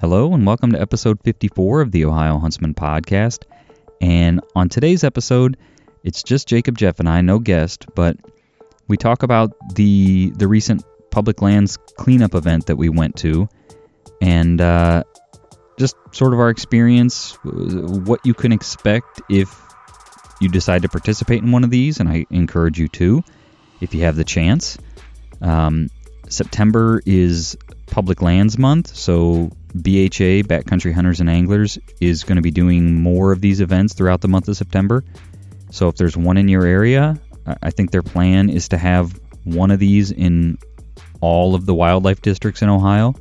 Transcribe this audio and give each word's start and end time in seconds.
Hello, 0.00 0.32
and 0.32 0.46
welcome 0.46 0.70
to 0.70 0.80
episode 0.80 1.18
54 1.24 1.80
of 1.80 1.90
the 1.90 2.04
Ohio 2.04 2.38
Huntsman 2.38 2.72
Podcast. 2.72 3.42
And 4.00 4.40
on 4.54 4.68
today's 4.68 5.02
episode, 5.02 5.56
it's 6.04 6.22
just 6.22 6.46
Jacob, 6.46 6.78
Jeff, 6.78 7.00
and 7.00 7.08
I, 7.08 7.20
no 7.20 7.40
guest, 7.40 7.84
but 7.96 8.16
we 8.86 8.96
talk 8.96 9.24
about 9.24 9.56
the 9.74 10.30
the 10.36 10.46
recent 10.46 10.84
public 11.10 11.42
lands 11.42 11.78
cleanup 11.96 12.36
event 12.36 12.66
that 12.66 12.76
we 12.76 12.88
went 12.88 13.16
to, 13.16 13.48
and 14.22 14.60
uh, 14.60 15.02
just 15.80 15.96
sort 16.12 16.32
of 16.32 16.38
our 16.38 16.50
experience, 16.50 17.36
what 17.42 18.24
you 18.24 18.34
can 18.34 18.52
expect 18.52 19.20
if 19.28 19.52
you 20.40 20.48
decide 20.48 20.82
to 20.82 20.88
participate 20.88 21.42
in 21.42 21.50
one 21.50 21.64
of 21.64 21.70
these, 21.70 21.98
and 21.98 22.08
I 22.08 22.24
encourage 22.30 22.78
you 22.78 22.86
to, 22.86 23.24
if 23.80 23.96
you 23.96 24.02
have 24.02 24.14
the 24.14 24.22
chance. 24.22 24.78
Um, 25.40 25.88
September 26.28 27.02
is 27.04 27.58
Public 27.86 28.22
Lands 28.22 28.56
Month, 28.56 28.94
so 28.94 29.50
BHA, 29.74 30.46
Backcountry 30.48 30.92
Hunters 30.92 31.20
and 31.20 31.28
Anglers, 31.28 31.78
is 32.00 32.24
going 32.24 32.36
to 32.36 32.42
be 32.42 32.50
doing 32.50 32.94
more 32.94 33.32
of 33.32 33.40
these 33.40 33.60
events 33.60 33.94
throughout 33.94 34.20
the 34.20 34.28
month 34.28 34.48
of 34.48 34.56
September. 34.56 35.04
So 35.70 35.88
if 35.88 35.96
there's 35.96 36.16
one 36.16 36.36
in 36.38 36.48
your 36.48 36.64
area, 36.64 37.20
I 37.62 37.70
think 37.70 37.90
their 37.90 38.02
plan 38.02 38.50
is 38.50 38.68
to 38.68 38.78
have 38.78 39.18
one 39.44 39.70
of 39.70 39.78
these 39.78 40.10
in 40.10 40.58
all 41.20 41.54
of 41.54 41.66
the 41.66 41.74
wildlife 41.74 42.22
districts 42.22 42.62
in 42.62 42.68
Ohio. 42.68 43.14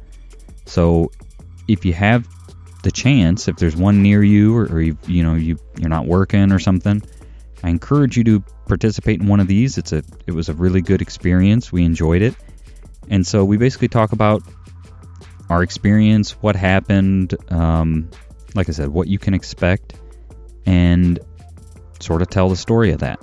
So 0.66 1.12
if 1.68 1.86
you 1.86 1.94
have 1.94 2.28
the 2.84 2.92
chance, 2.92 3.48
if 3.48 3.58
there's 3.58 3.76
one 3.76 4.02
near 4.02 4.24
you, 4.24 4.56
or, 4.56 4.66
or 4.66 4.82
you 4.82 4.98
you 5.08 5.24
know 5.24 5.36
you 5.36 5.58
you're 5.78 5.90
not 5.90 6.06
working 6.06 6.52
or 6.52 6.60
something, 6.60 7.02
I 7.64 7.70
encourage 7.70 8.18
you 8.18 8.24
to 8.26 8.40
participate 8.68 9.22
in 9.22 9.28
one 9.28 9.40
of 9.40 9.48
these. 9.48 9.78
It's 9.78 9.94
a 9.94 10.04
it 10.26 10.32
was 10.32 10.50
a 10.50 10.54
really 10.54 10.82
good 10.82 11.02
experience. 11.02 11.72
We 11.72 11.84
enjoyed 11.84 12.22
it, 12.22 12.36
and 13.10 13.26
so 13.26 13.44
we 13.44 13.58
basically 13.58 13.88
talk 13.88 14.12
about 14.12 14.44
our 15.50 15.64
experience, 15.64 16.32
what 16.42 16.56
happened, 16.56 17.36
um, 17.52 18.10
like 18.56 18.70
I 18.70 18.72
said, 18.72 18.90
what 18.90 19.08
you 19.08 19.20
can 19.20 19.34
expect, 19.34 19.96
and 20.66 21.20
sort 22.00 22.22
of 22.22 22.30
tell 22.30 22.50
the 22.50 22.56
story 22.56 22.92
of 22.92 23.00
that. 23.00 23.20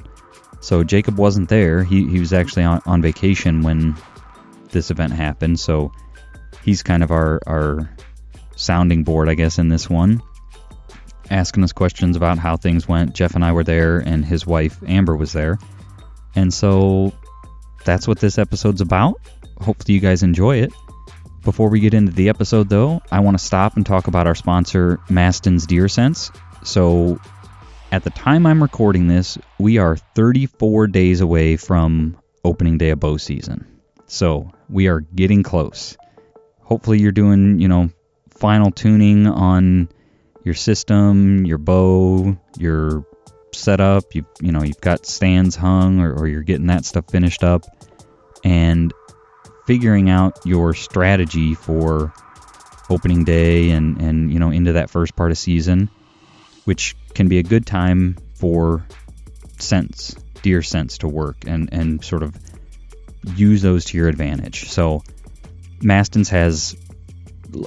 So 0.61 0.83
Jacob 0.83 1.19
wasn't 1.19 1.48
there. 1.48 1.84
He, 1.84 2.08
he 2.08 2.20
was 2.20 2.33
actually 2.33 2.64
on, 2.64 2.81
on 2.86 3.03
vacation 3.03 3.62
when 3.62 3.97
this 4.70 4.91
event 4.91 5.12
happened. 5.12 5.61
So 5.61 5.92
he's 6.64 6.83
kind 6.83 7.03
of 7.03 7.11
our, 7.11 7.41
our 7.47 7.91
sounding 8.56 9.05
board, 9.05 9.28
I 9.28 9.34
guess, 9.34 9.59
in 9.59 9.69
this 9.69 9.91
one, 9.91 10.22
asking 11.31 11.64
us 11.64 11.72
questions 11.72 12.16
about 12.16 12.38
how 12.38 12.56
things 12.56 12.88
went. 12.88 13.14
Jeff 13.14 13.34
and 13.34 13.44
I 13.44 13.53
were 13.53 13.64
there, 13.64 13.98
and 13.98 14.25
his 14.25 14.47
wife, 14.47 14.78
Amber, 14.86 15.16
was 15.16 15.33
there. 15.33 15.59
And 16.34 16.53
so 16.53 17.12
that's 17.84 18.09
what 18.09 18.19
this 18.19 18.38
episode's 18.38 18.81
about. 18.81 19.20
Hopefully, 19.61 19.94
you 19.94 20.00
guys 20.00 20.22
enjoy 20.22 20.56
it. 20.56 20.72
Before 21.45 21.69
we 21.69 21.81
get 21.81 21.92
into 21.92 22.11
the 22.11 22.31
episode, 22.31 22.70
though, 22.70 23.03
I 23.12 23.20
want 23.20 23.39
to 23.39 23.45
stop 23.45 23.77
and 23.77 23.84
talk 23.84 24.06
about 24.06 24.27
our 24.27 24.34
sponsor, 24.34 24.98
Mastin's 25.11 25.67
Deer 25.67 25.89
Sense. 25.89 26.31
So, 26.62 27.20
at 27.92 28.03
the 28.03 28.09
time 28.09 28.47
I'm 28.47 28.62
recording 28.62 29.09
this, 29.09 29.37
we 29.59 29.77
are 29.77 29.97
34 29.97 30.87
days 30.87 31.20
away 31.20 31.56
from 31.56 32.17
opening 32.45 32.78
day 32.78 32.91
of 32.91 33.00
bow 33.00 33.19
season. 33.19 33.67
So, 34.06 34.53
we 34.70 34.89
are 34.89 35.00
getting 35.00 35.42
close. 35.42 35.98
Hopefully, 36.62 37.00
you're 37.00 37.12
doing, 37.12 37.61
you 37.61 37.69
know, 37.69 37.91
final 38.31 38.70
tuning 38.70 39.27
on 39.27 39.91
your 40.45 40.55
system, 40.55 41.45
your 41.45 41.59
bow, 41.59 42.39
your 42.59 43.05
setup. 43.53 44.15
You 44.15 44.25
you 44.41 44.50
know, 44.50 44.62
you've 44.62 44.81
got 44.81 45.05
stands 45.05 45.56
hung 45.56 46.00
or, 46.00 46.15
or 46.15 46.27
you're 46.27 46.42
getting 46.42 46.69
that 46.69 46.87
stuff 46.87 47.11
finished 47.11 47.45
up. 47.45 47.67
And 48.45 48.95
figuring 49.66 50.10
out 50.10 50.38
your 50.44 50.74
strategy 50.74 51.54
for 51.54 52.12
opening 52.90 53.24
day 53.24 53.70
and, 53.70 54.00
and 54.00 54.32
you 54.32 54.38
know 54.38 54.50
into 54.50 54.74
that 54.74 54.90
first 54.90 55.16
part 55.16 55.30
of 55.30 55.38
season, 55.38 55.90
which 56.64 56.96
can 57.14 57.28
be 57.28 57.38
a 57.38 57.42
good 57.42 57.66
time 57.66 58.16
for 58.34 58.84
scents, 59.58 60.14
deer 60.42 60.62
scents 60.62 60.98
to 60.98 61.08
work 61.08 61.44
and, 61.47 61.72
and 61.72 62.04
sort 62.04 62.22
of 62.22 62.36
use 63.36 63.62
those 63.62 63.86
to 63.86 63.97
your 63.97 64.08
advantage. 64.08 64.69
So 64.70 65.03
Mastin's 65.80 66.28
has 66.30 66.76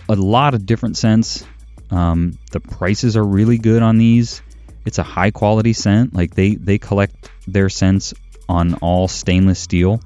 a 0.10 0.16
lot 0.16 0.54
of 0.54 0.66
different 0.66 0.98
scents. 0.98 1.46
Um, 1.90 2.38
the 2.52 2.60
prices 2.60 3.16
are 3.18 3.24
really 3.24 3.58
good 3.58 3.82
on 3.82 3.98
these. 3.98 4.42
It's 4.86 5.00
a 5.00 5.04
high 5.04 5.32
quality 5.32 5.74
scent. 5.74 6.14
Like 6.14 6.36
they, 6.36 6.56
they 6.56 6.78
collect 6.78 7.30
their 7.48 7.70
scents 7.70 8.14
on 8.48 8.76
all 8.76 9.08
stainless 9.08 9.60
steel. 9.60 10.02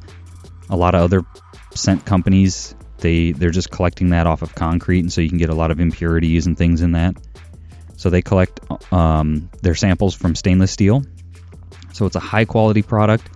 A 0.69 0.75
lot 0.75 0.95
of 0.95 1.01
other 1.01 1.23
scent 1.73 2.05
companies 2.05 2.75
they 3.01 3.31
they're 3.33 3.51
just 3.51 3.69
collecting 3.69 4.09
that 4.09 4.27
off 4.27 4.41
of 4.41 4.55
concrete, 4.55 4.99
and 4.99 5.11
so 5.11 5.19
you 5.19 5.29
can 5.29 5.37
get 5.37 5.49
a 5.49 5.55
lot 5.55 5.71
of 5.71 5.79
impurities 5.79 6.47
and 6.47 6.57
things 6.57 6.81
in 6.81 6.93
that. 6.93 7.15
So 7.97 8.09
they 8.09 8.21
collect 8.21 8.61
um, 8.93 9.49
their 9.61 9.75
samples 9.75 10.15
from 10.15 10.33
stainless 10.35 10.71
steel. 10.71 11.03
So 11.93 12.05
it's 12.05 12.15
a 12.15 12.21
high 12.21 12.45
quality 12.45 12.81
product. 12.81 13.29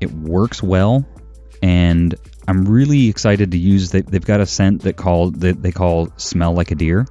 It 0.00 0.12
works 0.12 0.62
well, 0.62 1.06
and 1.62 2.14
I'm 2.46 2.64
really 2.64 3.08
excited 3.08 3.52
to 3.52 3.58
use. 3.58 3.90
They, 3.90 4.02
they've 4.02 4.24
got 4.24 4.40
a 4.40 4.46
scent 4.46 4.82
that 4.82 4.96
called 4.96 5.40
that 5.40 5.62
they 5.62 5.72
call 5.72 6.12
"Smell 6.16 6.52
Like 6.52 6.70
a 6.70 6.74
Deer," 6.74 7.06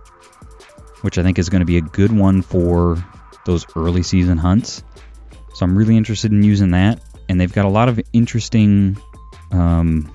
which 1.02 1.18
I 1.18 1.24
think 1.24 1.40
is 1.40 1.50
going 1.50 1.62
to 1.62 1.66
be 1.66 1.78
a 1.78 1.82
good 1.82 2.12
one 2.12 2.42
for 2.42 3.04
those 3.46 3.66
early 3.76 4.04
season 4.04 4.38
hunts. 4.38 4.84
So 5.54 5.66
I'm 5.66 5.78
really 5.78 5.98
interested 5.98 6.32
in 6.32 6.44
using 6.44 6.72
that, 6.72 7.02
and 7.28 7.40
they've 7.40 7.52
got 7.52 7.66
a 7.66 7.70
lot 7.70 7.90
of 7.90 8.00
interesting 8.14 8.98
um, 9.52 10.12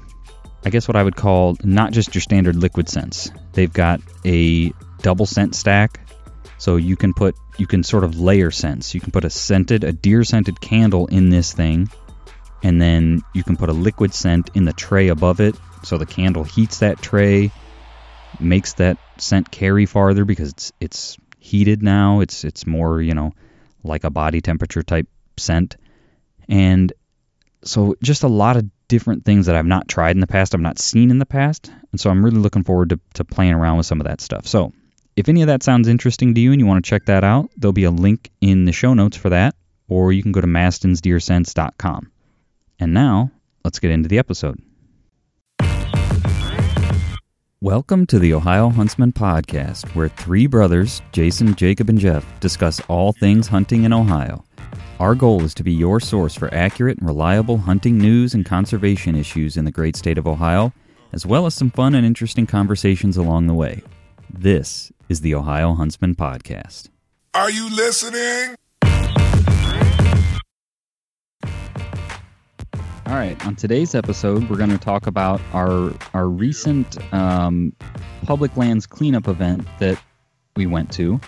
I 0.67 0.69
guess 0.69 0.89
what 0.89 0.97
I 0.97 1.03
would 1.05 1.15
call 1.15 1.57
not 1.63 1.93
just 1.93 2.13
your 2.13 2.23
standard 2.23 2.57
liquid 2.57 2.89
scents. 2.89 3.31
They've 3.53 3.73
got 3.73 4.01
a 4.25 4.73
double 5.01 5.25
scent 5.25 5.55
stack, 5.55 6.01
so 6.59 6.75
you 6.75 6.97
can 6.97 7.15
put 7.15 7.37
you 7.57 7.69
can 7.69 7.85
sort 7.85 8.03
of 8.03 8.19
layer 8.19 8.51
scents. 8.51 8.93
You 8.93 9.01
can 9.01 9.13
put 9.13 9.25
a 9.25 9.31
scented, 9.31 9.85
a 9.85 9.93
deer 9.93 10.25
scented 10.25 10.61
candle 10.61 11.07
in 11.07 11.31
this 11.31 11.53
thing, 11.53 11.89
and 12.65 12.83
then 12.83 13.23
you 13.33 13.45
can 13.45 13.57
put 13.57 13.69
a 13.69 13.73
liquid 13.73 14.13
scent 14.13 14.51
in 14.57 14.65
the 14.65 14.73
tray 14.73 15.07
above 15.07 15.41
it, 15.41 15.55
so 15.85 15.99
the 15.99 16.05
candle 16.05 16.43
heats 16.43 16.81
that 16.81 17.01
tray, 17.01 17.53
makes 18.41 18.75
that 18.75 18.99
scent 19.19 19.53
carry 19.53 19.87
farther 19.87 20.25
because 20.25 20.51
it's 20.51 20.73
it's 20.81 21.17
heated 21.39 21.81
now. 21.81 22.19
It's 22.19 22.43
it's 22.43 22.67
more 22.67 23.01
you 23.01 23.15
know 23.15 23.35
like 23.85 24.03
a 24.03 24.11
body 24.11 24.41
temperature 24.41 24.83
type 24.83 25.07
scent, 25.37 25.77
and 26.49 26.93
so 27.63 27.95
just 28.03 28.25
a 28.25 28.29
lot 28.29 28.57
of 28.57 28.65
different 28.89 29.25
things 29.25 29.47
that 29.47 29.57
I've 29.57 29.67
not 29.67 29.89
tried 29.89 30.17
in 30.17 30.21
the 30.21 30.27
past, 30.27 30.55
I've 30.55 30.61
not 30.61 30.79
seen 30.79 31.11
in 31.11 31.19
the 31.19 31.27
past. 31.27 31.71
And 31.91 32.01
so 32.01 32.11
I'm 32.11 32.25
really 32.25 32.39
looking 32.39 32.65
forward 32.65 32.91
to, 32.91 33.01
to 33.15 33.25
playing 33.25 33.53
around 33.53 33.77
with 33.77 33.87
some 33.87 34.01
of 34.01 34.07
that 34.07 34.21
stuff. 34.21 34.47
So 34.47 34.73
if 35.17 35.29
any 35.29 35.43
of 35.43 35.49
that 35.49 35.63
sounds 35.63 35.89
interesting 35.89 36.35
to 36.35 36.41
you 36.41 36.53
and 36.53 36.61
you 36.61 36.67
want 36.67 36.85
to 36.85 36.89
check 36.89 37.07
that 37.07 37.25
out, 37.25 37.51
there'll 37.57 37.73
be 37.73 37.85
a 37.85 37.91
link 37.91 38.31
in 38.41 38.65
the 38.65 38.73
show 38.73 38.95
notes 38.95 39.17
for 39.17 39.31
that, 39.31 39.55
or 39.89 40.13
you 40.13 40.23
can 40.23 40.33
go 40.33 40.41
to 40.41 40.47
mastinsdeersense.com. 40.47 42.13
And 42.79 42.93
now, 42.93 43.31
let's 43.65 43.79
get 43.79 43.91
into 43.91 44.09
the 44.09 44.19
episode. 44.19 44.61
Welcome 47.63 48.05
to 48.09 48.19
the 48.19 48.35
Ohio 48.35 48.69
Huntsman 48.69 49.13
Podcast, 49.13 49.89
where 49.95 50.11
three 50.11 50.47
brothers, 50.47 51.01
Jason, 51.13 51.55
Jacob, 51.55 51.89
and 51.89 51.99
Jeff, 51.99 52.39
discuss 52.39 52.81
all 52.81 53.15
things 53.15 53.49
hunting 53.49 53.85
in 53.85 53.95
Ohio. 53.95 54.45
Our 55.01 55.15
goal 55.15 55.43
is 55.43 55.55
to 55.55 55.65
be 55.65 55.73
your 55.73 55.99
source 55.99 56.35
for 56.35 56.53
accurate 56.53 56.99
and 56.99 57.07
reliable 57.07 57.57
hunting 57.57 57.97
news 57.97 58.35
and 58.35 58.45
conservation 58.45 59.17
issues 59.17 59.57
in 59.57 59.65
the 59.65 59.71
great 59.71 59.97
state 59.97 60.19
of 60.19 60.27
Ohio, 60.27 60.75
as 61.15 61.25
well 61.25 61.47
as 61.47 61.55
some 61.55 61.71
fun 61.71 61.95
and 61.95 62.05
interesting 62.07 62.47
conversations 62.47 63.17
along 63.17 63.47
the 63.47 63.55
way. 63.55 63.83
This 64.29 64.93
is 65.09 65.23
the 65.23 65.35
Ohio 65.35 65.73
Huntsman 65.73 66.15
Podcast. 66.15 66.91
Are 67.33 67.51
you 67.51 67.75
listening? 67.75 68.55
All 73.07 73.15
right, 73.15 73.47
on 73.47 73.55
today's 73.55 73.95
episode, 73.95 74.51
we're 74.51 74.57
going 74.57 74.71
to 74.71 74.79
talk 74.79 75.07
about 75.07 75.41
our 75.53 75.93
our 76.13 76.29
recent 76.29 76.99
um, 77.15 77.73
public 78.25 78.57
lands 78.57 78.85
cleanup 78.85 79.29
event 79.29 79.65
that 79.79 80.03
we 80.57 80.67
went 80.67 80.91
to. 80.95 81.21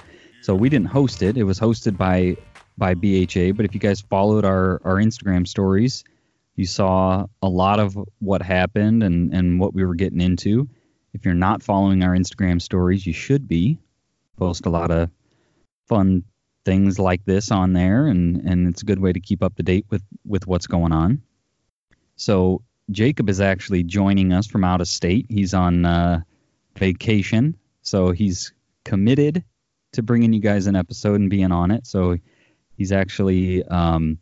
So 0.42 0.56
we 0.56 0.68
didn't 0.68 0.88
host 0.88 1.22
it; 1.22 1.36
it 1.36 1.44
was 1.44 1.60
hosted 1.60 1.96
by 1.96 2.36
by 2.76 2.94
BHA. 2.94 3.52
But 3.52 3.64
if 3.64 3.74
you 3.74 3.78
guys 3.78 4.00
followed 4.00 4.44
our, 4.44 4.80
our 4.82 4.96
Instagram 4.96 5.46
stories, 5.46 6.02
you 6.56 6.66
saw 6.66 7.26
a 7.42 7.48
lot 7.48 7.78
of 7.78 7.96
what 8.18 8.42
happened 8.42 9.04
and, 9.04 9.32
and 9.32 9.60
what 9.60 9.72
we 9.72 9.84
were 9.84 9.94
getting 9.94 10.20
into. 10.20 10.68
If 11.14 11.24
you're 11.24 11.34
not 11.34 11.62
following 11.62 12.02
our 12.02 12.16
Instagram 12.16 12.60
stories, 12.60 13.06
you 13.06 13.12
should 13.12 13.46
be. 13.46 13.78
Post 14.36 14.66
a 14.66 14.70
lot 14.70 14.90
of 14.90 15.10
fun 15.86 16.24
things 16.64 16.98
like 16.98 17.24
this 17.24 17.52
on 17.52 17.72
there, 17.72 18.08
and, 18.08 18.38
and 18.38 18.66
it's 18.66 18.82
a 18.82 18.84
good 18.84 18.98
way 18.98 19.12
to 19.12 19.20
keep 19.20 19.44
up 19.44 19.54
to 19.56 19.62
date 19.62 19.86
with, 19.90 20.02
with 20.26 20.46
what's 20.48 20.66
going 20.66 20.92
on. 20.92 21.22
So 22.18 22.62
Jacob 22.90 23.30
is 23.30 23.40
actually 23.40 23.84
joining 23.84 24.32
us 24.34 24.46
from 24.46 24.64
out 24.64 24.82
of 24.82 24.88
state. 24.88 25.26
He's 25.30 25.54
on 25.54 25.86
uh, 25.86 26.20
vacation, 26.76 27.56
so 27.82 28.10
he's 28.10 28.52
committed 28.84 29.44
to 29.92 30.02
bringing 30.02 30.34
you 30.34 30.40
guys 30.40 30.66
an 30.66 30.76
episode 30.76 31.20
and 31.20 31.30
being 31.30 31.52
on 31.52 31.70
it. 31.70 31.86
So 31.86 32.18
He's 32.78 32.92
actually 32.92 33.64
um, 33.64 34.18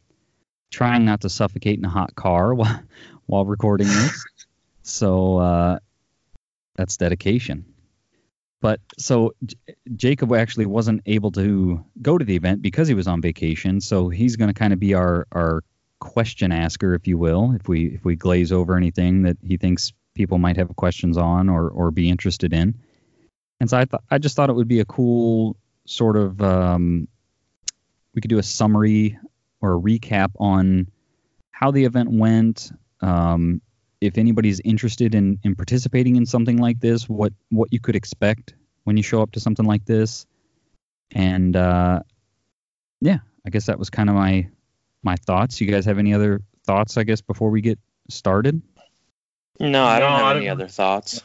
trying 0.71 1.05
not 1.05 1.21
to 1.21 1.29
suffocate 1.29 1.79
in 1.79 1.85
a 1.85 1.91
hot 1.91 2.15
car 2.15 2.55
while, 2.55 2.81
while 3.27 3.45
recording 3.45 3.87
this. 3.87 4.25
so 4.83 5.37
uh, 5.37 5.79
that's 6.75 6.97
dedication. 6.97 7.67
but 8.63 8.81
so 8.99 9.35
J- 9.45 9.57
Jacob 9.95 10.33
actually 10.33 10.65
wasn't 10.65 11.03
able 11.05 11.33
to 11.33 11.85
go 12.01 12.17
to 12.17 12.25
the 12.25 12.35
event 12.35 12.63
because 12.63 12.89
he 12.89 12.95
was 12.95 13.07
on 13.07 13.21
vacation. 13.21 13.83
So 13.83 14.09
he's 14.09 14.37
going 14.37 14.49
to 14.49 14.55
kind 14.59 14.73
of 14.73 14.81
be 14.81 14.95
our 14.95 15.27
our 15.33 15.63
question 16.07 16.53
asker, 16.53 16.95
if 16.95 17.07
you 17.07 17.19
will, 17.19 17.53
if 17.53 17.69
we 17.69 17.87
if 17.87 18.05
we 18.05 18.17
glaze 18.17 18.53
over 18.53 18.77
anything 18.77 19.23
that 19.23 19.37
he 19.43 19.57
thinks 19.57 19.93
people 20.15 20.39
might 20.39 20.57
have 20.57 20.75
questions 20.77 21.19
on 21.19 21.49
or 21.49 21.69
or 21.69 21.91
be 21.91 22.09
interested 22.09 22.53
in. 22.53 22.75
And 23.61 23.69
so 23.69 23.77
I 23.77 23.85
thought 23.85 24.05
I 24.11 24.19
just 24.19 24.37
thought 24.37 24.51
it 24.51 24.55
would 24.55 24.69
be 24.69 24.81
a 24.81 24.85
cool 24.85 25.57
sort 25.87 26.17
of 26.17 26.41
um, 26.41 27.09
we 28.15 28.21
could 28.21 28.31
do 28.31 28.39
a 28.39 28.43
summary 28.43 29.19
or 29.61 29.75
a 29.75 29.81
recap 29.81 30.31
on 30.39 30.91
how 31.51 31.71
the 31.71 31.85
event 31.85 32.11
went. 32.11 32.71
Um, 33.01 33.61
if 34.01 34.19
anybody's 34.19 34.61
interested 34.61 35.15
in, 35.15 35.39
in 35.43 35.55
participating 35.55 36.17
in 36.17 36.27
something 36.27 36.59
like 36.59 36.81
this, 36.81 37.09
what 37.09 37.33
what 37.51 37.73
you 37.73 37.81
could 37.81 37.97
expect 37.97 38.55
when 38.85 38.97
you 38.97 39.03
show 39.03 39.23
up 39.23 39.33
to 39.33 39.41
something 39.41 39.67
like 39.67 39.85
this, 39.85 40.27
and 41.13 41.57
uh, 41.57 42.01
yeah, 43.01 43.19
I 43.47 43.51
guess 43.51 43.67
that 43.67 43.79
was 43.79 43.91
kind 43.91 44.09
of 44.09 44.17
my 44.17 44.49
my 45.07 45.17
thoughts. 45.17 45.61
You 45.61 45.67
guys 45.71 45.87
have 45.87 45.99
any 45.99 46.13
other 46.13 46.43
thoughts? 46.67 46.99
I 46.99 47.05
guess 47.05 47.23
before 47.23 47.49
we 47.51 47.63
get 47.63 47.79
started. 48.11 48.61
No, 49.59 49.85
I 49.85 49.99
don't 50.01 50.11
No, 50.11 50.17
have 50.19 50.27
I 50.27 50.37
any 50.37 50.45
don't- 50.47 50.61
other 50.61 50.69
thoughts. 50.69 51.23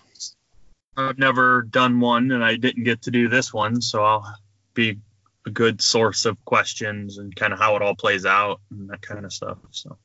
I've 0.95 1.17
never 1.17 1.61
done 1.63 1.99
one, 1.99 2.31
and 2.31 2.43
I 2.43 2.55
didn't 2.57 2.83
get 2.83 3.03
to 3.03 3.11
do 3.11 3.27
this 3.27 3.53
one, 3.53 3.81
so 3.81 4.03
I'll 4.03 4.35
be 4.73 4.99
a 5.45 5.49
good 5.49 5.81
source 5.81 6.25
of 6.25 6.43
questions 6.45 7.17
and 7.17 7.35
kind 7.35 7.51
of 7.53 7.59
how 7.59 7.75
it 7.75 7.81
all 7.81 7.95
plays 7.95 8.25
out 8.25 8.61
and 8.69 8.89
that 8.89 9.01
kind 9.01 9.25
of 9.25 9.33
stuff. 9.33 9.57
So 9.71 9.97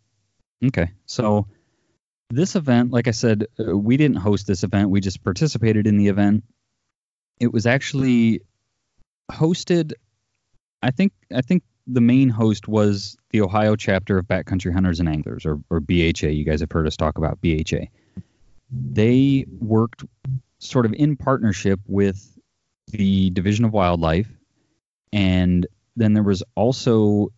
Okay, 0.65 0.91
so 1.05 1.47
this 2.31 2.57
event, 2.57 2.91
like 2.93 3.09
I 3.09 3.11
said, 3.11 3.47
uh, 3.61 3.77
we 3.77 3.97
didn't 3.97 4.17
host 4.17 4.47
this 4.47 4.63
event. 4.65 4.89
We 4.91 5.01
just 5.01 5.23
participated 5.23 5.87
in 5.87 5.99
the 5.99 6.09
event. 6.09 6.45
It 7.39 7.53
was 7.53 7.67
actually 7.67 8.41
hosted. 9.31 9.93
I 10.83 10.91
think 10.93 11.13
I 11.35 11.43
think 11.43 11.63
the 11.87 12.01
main 12.01 12.29
host 12.29 12.69
was 12.69 13.17
the 13.31 13.41
Ohio 13.41 13.77
chapter 13.77 14.19
of 14.19 14.27
Backcountry 14.27 14.73
Hunters 14.73 15.01
and 15.01 15.09
Anglers, 15.09 15.47
or, 15.47 15.61
or 15.71 15.81
BHA. 15.81 16.29
You 16.29 16.45
guys 16.45 16.61
have 16.61 16.73
heard 16.73 16.87
us 16.87 16.97
talk 16.97 17.19
about 17.19 17.41
BHA. 17.41 17.87
They 18.71 19.47
worked 19.61 20.05
sort 20.59 20.87
of 20.87 20.95
in 20.95 21.17
partnership 21.17 21.81
with 21.87 22.39
the 22.89 23.31
Division 23.31 23.65
of 23.65 23.73
Wildlife, 23.73 24.29
and 25.13 25.67
then 25.95 26.13
there 26.13 26.23
was 26.23 26.43
also 26.55 27.29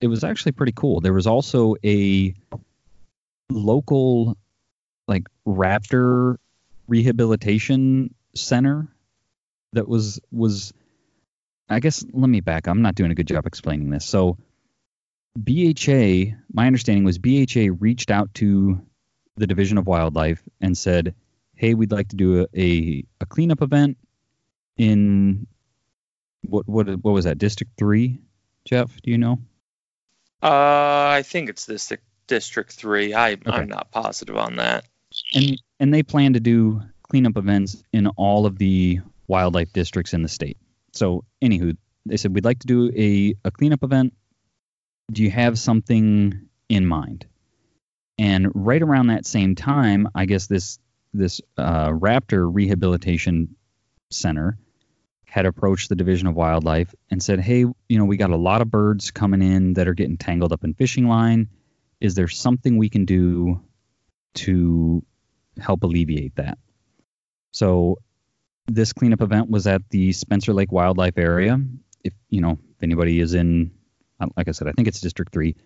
it 0.00 0.08
was 0.08 0.24
actually 0.24 0.52
pretty 0.52 0.72
cool. 0.72 1.00
There 1.00 1.12
was 1.12 1.28
also 1.28 1.76
a 1.84 2.34
local 3.50 4.36
like 5.06 5.28
raptor 5.46 6.38
rehabilitation 6.88 8.12
center 8.34 8.88
that 9.72 9.86
was 9.86 10.20
was 10.32 10.72
I 11.72 11.80
guess 11.80 12.04
let 12.12 12.28
me 12.28 12.40
back. 12.40 12.66
I'm 12.66 12.82
not 12.82 12.94
doing 12.94 13.10
a 13.10 13.14
good 13.14 13.26
job 13.26 13.46
explaining 13.46 13.90
this. 13.90 14.04
So 14.04 14.38
BHA, 15.36 16.36
my 16.52 16.66
understanding 16.66 17.04
was 17.04 17.18
BHA 17.18 17.76
reached 17.78 18.10
out 18.10 18.34
to 18.34 18.80
the 19.36 19.46
Division 19.46 19.78
of 19.78 19.86
Wildlife 19.86 20.42
and 20.60 20.76
said, 20.76 21.14
"Hey, 21.54 21.74
we'd 21.74 21.92
like 21.92 22.08
to 22.08 22.16
do 22.16 22.42
a, 22.42 22.60
a, 22.60 23.04
a 23.20 23.26
cleanup 23.26 23.62
event 23.62 23.96
in 24.76 25.46
what 26.42 26.68
what 26.68 26.88
what 26.88 27.12
was 27.12 27.24
that 27.24 27.38
District 27.38 27.72
Three? 27.78 28.18
Jeff, 28.64 29.00
do 29.02 29.10
you 29.10 29.18
know? 29.18 29.38
Uh, 30.42 31.08
I 31.08 31.22
think 31.24 31.48
it's 31.48 31.64
this 31.64 31.92
District 32.26 32.72
Three. 32.72 33.14
I 33.14 33.38
I'm 33.46 33.68
not 33.68 33.90
positive 33.90 34.36
on 34.36 34.56
that. 34.56 34.84
and 35.34 35.60
and 35.80 35.94
they 35.94 36.02
plan 36.02 36.34
to 36.34 36.40
do 36.40 36.82
cleanup 37.02 37.36
events 37.36 37.82
in 37.92 38.06
all 38.08 38.46
of 38.46 38.58
the 38.58 39.00
wildlife 39.26 39.72
districts 39.72 40.12
in 40.12 40.22
the 40.22 40.28
state. 40.28 40.58
So, 40.92 41.24
anywho, 41.42 41.76
they 42.06 42.16
said 42.16 42.34
we'd 42.34 42.44
like 42.44 42.60
to 42.60 42.66
do 42.66 42.90
a, 42.96 43.34
a 43.44 43.50
cleanup 43.50 43.82
event. 43.84 44.14
Do 45.10 45.22
you 45.22 45.30
have 45.30 45.58
something 45.58 46.48
in 46.68 46.86
mind? 46.86 47.26
And 48.18 48.48
right 48.54 48.82
around 48.82 49.08
that 49.08 49.26
same 49.26 49.54
time, 49.54 50.08
I 50.14 50.26
guess 50.26 50.46
this 50.46 50.78
this 51.14 51.40
uh, 51.58 51.88
raptor 51.88 52.48
rehabilitation 52.50 53.56
center 54.10 54.58
had 55.24 55.44
approached 55.44 55.88
the 55.88 55.94
Division 55.96 56.26
of 56.26 56.34
Wildlife 56.34 56.94
and 57.10 57.22
said, 57.22 57.40
"Hey, 57.40 57.60
you 57.60 57.98
know, 57.98 58.04
we 58.04 58.16
got 58.16 58.30
a 58.30 58.36
lot 58.36 58.62
of 58.62 58.70
birds 58.70 59.10
coming 59.10 59.42
in 59.42 59.74
that 59.74 59.88
are 59.88 59.94
getting 59.94 60.18
tangled 60.18 60.52
up 60.52 60.64
in 60.64 60.74
fishing 60.74 61.06
line. 61.08 61.48
Is 62.00 62.14
there 62.14 62.28
something 62.28 62.76
we 62.76 62.88
can 62.88 63.04
do 63.04 63.62
to 64.34 65.04
help 65.60 65.82
alleviate 65.82 66.36
that. 66.36 66.58
So 67.50 67.98
this 68.66 68.92
cleanup 68.92 69.22
event 69.22 69.50
was 69.50 69.66
at 69.66 69.82
the 69.90 70.12
Spencer 70.12 70.52
Lake 70.52 70.72
Wildlife 70.72 71.18
Area. 71.18 71.58
If 72.04 72.14
you 72.30 72.40
know 72.40 72.52
if 72.52 72.82
anybody 72.82 73.20
is 73.20 73.34
in, 73.34 73.72
uh, 74.20 74.26
like 74.36 74.48
I 74.48 74.52
said, 74.52 74.68
I 74.68 74.72
think 74.72 74.88
it's 74.88 75.00
District 75.00 75.32
Three. 75.32 75.56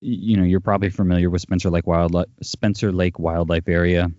You 0.00 0.36
know, 0.38 0.44
you're 0.44 0.60
probably 0.60 0.90
familiar 0.90 1.28
with 1.28 1.42
Spencer 1.42 1.70
Lake 1.70 1.86
Wildlife 1.86 2.28
Spencer 2.42 2.92
Lake 2.92 3.18
Wildlife 3.18 3.68
Area. 3.68 4.10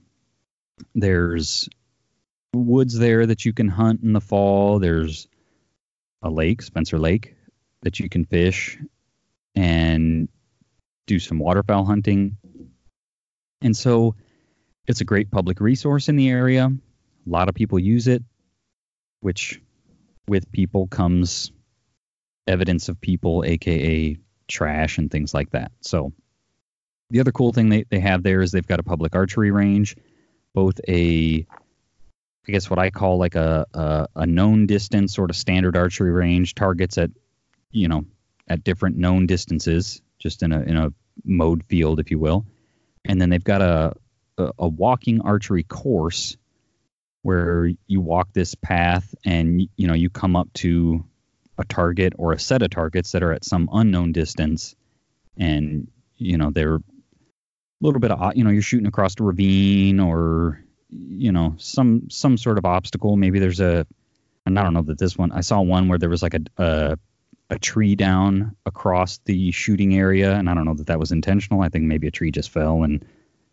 There's 0.95 1.69
woods 2.53 2.97
there 2.97 3.25
that 3.25 3.45
you 3.45 3.53
can 3.53 3.67
hunt 3.67 4.01
in 4.03 4.13
the 4.13 4.21
fall. 4.21 4.79
There's 4.79 5.27
a 6.21 6.29
lake, 6.29 6.61
Spencer 6.61 6.99
Lake, 6.99 7.35
that 7.81 7.99
you 7.99 8.09
can 8.09 8.25
fish 8.25 8.77
and 9.55 10.29
do 11.07 11.19
some 11.19 11.39
waterfowl 11.39 11.85
hunting. 11.85 12.37
And 13.61 13.75
so 13.75 14.15
it's 14.87 15.01
a 15.01 15.05
great 15.05 15.31
public 15.31 15.59
resource 15.59 16.09
in 16.09 16.15
the 16.15 16.29
area. 16.29 16.71
A 17.25 17.29
lot 17.29 17.49
of 17.49 17.55
people 17.55 17.79
use 17.79 18.07
it, 18.07 18.23
which 19.19 19.61
with 20.27 20.51
people 20.51 20.87
comes 20.87 21.51
evidence 22.47 22.89
of 22.89 22.99
people, 22.99 23.43
aka 23.45 24.17
trash 24.47 24.97
and 24.97 25.09
things 25.09 25.33
like 25.33 25.51
that. 25.51 25.71
So 25.81 26.13
the 27.09 27.19
other 27.19 27.31
cool 27.31 27.53
thing 27.53 27.69
they, 27.69 27.83
they 27.89 27.99
have 27.99 28.23
there 28.23 28.41
is 28.41 28.51
they've 28.51 28.65
got 28.65 28.79
a 28.79 28.83
public 28.83 29.15
archery 29.15 29.51
range, 29.51 29.95
both 30.53 30.79
a 30.87 31.45
I 32.47 32.51
guess 32.51 32.69
what 32.69 32.79
I 32.79 32.89
call 32.89 33.19
like 33.19 33.35
a, 33.35 33.67
a, 33.73 34.07
a 34.15 34.25
known 34.25 34.65
distance 34.65 35.13
sort 35.13 35.29
of 35.29 35.35
standard 35.35 35.77
archery 35.77 36.11
range, 36.11 36.55
targets 36.55 36.97
at 36.97 37.11
you 37.71 37.87
know, 37.87 38.05
at 38.47 38.63
different 38.63 38.97
known 38.97 39.27
distances, 39.27 40.01
just 40.19 40.43
in 40.43 40.51
a 40.51 40.61
in 40.61 40.75
a 40.75 40.91
mowed 41.23 41.63
field, 41.65 41.99
if 41.99 42.09
you 42.11 42.19
will. 42.19 42.45
And 43.05 43.21
then 43.21 43.29
they've 43.29 43.43
got 43.43 43.61
a 43.61 43.93
a, 44.37 44.51
a 44.59 44.67
walking 44.67 45.21
archery 45.21 45.63
course 45.63 46.37
where 47.23 47.69
you 47.87 48.01
walk 48.01 48.29
this 48.33 48.55
path 48.55 49.13
and 49.25 49.67
you 49.75 49.87
know 49.87 49.93
you 49.93 50.09
come 50.09 50.35
up 50.35 50.51
to 50.53 51.05
a 51.57 51.65
target 51.65 52.13
or 52.17 52.33
a 52.33 52.39
set 52.39 52.61
of 52.61 52.69
targets 52.69 53.11
that 53.11 53.23
are 53.23 53.31
at 53.31 53.45
some 53.45 53.69
unknown 53.71 54.11
distance 54.11 54.75
and 55.37 55.87
you 56.17 56.37
know 56.37 56.51
they're 56.51 56.75
a 56.75 56.81
little 57.81 57.99
bit 57.99 58.11
of 58.11 58.35
you 58.35 58.43
know 58.43 58.49
you're 58.49 58.61
shooting 58.61 58.87
across 58.87 59.15
a 59.19 59.23
ravine 59.23 59.99
or 59.99 60.63
you 60.89 61.31
know 61.31 61.55
some 61.57 62.09
some 62.09 62.37
sort 62.37 62.57
of 62.57 62.65
obstacle. 62.65 63.15
Maybe 63.15 63.39
there's 63.39 63.59
a 63.59 63.85
and 64.45 64.57
I 64.57 64.63
don't 64.63 64.73
know 64.73 64.81
that 64.83 64.97
this 64.97 65.17
one. 65.17 65.31
I 65.31 65.41
saw 65.41 65.61
one 65.61 65.87
where 65.87 65.97
there 65.97 66.09
was 66.09 66.23
like 66.23 66.33
a 66.33 66.41
a, 66.57 66.97
a 67.49 67.59
tree 67.59 67.95
down 67.95 68.55
across 68.65 69.19
the 69.25 69.51
shooting 69.51 69.95
area 69.95 70.33
and 70.35 70.49
I 70.49 70.53
don't 70.53 70.65
know 70.65 70.75
that 70.75 70.87
that 70.87 70.99
was 70.99 71.11
intentional. 71.11 71.61
I 71.61 71.69
think 71.69 71.85
maybe 71.85 72.07
a 72.07 72.11
tree 72.11 72.31
just 72.31 72.49
fell 72.49 72.83
and 72.83 73.05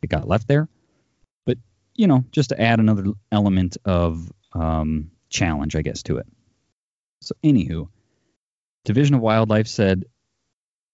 it 0.03 0.11
got 0.11 0.29
left 0.29 0.49
there 0.49 0.69
you 1.99 2.07
know 2.07 2.25
just 2.33 2.49
to 2.49 2.61
add 2.61 2.81
another 2.81 3.05
element 3.31 3.77
of 3.85 4.33
um, 4.55 5.11
challenge 5.29 5.77
I 5.77 5.83
guess 5.83 6.03
to 6.05 6.17
it. 6.17 6.27
So 7.21 7.35
anywho 7.45 7.89
Division 8.87 9.15
of 9.15 9.21
Wildlife 9.21 9.69
said 9.69 10.05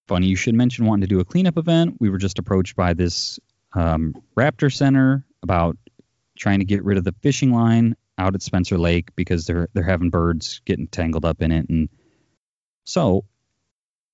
funny 0.08 0.26
you 0.26 0.36
should 0.36 0.54
mention 0.54 0.86
wanting 0.86 1.02
to 1.02 1.14
do 1.14 1.20
a 1.20 1.24
cleanup 1.24 1.56
event. 1.56 1.96
We 2.00 2.10
were 2.10 2.18
just 2.18 2.40
approached 2.40 2.74
by 2.74 2.94
this 2.94 3.38
um, 3.72 4.14
raptor 4.36 4.72
center 4.72 5.24
about 5.42 5.76
trying 6.36 6.58
to 6.58 6.64
get 6.64 6.84
rid 6.84 6.98
of 6.98 7.04
the 7.04 7.14
fishing 7.22 7.52
line 7.52 7.96
out 8.18 8.34
at 8.34 8.42
Spencer 8.42 8.78
Lake 8.78 9.14
because 9.16 9.46
they're 9.46 9.68
they're 9.74 9.84
having 9.84 10.10
birds 10.10 10.60
getting 10.64 10.86
tangled 10.86 11.24
up 11.24 11.42
in 11.42 11.52
it. 11.52 11.68
And 11.68 11.88
so 12.84 13.24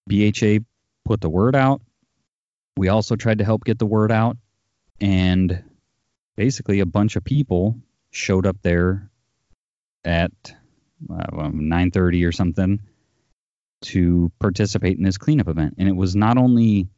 BHA 0.08 0.58
put 1.04 1.20
the 1.20 1.30
word 1.30 1.54
out. 1.54 1.82
We 2.76 2.88
also 2.88 3.16
tried 3.16 3.38
to 3.38 3.44
help 3.44 3.64
get 3.64 3.78
the 3.78 3.86
word 3.86 4.12
out. 4.12 4.36
And 5.00 5.62
basically 6.36 6.80
a 6.80 6.86
bunch 6.86 7.16
of 7.16 7.24
people 7.24 7.76
showed 8.10 8.46
up 8.46 8.56
there 8.62 9.10
at 10.04 10.32
uh, 11.08 11.48
9:30 11.48 12.26
or 12.26 12.32
something 12.32 12.80
to 13.82 14.30
participate 14.38 14.98
in 14.98 15.04
this 15.04 15.18
cleanup 15.18 15.48
event. 15.48 15.74
And 15.78 15.88
it 15.88 15.96
was 15.96 16.14
not 16.14 16.36
only 16.36 16.88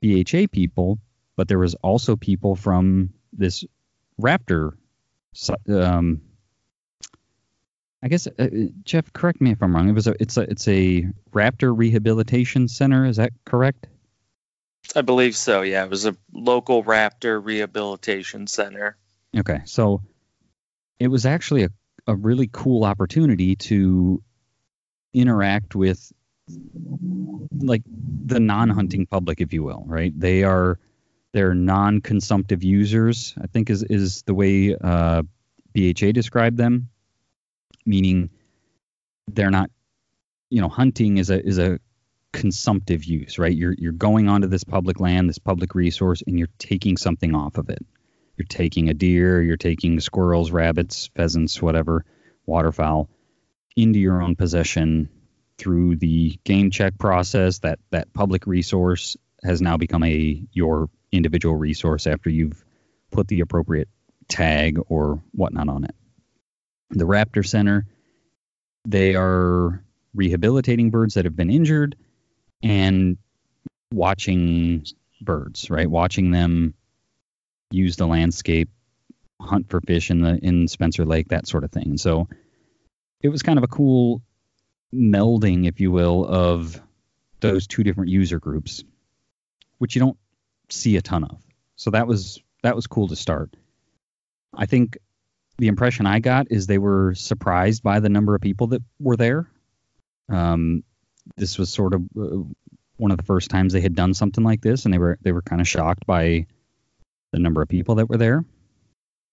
BHA 0.00 0.46
people 0.52 0.98
but 1.40 1.48
there 1.48 1.58
was 1.58 1.74
also 1.76 2.16
people 2.16 2.54
from 2.54 3.14
this 3.32 3.64
raptor 4.20 4.72
um 5.72 6.20
I 8.02 8.08
guess 8.08 8.26
uh, 8.26 8.48
Jeff 8.84 9.10
correct 9.12 9.40
me 9.40 9.50
if 9.52 9.62
I'm 9.62 9.74
wrong. 9.74 9.88
It 9.88 9.92
was 9.92 10.06
a 10.06 10.14
it's 10.20 10.36
a 10.36 10.42
it's 10.42 10.68
a 10.68 11.06
raptor 11.32 11.76
rehabilitation 11.76 12.68
center 12.68 13.06
is 13.06 13.16
that 13.16 13.32
correct 13.46 13.86
I 14.94 15.02
believe 15.02 15.36
so. 15.36 15.62
Yeah, 15.62 15.84
it 15.84 15.90
was 15.90 16.06
a 16.06 16.16
local 16.32 16.84
raptor 16.84 17.42
rehabilitation 17.42 18.46
center. 18.46 18.96
okay 19.36 19.60
so 19.64 20.02
it 20.98 21.08
was 21.08 21.24
actually 21.26 21.64
a, 21.64 21.70
a 22.06 22.14
really 22.14 22.48
cool 22.52 22.84
opportunity 22.84 23.56
to 23.56 24.22
interact 25.12 25.74
with 25.74 26.12
like 27.58 27.82
the 28.26 28.40
non-hunting 28.40 29.06
public, 29.06 29.40
if 29.40 29.52
you 29.52 29.62
will, 29.62 29.84
right? 29.86 30.12
They 30.18 30.44
are 30.44 30.78
they're 31.32 31.54
non-consumptive 31.54 32.64
users. 32.64 33.34
I 33.40 33.46
think 33.46 33.70
is 33.70 33.82
is 33.84 34.22
the 34.22 34.34
way 34.34 34.76
uh, 34.80 35.22
BHA 35.74 36.12
described 36.12 36.56
them, 36.56 36.88
meaning 37.86 38.30
they're 39.28 39.50
not, 39.50 39.70
you 40.50 40.60
know, 40.60 40.68
hunting 40.68 41.18
is 41.18 41.30
a 41.30 41.44
is 41.44 41.58
a 41.58 41.78
consumptive 42.32 43.04
use, 43.04 43.38
right? 43.38 43.56
You're 43.56 43.74
you're 43.76 43.92
going 43.92 44.28
onto 44.28 44.46
this 44.46 44.64
public 44.64 45.00
land, 45.00 45.28
this 45.28 45.38
public 45.38 45.74
resource, 45.74 46.22
and 46.26 46.38
you're 46.38 46.48
taking 46.58 46.96
something 46.96 47.34
off 47.34 47.58
of 47.58 47.70
it. 47.70 47.84
You're 48.36 48.46
taking 48.46 48.88
a 48.88 48.94
deer, 48.94 49.42
you're 49.42 49.56
taking 49.56 50.00
squirrels, 50.00 50.50
rabbits, 50.50 51.10
pheasants, 51.14 51.60
whatever, 51.60 52.04
waterfowl, 52.46 53.10
into 53.76 53.98
your 53.98 54.22
own 54.22 54.36
possession 54.36 55.08
through 55.58 55.96
the 55.96 56.38
game 56.44 56.70
check 56.70 56.98
process. 56.98 57.58
That 57.60 57.78
that 57.90 58.12
public 58.12 58.46
resource 58.46 59.16
has 59.42 59.60
now 59.60 59.76
become 59.76 60.04
a 60.04 60.42
your 60.52 60.88
individual 61.12 61.56
resource 61.56 62.06
after 62.06 62.30
you've 62.30 62.64
put 63.10 63.28
the 63.28 63.40
appropriate 63.40 63.88
tag 64.28 64.78
or 64.88 65.22
whatnot 65.32 65.68
on 65.68 65.84
it. 65.84 65.94
The 66.90 67.06
Raptor 67.06 67.46
Center, 67.46 67.86
they 68.86 69.14
are 69.16 69.82
rehabilitating 70.14 70.90
birds 70.90 71.14
that 71.14 71.24
have 71.24 71.36
been 71.36 71.50
injured 71.50 71.96
and 72.62 73.16
watching 73.92 74.84
birds, 75.20 75.70
right? 75.70 75.90
Watching 75.90 76.30
them 76.30 76.74
use 77.70 77.96
the 77.96 78.06
landscape, 78.06 78.70
hunt 79.40 79.70
for 79.70 79.80
fish 79.80 80.10
in 80.10 80.22
the 80.22 80.38
in 80.42 80.68
Spencer 80.68 81.04
Lake, 81.04 81.28
that 81.28 81.46
sort 81.46 81.64
of 81.64 81.70
thing. 81.70 81.96
So 81.96 82.28
it 83.22 83.28
was 83.28 83.42
kind 83.42 83.58
of 83.58 83.64
a 83.64 83.68
cool 83.68 84.22
melding, 84.94 85.66
if 85.66 85.80
you 85.80 85.90
will, 85.90 86.26
of 86.26 86.80
those 87.40 87.66
two 87.66 87.82
different 87.82 88.10
user 88.10 88.38
groups, 88.38 88.84
which 89.78 89.94
you 89.94 90.00
don't 90.00 90.18
see 90.68 90.96
a 90.96 91.02
ton 91.02 91.24
of. 91.24 91.38
So 91.76 91.90
that 91.90 92.06
was 92.06 92.40
that 92.62 92.76
was 92.76 92.86
cool 92.86 93.08
to 93.08 93.16
start. 93.16 93.54
I 94.54 94.66
think 94.66 94.98
the 95.58 95.68
impression 95.68 96.06
I 96.06 96.20
got 96.20 96.48
is 96.50 96.66
they 96.66 96.78
were 96.78 97.14
surprised 97.14 97.82
by 97.82 98.00
the 98.00 98.08
number 98.08 98.34
of 98.34 98.40
people 98.40 98.68
that 98.68 98.82
were 98.98 99.16
there. 99.16 99.50
Um, 100.28 100.84
this 101.36 101.58
was 101.58 101.70
sort 101.70 101.94
of 101.94 102.02
uh, 102.18 102.42
one 102.96 103.10
of 103.10 103.16
the 103.16 103.24
first 103.24 103.50
times 103.50 103.72
they 103.72 103.80
had 103.80 103.94
done 103.94 104.14
something 104.14 104.44
like 104.44 104.60
this, 104.60 104.84
and 104.84 104.94
they 104.94 104.98
were 104.98 105.18
they 105.22 105.32
were 105.32 105.42
kind 105.42 105.60
of 105.60 105.68
shocked 105.68 106.06
by 106.06 106.46
the 107.32 107.38
number 107.38 107.62
of 107.62 107.68
people 107.68 107.96
that 107.96 108.08
were 108.08 108.16
there. 108.16 108.44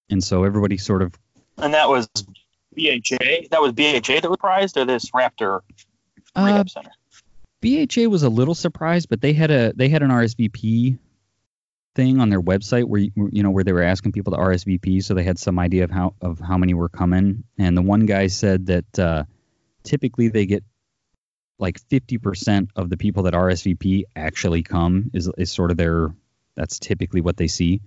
And 0.09 0.23
so 0.23 0.43
everybody 0.43 0.77
sort 0.77 1.01
of 1.01 1.13
And 1.57 1.73
that 1.73 1.89
was 1.89 2.07
BHA. 2.75 3.49
That 3.51 3.61
was 3.61 3.73
BHA 3.73 4.21
that 4.21 4.29
was 4.29 4.37
prized, 4.39 4.77
or 4.77 4.85
this 4.85 5.11
Raptor 5.11 5.61
uh, 6.35 6.43
Rehab 6.43 6.69
Center. 6.69 6.91
BHA 7.61 8.09
was 8.09 8.23
a 8.23 8.29
little 8.29 8.55
surprised, 8.55 9.09
but 9.09 9.21
they 9.21 9.33
had 9.33 9.51
a 9.51 9.73
they 9.73 9.89
had 9.89 10.03
an 10.03 10.11
RSVP 10.11 10.99
thing 11.95 12.21
on 12.21 12.29
their 12.29 12.41
website 12.41 12.85
where 12.85 13.01
you, 13.01 13.11
you 13.31 13.43
know 13.43 13.49
where 13.49 13.63
they 13.63 13.73
were 13.73 13.81
asking 13.81 14.11
people 14.11 14.33
to 14.33 14.39
RSVP, 14.39 15.03
so 15.03 15.13
they 15.13 15.23
had 15.23 15.39
some 15.39 15.59
idea 15.59 15.83
of 15.83 15.91
how 15.91 16.13
of 16.21 16.39
how 16.39 16.57
many 16.57 16.73
were 16.73 16.89
coming. 16.89 17.43
And 17.57 17.75
the 17.75 17.81
one 17.81 18.05
guy 18.05 18.27
said 18.27 18.67
that 18.67 18.99
uh, 18.99 19.23
typically 19.83 20.27
they 20.29 20.45
get 20.45 20.63
like 21.59 21.79
50% 21.89 22.69
of 22.75 22.89
the 22.89 22.97
people 22.97 23.23
that 23.23 23.33
RSVP 23.33 24.03
actually 24.15 24.63
come 24.63 25.09
is 25.13 25.29
is 25.37 25.51
sort 25.51 25.71
of 25.71 25.77
their 25.77 26.13
that's 26.55 26.79
typically 26.79 27.21
what 27.21 27.37
they 27.37 27.47
see. 27.47 27.81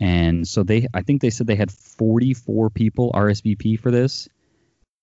And 0.00 0.46
so 0.46 0.62
they 0.62 0.88
I 0.92 1.02
think 1.02 1.22
they 1.22 1.30
said 1.30 1.46
they 1.46 1.54
had 1.56 1.70
44 1.70 2.70
people 2.70 3.12
RSVP 3.12 3.78
for 3.78 3.90
this. 3.90 4.28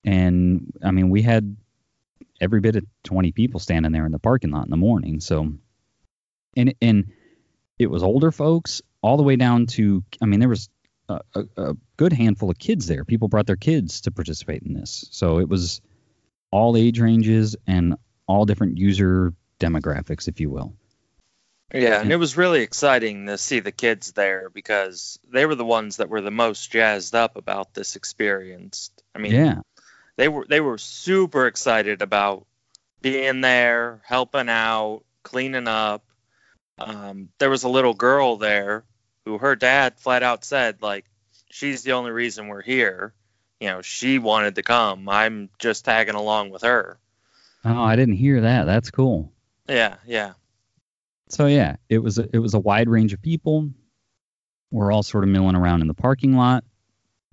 And 0.04 0.74
I 0.84 0.92
mean, 0.92 1.10
we 1.10 1.22
had 1.22 1.56
every 2.40 2.60
bit 2.60 2.76
of 2.76 2.86
20 3.04 3.32
people 3.32 3.60
standing 3.60 3.92
there 3.92 4.06
in 4.06 4.12
the 4.12 4.20
parking 4.20 4.52
lot 4.52 4.66
in 4.66 4.72
the 4.72 4.78
morning. 4.78 5.20
So 5.22 5.54
and 6.58 6.76
and 6.82 7.12
it 7.80 7.90
was 7.90 8.04
older 8.04 8.32
folks 8.32 8.82
all 9.02 9.18
the 9.18 9.24
way 9.24 9.38
down 9.38 9.68
to 9.68 10.04
I 10.22 10.26
mean 10.26 10.40
there 10.40 10.50
was 10.50 10.70
a, 11.08 11.22
a, 11.36 11.44
a 11.58 11.74
good 11.98 12.14
handful 12.14 12.50
of 12.50 12.60
kids 12.60 12.88
there. 12.88 13.06
People 13.06 13.28
brought 13.28 13.48
their 13.48 13.56
kids 13.56 14.02
to 14.02 14.12
participate 14.12 14.64
in 14.64 14.74
this. 14.74 15.08
So 15.12 15.40
it 15.40 15.48
was 15.48 15.82
all 16.52 16.78
age 16.78 17.00
ranges 17.00 17.56
and 17.66 17.96
all 18.28 18.46
different 18.46 18.78
user 18.78 19.34
demographics, 19.60 20.28
if 20.28 20.40
you 20.40 20.50
will. 20.50 20.74
Yeah, 21.74 22.02
and 22.02 22.12
it 22.12 22.18
was 22.18 22.36
really 22.36 22.62
exciting 22.62 23.28
to 23.28 23.38
see 23.38 23.62
the 23.62 23.72
kids 23.72 24.12
there 24.12 24.50
because 24.50 25.20
they 25.32 25.46
were 25.46 25.56
the 25.56 25.64
ones 25.66 25.98
that 25.98 26.10
were 26.10 26.20
the 26.20 26.30
most 26.32 26.70
jazzed 26.70 27.16
up 27.16 27.38
about 27.38 27.74
this 27.74 27.96
experience. 27.96 28.92
I 29.16 29.20
mean, 29.20 29.32
Yeah. 29.32 29.62
they 30.18 30.28
were 30.28 30.46
they 30.50 30.60
were 30.60 30.78
super 30.78 31.48
excited 31.48 32.02
about 32.02 32.46
being 33.02 33.40
there, 33.40 34.02
helping 34.06 34.50
out, 34.50 35.04
cleaning 35.24 35.70
up. 35.70 36.04
Um, 36.78 37.30
there 37.40 37.50
was 37.50 37.64
a 37.64 37.70
little 37.70 37.94
girl 37.94 38.36
there 38.36 38.84
who 39.24 39.38
her 39.38 39.56
dad 39.56 39.98
flat 40.00 40.24
out 40.24 40.44
said 40.44 40.82
like 40.82 41.06
she's 41.52 41.84
the 41.84 41.94
only 41.94 42.12
reason 42.12 42.48
we're 42.48 42.62
here. 42.62 43.14
You 43.62 43.68
know, 43.68 43.82
she 43.84 44.18
wanted 44.18 44.56
to 44.56 44.64
come. 44.64 45.08
I'm 45.08 45.50
just 45.60 45.86
tagging 45.86 46.16
along 46.16 46.50
with 46.50 46.64
her. 46.64 47.00
Oh, 47.64 47.84
I 47.84 47.96
didn't 47.96 48.16
hear 48.16 48.42
that. 48.42 48.66
That's 48.66 48.90
cool. 48.90 49.32
Yeah, 49.70 49.98
yeah. 50.08 50.34
So 51.30 51.46
yeah, 51.46 51.76
it 51.88 52.00
was 52.00 52.18
a, 52.18 52.28
it 52.34 52.40
was 52.40 52.56
a 52.56 52.60
wide 52.60 52.90
range 52.90 53.14
of 53.14 53.22
people. 53.22 53.70
We're 54.72 54.92
all 54.92 55.04
sort 55.04 55.24
of 55.24 55.30
milling 55.30 55.56
around 55.56 55.82
in 55.82 55.88
the 55.88 55.94
parking 55.94 56.36
lot, 56.36 56.64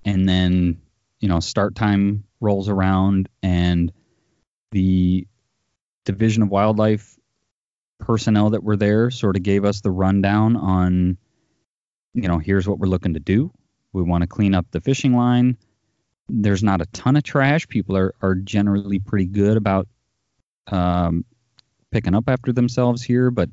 and 0.05 0.29
then 0.29 0.79
you 1.19 1.27
know 1.27 1.39
start 1.39 1.73
time 1.73 2.25
rolls 2.39 2.69
around, 2.69 3.27
and 3.41 3.91
the 4.71 5.27
Division 6.05 6.43
of 6.43 6.49
Wildlife 6.49 7.17
personnel 7.99 8.51
that 8.51 8.63
were 8.63 8.77
there 8.77 9.09
sort 9.09 9.35
of 9.35 9.41
gave 9.41 9.65
us 9.65 9.81
the 9.81 9.91
rundown 9.91 10.55
on, 10.55 11.17
you 12.13 12.27
know, 12.27 12.37
here's 12.37 12.67
what 12.67 12.77
we're 12.77 12.87
looking 12.87 13.15
to 13.15 13.19
do. 13.19 13.51
We 13.93 14.03
want 14.03 14.21
to 14.21 14.27
clean 14.27 14.53
up 14.53 14.67
the 14.69 14.79
fishing 14.79 15.15
line. 15.15 15.57
There's 16.29 16.63
not 16.63 16.81
a 16.81 16.85
ton 16.87 17.15
of 17.15 17.23
trash. 17.23 17.67
People 17.67 17.97
are 17.97 18.13
are 18.21 18.35
generally 18.35 18.99
pretty 18.99 19.25
good 19.25 19.57
about 19.57 19.87
um, 20.67 21.25
picking 21.91 22.15
up 22.15 22.29
after 22.29 22.51
themselves 22.51 23.01
here, 23.01 23.31
but 23.31 23.49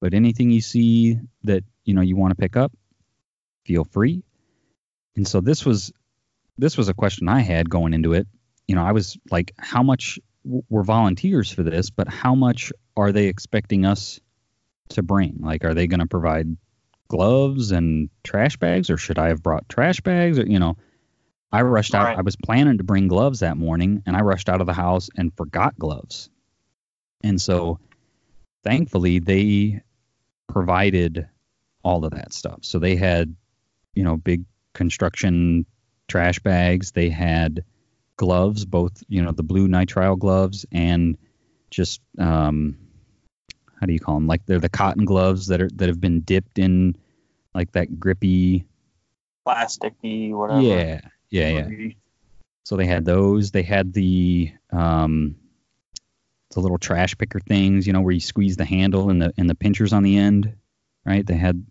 but 0.00 0.14
anything 0.14 0.50
you 0.50 0.60
see 0.60 1.18
that 1.44 1.64
you 1.84 1.94
know 1.94 2.00
you 2.00 2.16
want 2.16 2.30
to 2.32 2.36
pick 2.36 2.56
up, 2.56 2.72
feel 3.64 3.84
free. 3.84 4.22
And 5.16 5.26
so 5.26 5.40
this 5.40 5.64
was 5.64 5.92
this 6.58 6.76
was 6.76 6.88
a 6.88 6.94
question 6.94 7.28
I 7.28 7.40
had 7.40 7.68
going 7.68 7.94
into 7.94 8.12
it. 8.14 8.26
You 8.66 8.74
know, 8.74 8.82
I 8.82 8.92
was 8.92 9.16
like, 9.30 9.52
how 9.58 9.82
much 9.82 10.18
w- 10.44 10.64
were 10.68 10.82
volunteers 10.82 11.50
for 11.50 11.62
this, 11.62 11.90
but 11.90 12.08
how 12.08 12.34
much 12.34 12.72
are 12.96 13.12
they 13.12 13.26
expecting 13.26 13.84
us 13.84 14.20
to 14.90 15.02
bring? 15.02 15.38
Like, 15.40 15.64
are 15.64 15.74
they 15.74 15.86
going 15.86 16.00
to 16.00 16.06
provide 16.06 16.56
gloves 17.08 17.70
and 17.72 18.10
trash 18.24 18.56
bags, 18.56 18.90
or 18.90 18.96
should 18.96 19.18
I 19.18 19.28
have 19.28 19.42
brought 19.42 19.68
trash 19.68 20.00
bags? 20.00 20.38
Or 20.38 20.46
you 20.46 20.58
know, 20.58 20.76
I 21.56 21.62
rushed 21.62 21.94
out. 21.94 22.04
Right. 22.04 22.18
I 22.18 22.20
was 22.20 22.36
planning 22.36 22.76
to 22.76 22.84
bring 22.84 23.08
gloves 23.08 23.40
that 23.40 23.56
morning, 23.56 24.02
and 24.04 24.14
I 24.14 24.20
rushed 24.20 24.50
out 24.50 24.60
of 24.60 24.66
the 24.66 24.74
house 24.74 25.08
and 25.16 25.34
forgot 25.38 25.78
gloves. 25.78 26.28
And 27.24 27.40
so, 27.40 27.78
thankfully, 28.62 29.20
they 29.20 29.80
provided 30.52 31.26
all 31.82 32.04
of 32.04 32.10
that 32.10 32.34
stuff. 32.34 32.58
So 32.60 32.78
they 32.78 32.94
had, 32.94 33.34
you 33.94 34.04
know, 34.04 34.18
big 34.18 34.44
construction 34.74 35.64
trash 36.08 36.40
bags. 36.40 36.92
They 36.92 37.08
had 37.08 37.64
gloves, 38.18 38.66
both, 38.66 39.02
you 39.08 39.22
know, 39.22 39.32
the 39.32 39.42
blue 39.42 39.66
nitrile 39.66 40.18
gloves 40.18 40.66
and 40.70 41.16
just, 41.70 42.02
um, 42.18 42.76
how 43.80 43.86
do 43.86 43.94
you 43.94 44.00
call 44.00 44.16
them? 44.16 44.26
Like 44.26 44.44
they're 44.44 44.58
the 44.58 44.68
cotton 44.68 45.06
gloves 45.06 45.46
that 45.46 45.62
are 45.62 45.70
that 45.76 45.88
have 45.88 46.02
been 46.02 46.20
dipped 46.20 46.58
in 46.58 46.96
like 47.54 47.72
that 47.72 47.98
grippy. 47.98 48.66
Plasticky, 49.46 50.34
whatever. 50.34 50.60
Yeah, 50.60 51.00
yeah, 51.40 51.68
yeah. 51.68 51.88
So 52.64 52.76
they 52.76 52.86
had 52.86 53.04
those. 53.04 53.50
They 53.50 53.62
had 53.62 53.92
the 53.92 54.52
um, 54.72 55.36
the 56.52 56.60
little 56.60 56.78
trash 56.78 57.16
picker 57.16 57.38
things, 57.38 57.86
you 57.86 57.92
know, 57.92 58.00
where 58.00 58.12
you 58.12 58.20
squeeze 58.20 58.56
the 58.56 58.64
handle 58.64 59.10
and 59.10 59.22
the 59.22 59.32
and 59.36 59.48
the 59.48 59.54
pinchers 59.54 59.92
on 59.92 60.02
the 60.02 60.16
end, 60.16 60.54
right? 61.04 61.24
They 61.24 61.36
had, 61.36 61.64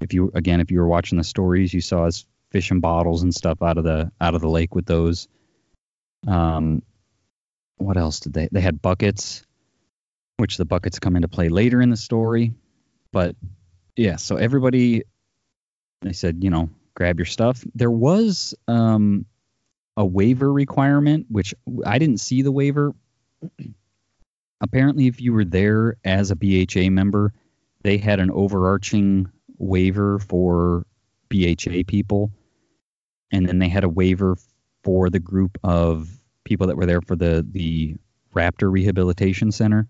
if 0.00 0.14
you 0.14 0.30
again, 0.34 0.60
if 0.60 0.70
you 0.70 0.78
were 0.78 0.88
watching 0.88 1.18
the 1.18 1.24
stories, 1.24 1.74
you 1.74 1.80
saw 1.80 2.04
us 2.04 2.24
fishing 2.50 2.80
bottles 2.80 3.22
and 3.22 3.34
stuff 3.34 3.62
out 3.62 3.78
of 3.78 3.84
the 3.84 4.10
out 4.20 4.34
of 4.34 4.40
the 4.40 4.48
lake 4.48 4.74
with 4.74 4.86
those. 4.86 5.28
Um, 6.26 6.82
what 7.76 7.96
else 7.96 8.20
did 8.20 8.32
they? 8.32 8.48
They 8.50 8.60
had 8.60 8.80
buckets, 8.80 9.44
which 10.36 10.56
the 10.56 10.64
buckets 10.64 10.98
come 10.98 11.16
into 11.16 11.28
play 11.28 11.48
later 11.48 11.82
in 11.82 11.90
the 11.90 11.96
story, 11.96 12.54
but 13.12 13.36
yeah. 13.96 14.16
So 14.16 14.36
everybody, 14.36 15.02
they 16.02 16.12
said, 16.12 16.42
you 16.42 16.50
know, 16.50 16.70
grab 16.98 17.20
your 17.20 17.26
stuff. 17.26 17.64
There 17.76 17.90
was 17.90 18.54
um 18.66 19.24
a 19.96 20.04
waiver 20.04 20.52
requirement, 20.52 21.26
which 21.28 21.54
I 21.86 21.98
didn't 21.98 22.18
see 22.18 22.42
the 22.42 22.52
waiver. 22.52 22.92
Apparently, 24.60 25.06
if 25.06 25.20
you 25.20 25.32
were 25.32 25.44
there 25.44 25.96
as 26.04 26.32
a 26.32 26.36
BHA 26.36 26.90
member, 26.90 27.32
they 27.82 27.98
had 27.98 28.18
an 28.18 28.32
overarching 28.32 29.30
waiver 29.58 30.18
for 30.18 30.84
BHA 31.28 31.84
people, 31.86 32.32
and 33.30 33.46
then 33.46 33.60
they 33.60 33.68
had 33.68 33.84
a 33.84 33.88
waiver 33.88 34.36
for 34.82 35.08
the 35.08 35.20
group 35.20 35.56
of 35.62 36.10
people 36.42 36.66
that 36.66 36.76
were 36.76 36.86
there 36.86 37.00
for 37.00 37.14
the 37.14 37.46
the 37.48 37.94
Raptor 38.34 38.72
Rehabilitation 38.72 39.52
Center. 39.52 39.86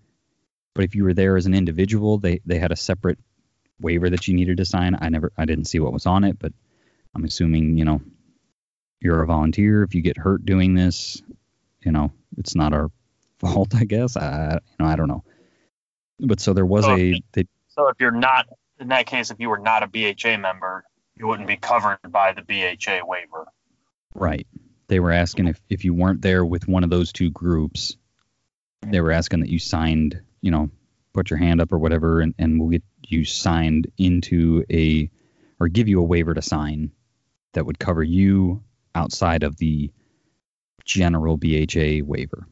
But 0.75 0.83
if 0.83 0.93
you 0.93 1.05
were 1.05 1.15
there 1.15 1.37
as 1.37 1.47
an 1.47 1.55
individual, 1.55 2.19
they 2.19 2.39
they 2.45 2.59
had 2.59 2.71
a 2.71 2.75
separate 2.75 3.17
waiver 3.81 4.11
that 4.11 4.27
you 4.27 4.35
needed 4.35 4.57
to 4.57 4.65
sign. 4.65 4.95
I 5.01 5.09
never 5.09 5.31
I 5.35 5.45
didn't 5.45 5.65
see 5.65 5.79
what 5.79 5.93
was 5.93 6.05
on 6.05 6.23
it, 6.23 6.37
but 6.37 6.53
I'm 7.15 7.25
assuming, 7.25 7.77
you 7.77 7.85
know, 7.85 8.01
you're 9.01 9.21
a 9.21 9.27
volunteer. 9.27 9.83
If 9.83 9.95
you 9.95 10.01
get 10.01 10.17
hurt 10.17 10.45
doing 10.45 10.73
this, 10.73 11.21
you 11.81 11.91
know, 11.91 12.11
it's 12.37 12.55
not 12.55 12.73
our 12.73 12.91
fault, 13.39 13.75
I 13.75 13.85
guess. 13.85 14.17
I 14.17 14.53
you 14.53 14.75
know, 14.79 14.85
I 14.85 14.95
don't 14.95 15.07
know. 15.07 15.23
But 16.19 16.39
so 16.39 16.53
there 16.53 16.65
was 16.65 16.85
Oh, 16.85 16.95
a 16.95 17.21
they, 17.31 17.45
So 17.69 17.87
if 17.87 17.97
you're 17.99 18.11
not 18.11 18.47
in 18.79 18.89
that 18.89 19.05
case, 19.05 19.31
if 19.31 19.39
you 19.39 19.49
were 19.49 19.59
not 19.59 19.83
a 19.83 19.87
BHA 19.87 20.37
member, 20.37 20.85
you 21.15 21.27
wouldn't 21.27 21.47
be 21.47 21.57
covered 21.57 21.99
by 22.09 22.33
the 22.33 22.41
BHA 22.41 23.05
waiver. 23.05 23.45
Right. 24.13 24.47
They 24.87 24.99
were 24.99 25.11
asking 25.11 25.47
if, 25.47 25.61
if 25.69 25.85
you 25.85 25.93
weren't 25.93 26.21
there 26.21 26.43
with 26.45 26.67
one 26.67 26.83
of 26.83 26.89
those 26.89 27.11
two 27.11 27.29
groups, 27.29 27.97
they 28.81 29.01
were 29.01 29.11
asking 29.11 29.41
that 29.41 29.49
you 29.49 29.59
signed, 29.59 30.21
you 30.41 30.49
know, 30.49 30.71
put 31.13 31.29
your 31.29 31.39
hand 31.39 31.61
up 31.61 31.71
or 31.71 31.77
whatever, 31.77 32.21
and, 32.21 32.33
and 32.39 32.59
we'll 32.59 32.69
get 32.69 32.83
you 33.05 33.25
signed 33.25 33.91
into 33.97 34.63
a, 34.71 35.09
or 35.59 35.67
give 35.67 35.87
you 35.89 35.99
a 35.99 36.03
waiver 36.03 36.33
to 36.33 36.41
sign 36.41 36.91
that 37.53 37.65
would 37.65 37.79
cover 37.79 38.03
you 38.03 38.63
outside 38.95 39.43
of 39.43 39.57
the 39.57 39.91
general 40.85 41.37
BHA 41.37 42.03
waiver. 42.03 42.47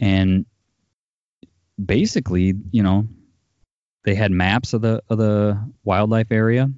And 0.00 0.46
basically, 1.82 2.54
you 2.70 2.82
know, 2.82 3.08
they 4.04 4.14
had 4.14 4.30
maps 4.30 4.72
of 4.72 4.82
the 4.82 5.02
of 5.08 5.18
the 5.18 5.70
wildlife 5.84 6.30
area 6.30 6.70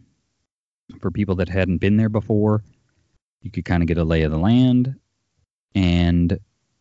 for 1.00 1.11
people 1.11 1.37
that 1.37 1.49
hadn't 1.49 1.78
been 1.78 1.97
there 1.97 2.08
before 2.08 2.62
you 3.42 3.50
could 3.50 3.64
kind 3.64 3.82
of 3.82 3.87
get 3.87 3.99
a 3.99 4.04
lay 4.04 4.23
of 4.23 4.32
the 4.32 4.38
land 4.38 4.94
and 5.75 6.38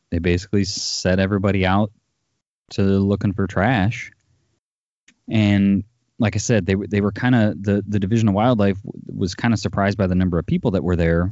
they 0.10 0.20
basically 0.20 0.63
set 0.63 1.20
everybody 1.20 1.66
out 1.66 1.92
to 2.72 2.82
looking 2.82 3.34
for 3.34 3.48
trash 3.48 4.12
and 5.30 5.84
like 6.19 6.36
i 6.36 6.39
said 6.39 6.65
they, 6.65 6.75
they 6.75 7.01
were 7.01 7.12
kind 7.12 7.36
of 7.36 7.62
the, 7.62 7.83
the 7.88 8.00
division 8.00 8.27
of 8.27 8.36
wildlife 8.36 8.77
was 9.05 9.36
kind 9.36 9.53
of 9.53 9.59
surprised 9.59 9.97
by 9.97 10.07
the 10.07 10.15
number 10.15 10.39
of 10.39 10.45
people 10.45 10.71
that 10.71 10.83
were 10.83 10.95
there. 10.95 11.31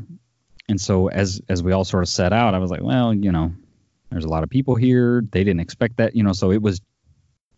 And 0.68 0.82
so 0.82 1.10
as 1.10 1.42
as 1.48 1.62
we 1.62 1.72
all 1.74 1.86
sort 1.86 2.04
of 2.04 2.10
set 2.10 2.34
out 2.34 2.56
i 2.56 2.60
was 2.60 2.72
like 2.72 2.82
well 2.82 3.14
you 3.14 3.32
know 3.32 3.54
there's 4.10 4.26
a 4.26 4.30
lot 4.30 4.44
of 4.44 4.50
people 4.50 4.76
here. 4.76 5.24
They 5.30 5.44
didn't 5.44 5.60
expect 5.60 5.98
that 5.98 6.16
you 6.16 6.24
know 6.24 6.34
so 6.34 6.52
it 6.52 6.62
was 6.62 6.82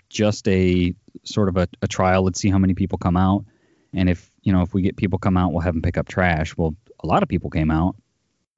just 0.09 0.47
a 0.47 0.93
sort 1.23 1.49
of 1.49 1.57
a, 1.57 1.67
a 1.81 1.87
trial. 1.87 2.23
Let's 2.23 2.39
see 2.39 2.49
how 2.49 2.57
many 2.57 2.73
people 2.73 2.97
come 2.97 3.17
out. 3.17 3.45
And 3.93 4.09
if 4.09 4.31
you 4.41 4.53
know 4.53 4.61
if 4.61 4.73
we 4.73 4.81
get 4.81 4.97
people 4.97 5.19
come 5.19 5.37
out 5.37 5.51
we'll 5.51 5.61
have 5.61 5.73
them 5.73 5.81
pick 5.81 5.97
up 5.97 6.07
trash. 6.07 6.55
Well 6.57 6.75
a 6.99 7.07
lot 7.07 7.23
of 7.23 7.29
people 7.29 7.49
came 7.49 7.71
out. 7.71 7.95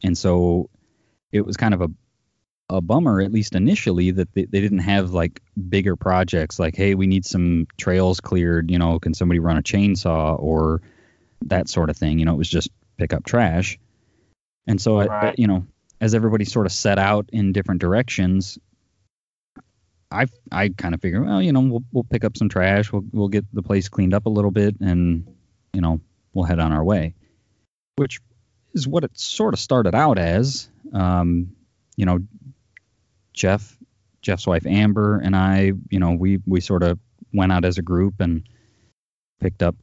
And 0.04 0.18
so 0.18 0.70
it 1.32 1.46
was 1.46 1.58
kind 1.58 1.74
of 1.74 1.82
a 1.82 1.90
a 2.70 2.82
bummer 2.82 3.22
at 3.22 3.32
least 3.32 3.56
initially 3.56 4.12
that 4.12 4.32
they, 4.34 4.46
they 4.46 4.62
didn't 4.62 4.80
have 4.80 5.12
like 5.12 5.42
bigger 5.70 5.96
projects 5.96 6.60
like 6.60 6.76
hey 6.76 6.96
we 6.96 7.08
need 7.08 7.26
some 7.26 7.68
trails 7.78 8.20
cleared 8.20 8.70
you 8.70 8.78
know 8.78 9.00
can 9.00 9.14
somebody 9.14 9.40
run 9.40 9.58
a 9.58 9.64
chainsaw 9.64 10.40
or 10.40 10.82
that 11.42 11.68
sort 11.68 11.90
of 11.90 11.98
thing 11.98 12.20
you 12.20 12.26
know 12.26 12.34
it 12.34 12.38
was 12.38 12.50
just 12.50 12.70
pick 12.98 13.14
up 13.14 13.24
trash 13.26 13.80
and 14.68 14.80
so 14.80 15.00
I, 15.00 15.34
you 15.38 15.48
know 15.48 15.66
as 16.02 16.14
everybody 16.14 16.46
sort 16.46 16.66
of 16.66 16.72
set 16.72 17.00
out 17.00 17.30
in 17.34 17.54
different 17.54 17.82
directions 17.82 18.60
I 20.12 20.26
I 20.52 20.70
kind 20.70 20.96
of 20.96 21.02
figure, 21.02 21.22
well, 21.22 21.42
you 21.42 21.52
know, 21.52 21.62
we'll 21.62 21.84
we'll 21.92 22.04
pick 22.04 22.24
up 22.24 22.38
some 22.38 22.50
trash, 22.50 22.92
we'll 22.92 23.06
we'll 23.12 23.28
get 23.28 23.46
the 23.54 23.62
place 23.62 23.90
cleaned 23.90 24.14
up 24.14 24.26
a 24.26 24.30
little 24.30 24.52
bit, 24.52 24.76
and 24.80 25.28
you 25.74 25.82
know, 25.82 26.02
we'll 26.34 26.46
head 26.46 26.60
on 26.60 26.72
our 26.72 26.84
way, 26.84 27.14
which 27.96 28.20
is 28.74 28.88
what 28.88 29.04
it 29.04 29.12
sort 29.18 29.54
of 29.54 29.60
started 29.60 29.94
out 29.96 30.18
as. 30.18 30.70
Um, 30.94 31.56
you 31.96 32.06
know, 32.06 32.20
Jeff, 33.40 33.78
Jeff's 34.22 34.46
wife 34.46 34.66
Amber, 34.66 35.18
and 35.18 35.36
I, 35.36 35.72
you 35.90 36.00
know, 36.00 36.12
we 36.12 36.40
we 36.46 36.60
sort 36.60 36.84
of 36.84 37.00
went 37.34 37.54
out 37.54 37.64
as 37.64 37.78
a 37.78 37.82
group 37.82 38.20
and 38.20 38.44
picked 39.40 39.64
up 39.64 39.76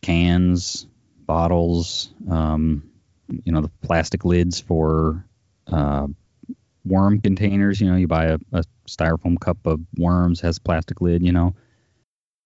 cans, 0.00 0.86
bottles, 1.26 2.12
um, 2.30 2.88
you 3.44 3.52
know, 3.52 3.62
the 3.62 3.70
plastic 3.82 4.24
lids 4.24 4.60
for 4.60 5.24
uh, 5.66 6.06
worm 6.84 7.20
containers. 7.20 7.80
You 7.80 7.90
know, 7.90 7.96
you 7.96 8.06
buy 8.06 8.26
a, 8.26 8.38
a 8.52 8.62
styrofoam 8.88 9.40
cup 9.40 9.66
of 9.66 9.80
worms 9.96 10.40
has 10.42 10.60
plastic 10.60 11.00
lid. 11.00 11.24
You 11.24 11.32
know, 11.32 11.54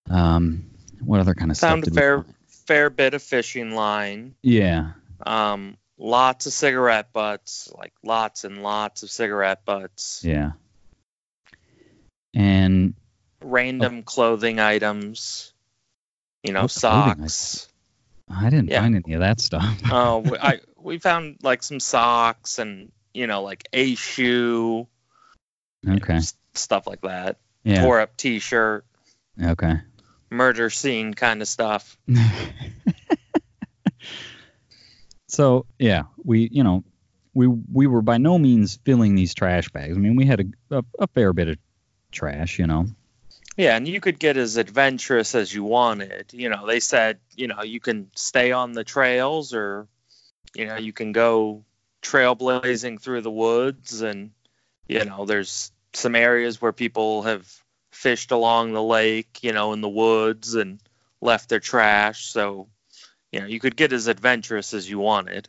um, 0.08 0.64
what 1.00 1.20
other 1.20 1.34
kind 1.34 1.50
of 1.50 1.58
Found 1.58 1.82
a 1.82 1.86
stuff? 1.86 1.94
did 1.94 1.94
we 1.94 2.00
fair 2.00 2.24
fair 2.66 2.88
bit 2.88 3.12
of 3.12 3.22
fishing 3.22 3.72
line. 3.74 4.34
Yeah, 4.42 4.92
Um, 5.26 5.76
lots 5.98 6.46
of 6.46 6.52
cigarette 6.52 7.12
butts, 7.12 7.72
like 7.76 7.92
lots 8.02 8.44
and 8.44 8.62
lots 8.62 9.02
of 9.02 9.10
cigarette 9.10 9.64
butts. 9.64 10.22
yeah. 10.24 10.52
And 12.34 12.94
Random 13.42 13.98
oh. 13.98 14.02
clothing 14.02 14.58
items. 14.58 15.52
You 16.42 16.52
know, 16.52 16.62
Oh, 16.62 16.66
socks. 16.66 17.68
I 18.28 18.50
didn't 18.50 18.68
Yeah. 18.70 18.80
find 18.80 18.96
any 18.96 19.14
of 19.14 19.20
that 19.20 19.40
stuff. 19.40 19.80
Oh, 19.90 20.18
we, 20.30 20.38
I 20.38 20.60
we 20.76 20.98
found 20.98 21.38
like 21.42 21.62
some 21.62 21.78
socks 21.80 22.58
and 22.58 22.90
you 23.12 23.26
know 23.26 23.42
like 23.42 23.66
a 23.72 23.94
shoe, 23.94 24.86
you 25.82 25.90
know, 25.90 25.96
okay. 25.96 26.20
stuff 26.54 26.86
like 26.86 27.02
that. 27.02 27.38
Yeah. 27.62 27.82
Tore 27.82 28.00
up 28.00 28.16
T-shirt, 28.16 28.84
Okay. 29.42 29.74
murder 30.30 30.68
scene 30.70 31.14
kind 31.14 31.40
of 31.40 31.48
stuff. 31.48 31.96
so 35.34 35.66
yeah, 35.78 36.04
we 36.24 36.48
you 36.50 36.64
know 36.64 36.84
we 37.34 37.46
we 37.46 37.86
were 37.86 38.02
by 38.02 38.18
no 38.18 38.38
means 38.38 38.78
filling 38.84 39.14
these 39.14 39.34
trash 39.34 39.68
bags. 39.68 39.96
I 39.96 40.00
mean, 40.00 40.16
we 40.16 40.26
had 40.26 40.40
a, 40.70 40.78
a, 40.78 40.84
a 41.00 41.06
fair 41.08 41.32
bit 41.32 41.48
of 41.48 41.58
trash, 42.12 42.58
you 42.58 42.66
know. 42.66 42.86
Yeah, 43.56 43.76
and 43.76 43.86
you 43.86 44.00
could 44.00 44.18
get 44.18 44.36
as 44.36 44.56
adventurous 44.56 45.34
as 45.34 45.52
you 45.52 45.62
wanted. 45.62 46.32
You 46.32 46.48
know, 46.48 46.66
they 46.66 46.80
said, 46.80 47.20
you 47.36 47.46
know, 47.46 47.62
you 47.62 47.78
can 47.78 48.10
stay 48.16 48.50
on 48.50 48.72
the 48.72 48.82
trails 48.82 49.54
or, 49.54 49.86
you 50.54 50.66
know, 50.66 50.76
you 50.76 50.92
can 50.92 51.12
go 51.12 51.64
trailblazing 52.02 53.00
through 53.00 53.20
the 53.20 53.30
woods. 53.30 54.02
And, 54.02 54.32
you 54.88 55.04
know, 55.04 55.24
there's 55.24 55.70
some 55.92 56.16
areas 56.16 56.60
where 56.60 56.72
people 56.72 57.22
have 57.22 57.46
fished 57.92 58.32
along 58.32 58.72
the 58.72 58.82
lake, 58.82 59.38
you 59.42 59.52
know, 59.52 59.72
in 59.72 59.80
the 59.80 59.88
woods 59.88 60.56
and 60.56 60.80
left 61.20 61.48
their 61.48 61.60
trash. 61.60 62.26
So, 62.26 62.66
you 63.34 63.40
know, 63.40 63.46
you 63.46 63.58
could 63.58 63.76
get 63.76 63.92
as 63.92 64.06
adventurous 64.06 64.72
as 64.74 64.88
you 64.88 65.00
wanted. 65.00 65.48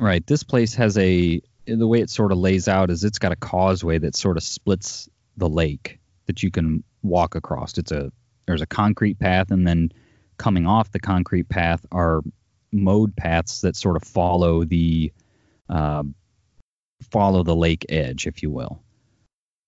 Right. 0.00 0.26
This 0.26 0.42
place 0.42 0.74
has 0.74 0.96
a 0.96 1.40
the 1.66 1.86
way 1.86 2.00
it 2.00 2.10
sort 2.10 2.32
of 2.32 2.38
lays 2.38 2.66
out 2.66 2.90
is 2.90 3.04
it's 3.04 3.18
got 3.18 3.32
a 3.32 3.36
causeway 3.36 3.98
that 3.98 4.16
sort 4.16 4.36
of 4.36 4.42
splits 4.42 5.08
the 5.36 5.48
lake 5.48 5.98
that 6.26 6.42
you 6.42 6.50
can 6.50 6.82
walk 7.02 7.34
across. 7.34 7.76
It's 7.76 7.92
a 7.92 8.10
there's 8.46 8.62
a 8.62 8.66
concrete 8.66 9.18
path 9.18 9.50
and 9.50 9.66
then 9.66 9.92
coming 10.38 10.66
off 10.66 10.90
the 10.92 11.00
concrete 11.00 11.48
path 11.48 11.84
are 11.92 12.22
mowed 12.72 13.14
paths 13.16 13.60
that 13.60 13.76
sort 13.76 13.96
of 13.96 14.04
follow 14.04 14.64
the 14.64 15.12
uh, 15.68 16.04
follow 17.10 17.42
the 17.42 17.56
lake 17.56 17.84
edge, 17.90 18.26
if 18.26 18.42
you 18.42 18.50
will. 18.50 18.82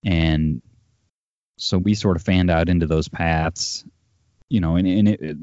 And 0.03 0.61
so 1.57 1.77
we 1.77 1.93
sort 1.93 2.15
of 2.15 2.23
fanned 2.23 2.49
out 2.49 2.69
into 2.69 2.87
those 2.87 3.09
paths, 3.09 3.85
you 4.47 4.59
know, 4.59 4.77
and, 4.77 4.87
and 4.87 5.07
it, 5.07 5.21
it 5.21 5.37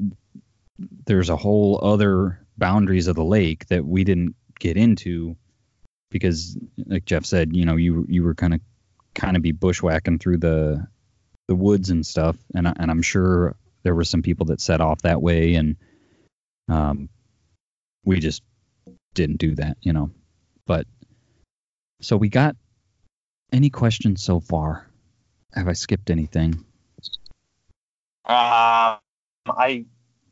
there's 0.79 1.29
a 1.29 1.35
whole 1.37 1.79
other 1.83 2.39
boundaries 2.57 3.07
of 3.07 3.15
the 3.15 3.23
lake 3.23 3.67
that 3.67 3.85
we 3.85 4.03
didn't 4.03 4.35
get 4.59 4.77
into 4.77 5.35
because 6.11 6.57
like 6.85 7.05
Jeff 7.05 7.25
said, 7.25 7.55
you 7.55 7.65
know, 7.65 7.75
you 7.75 8.05
you 8.09 8.23
were 8.23 8.35
kind 8.35 8.53
of 8.53 8.61
kind 9.15 9.35
of 9.35 9.43
be 9.43 9.51
bushwhacking 9.51 10.19
through 10.19 10.37
the 10.37 10.87
the 11.47 11.55
woods 11.55 11.89
and 11.89 12.05
stuff 12.05 12.37
and 12.53 12.67
I- 12.67 12.75
and 12.77 12.91
I'm 12.91 13.01
sure 13.01 13.55
there 13.83 13.95
were 13.95 14.03
some 14.03 14.21
people 14.21 14.47
that 14.47 14.61
set 14.61 14.81
off 14.81 15.01
that 15.03 15.21
way 15.21 15.55
and 15.55 15.77
um 16.69 17.09
we 18.05 18.19
just 18.19 18.43
didn't 19.13 19.37
do 19.37 19.55
that, 19.55 19.77
you 19.81 19.93
know. 19.93 20.11
But 20.65 20.85
so 22.01 22.17
we 22.17 22.29
got 22.29 22.55
any 23.51 23.69
questions 23.69 24.21
so 24.23 24.39
far? 24.39 24.87
Have 25.53 25.67
I 25.67 25.73
skipped 25.73 26.09
anything? 26.09 26.63
Um, 28.25 28.99
I 29.47 29.85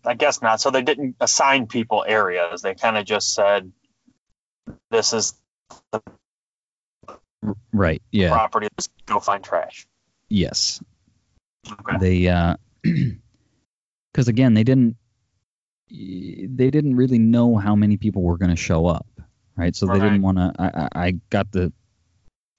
I 0.05 0.13
guess 0.13 0.41
not. 0.41 0.61
So 0.61 0.71
they 0.71 0.81
didn't 0.81 1.15
assign 1.19 1.67
people 1.67 2.03
areas. 2.07 2.61
They 2.61 2.75
kind 2.75 2.97
of 2.97 3.05
just 3.05 3.33
said, 3.33 3.71
"This 4.91 5.13
is 5.13 5.33
R- 5.93 7.55
Right. 7.71 8.01
Yeah. 8.11 8.29
property. 8.29 8.67
Let's 8.77 8.89
go 9.05 9.19
find 9.19 9.43
trash." 9.43 9.87
Yes. 10.29 10.81
Okay. 11.71 11.97
they 11.99 12.27
uh 12.27 12.55
because 12.83 14.27
again 14.27 14.53
they 14.53 14.63
didn't 14.63 14.97
they 15.89 16.69
didn't 16.69 16.95
really 16.95 17.19
know 17.19 17.57
how 17.57 17.75
many 17.75 17.97
people 17.97 18.21
were 18.21 18.37
going 18.37 18.49
to 18.49 18.55
show 18.55 18.85
up 18.85 19.07
right 19.55 19.75
so 19.75 19.85
they 19.85 19.99
didn't 19.99 20.21
want 20.21 20.37
to 20.37 20.51
I, 20.59 20.67
I 20.67 21.07
I 21.07 21.11
got 21.29 21.51
the 21.51 21.71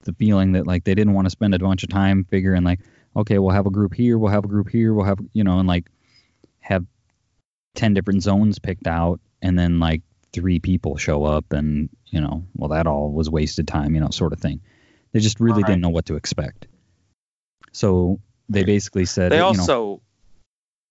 the 0.05 0.13
feeling 0.15 0.53
that 0.53 0.67
like 0.67 0.85
they 0.85 0.95
didn't 0.95 1.15
want 1.15 1.27
to 1.27 1.31
spend 1.31 1.55
a 1.55 1.59
bunch 1.59 1.83
of 1.83 1.89
time 1.89 2.25
figuring 2.25 2.63
like 2.63 2.81
okay 3.17 3.39
we'll 3.39 3.55
have 3.55 3.67
a 3.67 3.71
group 3.71 3.95
here 3.95 4.19
we'll 4.19 4.31
have 4.31 4.45
a 4.45 4.49
group 4.49 4.69
here 4.69 4.95
we'll 4.95 5.05
have 5.07 5.19
you 5.33 5.45
know 5.45 5.59
and 5.59 5.69
like 5.69 5.89
have 6.61 6.85
10 7.77 7.95
different 7.95 8.23
zones 8.23 8.59
picked 8.59 8.87
out 8.87 9.21
and 9.41 9.59
then 9.59 9.79
like 9.79 10.03
three 10.33 10.59
people 10.59 10.97
show 10.97 11.25
up 11.25 11.53
and 11.53 11.89
you 12.07 12.21
know 12.21 12.45
well 12.57 12.71
that 12.71 12.87
all 12.87 13.11
was 13.11 13.31
wasted 13.31 13.67
time 13.69 13.95
you 13.95 14.01
know 14.01 14.11
sort 14.11 14.33
of 14.33 14.41
thing. 14.41 14.61
They 15.13 15.21
just 15.21 15.41
really 15.41 15.63
Right. 15.63 15.69
didn't 15.69 15.83
know 15.83 15.91
what 15.91 16.07
to 16.07 16.17
expect. 16.17 16.67
So 17.73 18.21
they 18.49 18.65
basically 18.65 19.07
said 19.07 19.33
They 19.33 19.37
you 19.37 19.43
know, 19.43 19.47
also 19.47 20.03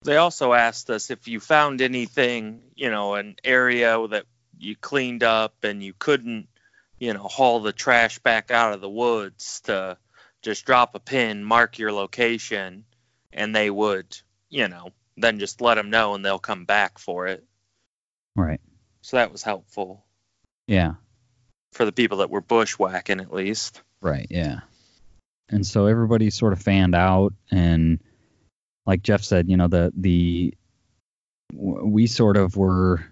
they 0.04 0.18
also 0.18 0.54
asked 0.54 0.90
us 0.90 1.10
if 1.10 1.28
you 1.28 1.40
found 1.40 1.82
anything, 1.82 2.62
you 2.76 2.90
know, 2.92 3.16
an 3.16 3.36
area 3.44 4.08
that 4.08 4.26
you 4.58 4.76
cleaned 4.76 5.24
up 5.24 5.64
and 5.64 5.84
you 5.84 5.94
couldn't, 5.98 6.48
you 7.00 7.14
know, 7.14 7.24
haul 7.24 7.60
the 7.62 7.74
trash 7.74 8.20
back 8.20 8.52
out 8.52 8.74
of 8.74 8.82
the 8.82 8.90
woods 8.90 9.62
to 9.62 9.98
just 10.44 10.66
drop 10.66 10.94
a 10.96 11.00
pin, 11.00 11.44
mark 11.44 11.80
your 11.80 11.92
location, 11.92 12.86
and 13.34 13.56
they 13.56 13.70
would, 13.70 14.18
you 14.50 14.68
know, 14.68 14.92
then 15.18 15.40
just 15.40 15.62
let 15.62 15.76
them 15.76 15.90
know 15.90 16.16
and 16.16 16.24
they'll 16.24 16.40
come 16.40 16.66
back 16.66 17.00
for 17.00 17.28
it. 17.28 17.44
right 18.36 18.62
So 19.02 19.18
that 19.18 19.32
was 19.32 19.44
helpful 19.44 20.06
yeah 20.68 20.94
for 21.76 21.86
the 21.86 21.92
people 21.92 22.20
that 22.20 22.30
were 22.30 22.42
bushwhacking 22.42 23.20
at 23.20 23.34
least. 23.34 23.82
Right, 24.02 24.28
yeah. 24.30 24.62
And 25.50 25.66
so 25.66 25.86
everybody 25.86 26.30
sort 26.32 26.54
of 26.54 26.62
fanned 26.62 26.96
out 26.96 27.34
and 27.52 28.00
like 28.86 29.04
Jeff 29.04 29.24
said, 29.24 29.50
you 29.50 29.58
know, 29.58 29.68
the 29.68 29.92
the 29.96 30.54
we 31.54 32.08
sort 32.08 32.38
of 32.38 32.56
were 32.56 33.06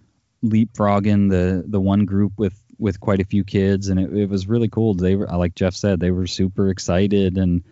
leapfrogging 0.43 1.29
the 1.29 1.63
the 1.67 1.79
one 1.79 2.05
group 2.05 2.33
with 2.37 2.57
with 2.79 2.99
quite 2.99 3.21
a 3.21 3.25
few 3.25 3.43
kids 3.43 3.89
and 3.89 3.99
it, 3.99 4.15
it 4.15 4.29
was 4.29 4.47
really 4.47 4.69
cool. 4.69 4.93
They 4.93 5.15
were 5.15 5.27
like 5.27 5.55
Jeff 5.55 5.75
said, 5.75 5.99
they 5.99 6.11
were 6.11 6.27
super 6.27 6.69
excited 6.69 7.37
and 7.37 7.63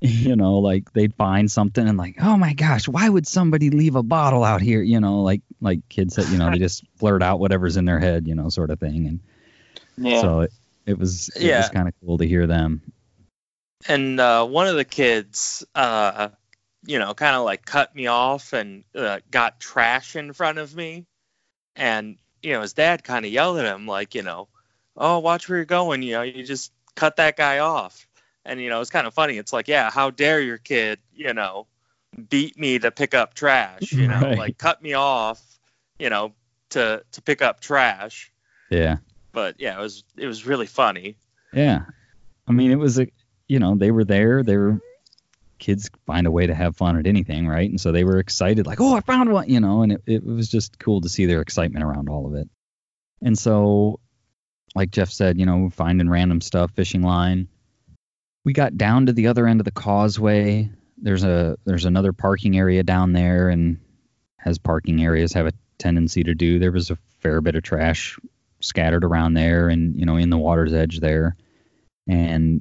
you 0.26 0.36
know, 0.36 0.58
like 0.58 0.92
they'd 0.92 1.14
find 1.14 1.50
something 1.50 1.86
and 1.86 1.98
like, 1.98 2.16
"Oh 2.20 2.36
my 2.36 2.54
gosh, 2.54 2.88
why 2.88 3.08
would 3.08 3.26
somebody 3.26 3.70
leave 3.70 3.96
a 3.96 4.02
bottle 4.02 4.44
out 4.44 4.62
here?" 4.62 4.82
you 4.82 5.00
know, 5.00 5.22
like 5.22 5.42
like 5.60 5.88
kids 5.88 6.16
that, 6.16 6.28
you 6.28 6.38
know, 6.38 6.50
they 6.50 6.58
just 6.58 6.84
blurt 6.98 7.22
out 7.22 7.40
whatever's 7.40 7.76
in 7.76 7.84
their 7.84 7.98
head, 8.00 8.26
you 8.26 8.34
know, 8.34 8.48
sort 8.48 8.70
of 8.70 8.80
thing 8.80 9.06
and 9.06 9.20
Yeah. 9.98 10.20
so 10.20 10.40
it, 10.40 10.52
it 10.86 10.98
was 10.98 11.28
it 11.36 11.42
Yeah. 11.42 11.58
was 11.58 11.68
kind 11.68 11.88
of 11.88 11.94
cool 12.04 12.18
to 12.18 12.26
hear 12.26 12.46
them. 12.46 12.82
and 13.88 14.20
uh, 14.20 14.46
one 14.46 14.66
of 14.66 14.76
the 14.76 14.84
kids, 14.84 15.64
uh, 15.74 16.28
you 16.86 16.98
know, 16.98 17.14
kind 17.14 17.36
of 17.36 17.44
like 17.44 17.64
cut 17.64 17.94
me 17.94 18.06
off 18.06 18.52
and 18.52 18.84
uh, 18.94 19.20
got 19.30 19.60
trash 19.60 20.16
in 20.16 20.32
front 20.32 20.58
of 20.58 20.74
me, 20.74 21.06
and 21.76 22.18
you 22.42 22.52
know, 22.52 22.62
his 22.62 22.74
dad 22.74 23.04
kind 23.04 23.24
of 23.26 23.32
yelled 23.32 23.58
at 23.58 23.66
him 23.66 23.86
like, 23.86 24.14
you 24.14 24.22
know, 24.22 24.48
oh, 24.96 25.18
watch 25.20 25.48
where 25.48 25.58
you're 25.58 25.64
going, 25.66 26.02
you 26.02 26.12
know, 26.12 26.22
you 26.22 26.44
just 26.44 26.72
cut 26.96 27.16
that 27.16 27.36
guy 27.36 27.58
off, 27.60 28.08
and 28.44 28.60
you 28.60 28.68
know, 28.68 28.80
it's 28.80 28.90
kind 28.90 29.06
of 29.06 29.14
funny. 29.14 29.38
It's 29.38 29.52
like, 29.52 29.68
yeah, 29.68 29.90
how 29.90 30.10
dare 30.10 30.40
your 30.40 30.58
kid, 30.58 30.98
you 31.14 31.34
know, 31.34 31.66
beat 32.28 32.58
me 32.58 32.78
to 32.78 32.90
pick 32.90 33.14
up 33.14 33.34
trash, 33.34 33.92
you 33.92 34.08
know, 34.08 34.20
Right. 34.20 34.38
like 34.38 34.58
cut 34.58 34.82
me 34.82 34.94
off, 34.94 35.40
you 35.98 36.10
know, 36.10 36.32
to 36.70 37.02
to 37.12 37.22
pick 37.22 37.42
up 37.42 37.60
trash. 37.60 38.32
Yeah. 38.70 38.98
But 39.32 39.56
yeah, 39.58 39.78
it 39.78 39.80
was 39.80 40.04
it 40.16 40.26
was 40.26 40.46
really 40.46 40.66
funny. 40.66 41.16
Yeah. 41.52 41.82
I 42.48 42.52
mean, 42.52 42.70
it 42.72 42.78
was 42.78 42.98
a, 42.98 43.06
you 43.48 43.58
know, 43.58 43.74
they 43.76 43.90
were 43.90 44.04
there. 44.04 44.42
They 44.42 44.56
were, 44.56 44.80
kids 45.58 45.90
find 46.06 46.26
a 46.26 46.30
way 46.30 46.46
to 46.46 46.54
have 46.54 46.76
fun 46.76 46.96
at 46.96 47.06
anything, 47.06 47.46
right? 47.46 47.68
And 47.68 47.80
so 47.80 47.92
they 47.92 48.02
were 48.02 48.18
excited, 48.18 48.66
like, 48.66 48.80
oh, 48.80 48.96
I 48.96 49.00
found 49.00 49.32
one, 49.32 49.48
you 49.48 49.60
know, 49.60 49.82
and 49.82 49.92
it, 49.92 50.02
it 50.06 50.24
was 50.24 50.48
just 50.48 50.78
cool 50.78 51.00
to 51.02 51.08
see 51.08 51.26
their 51.26 51.40
excitement 51.42 51.84
around 51.84 52.08
all 52.08 52.26
of 52.26 52.34
it. 52.34 52.48
And 53.22 53.38
so, 53.38 54.00
like 54.74 54.90
Jeff 54.90 55.10
said, 55.10 55.38
you 55.38 55.46
know, 55.46 55.70
finding 55.70 56.08
random 56.08 56.40
stuff, 56.40 56.72
fishing 56.74 57.02
line. 57.02 57.46
We 58.50 58.54
got 58.54 58.76
down 58.76 59.06
to 59.06 59.12
the 59.12 59.28
other 59.28 59.46
end 59.46 59.60
of 59.60 59.64
the 59.64 59.70
causeway. 59.70 60.70
There's 60.98 61.22
a 61.22 61.56
there's 61.66 61.84
another 61.84 62.12
parking 62.12 62.58
area 62.58 62.82
down 62.82 63.12
there, 63.12 63.48
and 63.48 63.78
as 64.44 64.58
parking 64.58 65.00
areas 65.00 65.32
have 65.34 65.46
a 65.46 65.52
tendency 65.78 66.24
to 66.24 66.34
do, 66.34 66.58
there 66.58 66.72
was 66.72 66.90
a 66.90 66.98
fair 67.20 67.40
bit 67.40 67.54
of 67.54 67.62
trash 67.62 68.18
scattered 68.58 69.04
around 69.04 69.34
there, 69.34 69.68
and 69.68 69.94
you 69.94 70.04
know, 70.04 70.16
in 70.16 70.30
the 70.30 70.36
water's 70.36 70.72
edge 70.72 70.98
there 70.98 71.36
and 72.08 72.60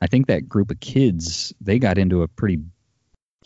I 0.00 0.06
think 0.06 0.28
that 0.28 0.48
group 0.48 0.70
of 0.70 0.78
kids 0.78 1.52
they 1.60 1.80
got 1.80 1.98
into 1.98 2.22
a 2.22 2.28
pretty 2.28 2.60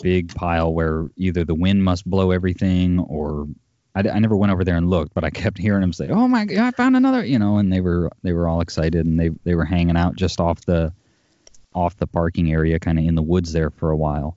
big 0.02 0.34
pile 0.34 0.74
where 0.74 1.08
either 1.16 1.46
the 1.46 1.54
wind 1.54 1.82
must 1.82 2.04
blow 2.04 2.30
everything 2.30 2.98
or 2.98 3.48
I, 3.94 4.00
I 4.00 4.18
never 4.18 4.36
went 4.36 4.52
over 4.52 4.64
there 4.64 4.76
and 4.76 4.90
looked, 4.90 5.14
but 5.14 5.24
I 5.24 5.30
kept 5.30 5.56
hearing 5.66 5.80
them 5.80 5.94
say, 5.94 6.10
"Oh 6.10 6.28
my 6.28 6.44
god, 6.44 6.58
I 6.58 6.70
found 6.72 6.94
another!" 6.94 7.24
You 7.24 7.38
know, 7.38 7.56
and 7.56 7.72
they 7.72 7.80
were 7.80 8.10
they 8.22 8.34
were 8.34 8.46
all 8.48 8.60
excited 8.60 9.06
and 9.06 9.18
they 9.18 9.30
they 9.44 9.54
were 9.54 9.64
hanging 9.64 9.96
out 9.96 10.14
just 10.16 10.40
off 10.40 10.66
the 10.66 10.92
off 11.74 11.96
the 11.96 12.06
parking 12.06 12.50
area, 12.50 12.78
kind 12.78 12.98
of 12.98 13.04
in 13.04 13.14
the 13.14 13.22
woods 13.22 13.52
there 13.52 13.70
for 13.70 13.90
a 13.90 13.96
while. 13.96 14.36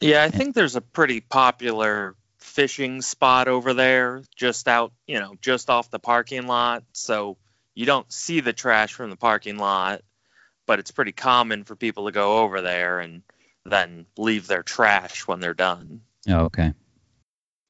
Yeah, 0.00 0.22
I 0.22 0.30
think 0.30 0.54
there's 0.54 0.76
a 0.76 0.80
pretty 0.80 1.20
popular 1.20 2.16
fishing 2.38 3.00
spot 3.02 3.48
over 3.48 3.74
there, 3.74 4.22
just 4.36 4.68
out, 4.68 4.92
you 5.06 5.18
know, 5.18 5.34
just 5.40 5.70
off 5.70 5.90
the 5.90 5.98
parking 5.98 6.46
lot. 6.46 6.84
So 6.92 7.36
you 7.74 7.86
don't 7.86 8.10
see 8.12 8.40
the 8.40 8.52
trash 8.52 8.92
from 8.92 9.10
the 9.10 9.16
parking 9.16 9.56
lot, 9.56 10.02
but 10.66 10.78
it's 10.78 10.90
pretty 10.90 11.12
common 11.12 11.64
for 11.64 11.74
people 11.74 12.06
to 12.06 12.12
go 12.12 12.38
over 12.38 12.60
there 12.60 13.00
and 13.00 13.22
then 13.64 14.06
leave 14.18 14.46
their 14.46 14.62
trash 14.62 15.26
when 15.26 15.40
they're 15.40 15.54
done. 15.54 16.02
Oh, 16.28 16.44
okay. 16.44 16.72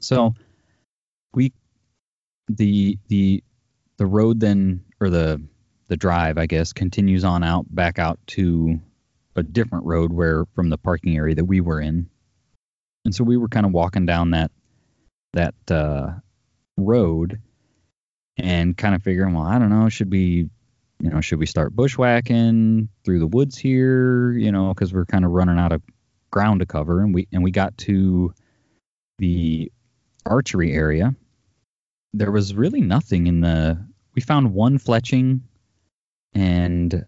So 0.00 0.34
we 1.32 1.52
the 2.48 2.98
the 3.08 3.42
the 3.96 4.06
road 4.06 4.40
then 4.40 4.84
or 5.00 5.08
the 5.08 5.40
the 5.88 5.96
drive, 5.96 6.38
I 6.38 6.46
guess, 6.46 6.72
continues 6.72 7.24
on 7.24 7.42
out 7.42 7.66
back 7.72 7.98
out 7.98 8.18
to 8.28 8.80
a 9.36 9.42
different 9.42 9.84
road 9.84 10.12
where 10.12 10.44
from 10.54 10.70
the 10.70 10.78
parking 10.78 11.16
area 11.16 11.34
that 11.34 11.44
we 11.44 11.60
were 11.60 11.80
in. 11.80 12.08
And 13.04 13.14
so 13.14 13.24
we 13.24 13.36
were 13.36 13.48
kind 13.48 13.66
of 13.66 13.72
walking 13.72 14.06
down 14.06 14.30
that 14.30 14.50
that 15.32 15.54
uh 15.70 16.12
road 16.76 17.40
and 18.36 18.76
kind 18.76 18.94
of 18.94 19.02
figuring, 19.02 19.34
well, 19.34 19.44
I 19.44 19.58
don't 19.58 19.70
know, 19.70 19.88
should 19.88 20.10
we 20.10 20.48
you 21.00 21.10
know, 21.10 21.20
should 21.20 21.38
we 21.38 21.46
start 21.46 21.74
bushwhacking 21.74 22.88
through 23.04 23.18
the 23.18 23.26
woods 23.26 23.58
here, 23.58 24.32
you 24.32 24.52
know, 24.52 24.72
cuz 24.74 24.92
we're 24.94 25.04
kind 25.04 25.24
of 25.24 25.32
running 25.32 25.58
out 25.58 25.72
of 25.72 25.82
ground 26.30 26.60
to 26.60 26.66
cover 26.66 27.00
and 27.00 27.14
we 27.14 27.28
and 27.32 27.42
we 27.42 27.50
got 27.50 27.76
to 27.78 28.32
the 29.18 29.70
archery 30.26 30.72
area 30.72 31.14
there 32.14 32.30
was 32.30 32.54
really 32.54 32.80
nothing 32.80 33.26
in 33.26 33.40
the 33.40 33.76
we 34.14 34.22
found 34.22 34.54
one 34.54 34.78
fletching 34.78 35.40
and 36.34 37.04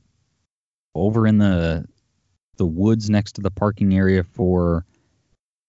over 0.95 1.27
in 1.27 1.39
the 1.39 1.85
the 2.57 2.67
woods 2.67 3.11
next 3.11 3.33
to 3.33 3.43
the 3.43 3.51
parking 3.51 3.95
area 3.95 4.23
for 4.23 4.85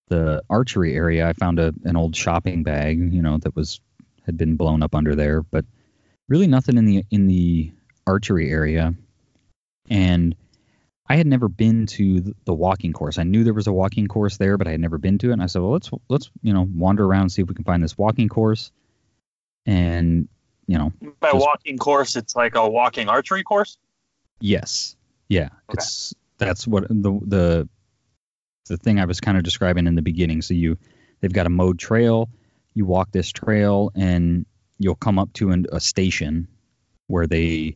the 0.08 0.42
archery 0.50 0.96
area 0.96 1.28
i 1.28 1.34
found 1.34 1.60
a 1.60 1.74
an 1.84 1.98
old 1.98 2.16
shopping 2.16 2.64
bag 2.64 3.14
you 3.14 3.22
know 3.22 3.38
that 3.38 3.56
was 3.56 3.82
had 4.26 4.38
been 4.38 4.56
blown 4.56 4.84
up 4.84 4.96
under 4.96 5.16
there 5.16 5.42
but 5.42 5.66
really 6.30 6.48
nothing 6.48 6.78
in 6.78 6.86
the 6.86 7.04
in 7.12 7.28
the 7.28 7.72
archery 8.06 8.50
area 8.50 8.94
and 9.90 10.36
I 11.10 11.16
had 11.16 11.28
never 11.28 11.48
been 11.48 11.86
to 11.88 12.36
the 12.46 12.54
walking 12.54 12.92
course. 12.92 13.18
I 13.18 13.24
knew 13.24 13.44
there 13.44 13.54
was 13.54 13.68
a 13.68 13.74
walking 13.74 14.08
course 14.08 14.38
there, 14.38 14.58
but 14.58 14.68
I 14.68 14.72
had 14.72 14.82
never 14.82 14.98
been 14.98 15.18
to 15.20 15.30
it. 15.30 15.34
And 15.34 15.42
I 15.42 15.46
said, 15.46 15.62
well, 15.62 15.72
let's 15.72 15.90
let's 16.10 16.30
you 16.42 16.54
know 16.54 16.68
wander 16.74 17.06
around 17.06 17.22
and 17.24 17.32
see 17.32 17.42
if 17.42 17.48
we 17.48 17.56
can 17.56 17.64
find 17.64 17.82
this 17.82 17.98
walking 17.98 18.28
course. 18.28 18.72
And 19.66 20.28
you 20.68 20.78
know, 20.78 20.92
By 21.20 21.32
Just- 21.32 21.46
walking 21.46 21.78
course, 21.78 22.16
it's 22.16 22.36
like 22.36 22.56
a 22.56 22.68
walking 22.70 23.08
archery 23.10 23.44
course. 23.44 23.78
yes, 24.40 24.96
yeah, 25.30 25.46
Okay. 25.70 25.74
it's 25.74 26.14
that's 26.38 26.68
what 26.68 26.88
the 26.90 27.20
the 27.26 27.70
the 28.68 28.78
thing 28.78 29.00
I 29.00 29.06
was 29.06 29.20
kind 29.22 29.38
of 29.38 29.44
describing 29.44 29.88
in 29.88 29.96
the 29.96 30.02
beginning. 30.02 30.42
So 30.42 30.54
you 30.54 30.78
they've 31.22 31.32
got 31.34 31.46
a 31.48 31.50
mowed 31.50 31.80
trail. 31.80 32.30
You 32.74 32.86
walk 32.86 33.12
this 33.12 33.32
trail, 33.32 33.92
and 33.96 34.46
you'll 34.78 34.96
come 34.96 35.18
up 35.18 35.34
to 35.34 35.50
an, 35.52 35.66
a 35.72 35.80
station 35.80 36.48
where 37.08 37.26
they 37.28 37.76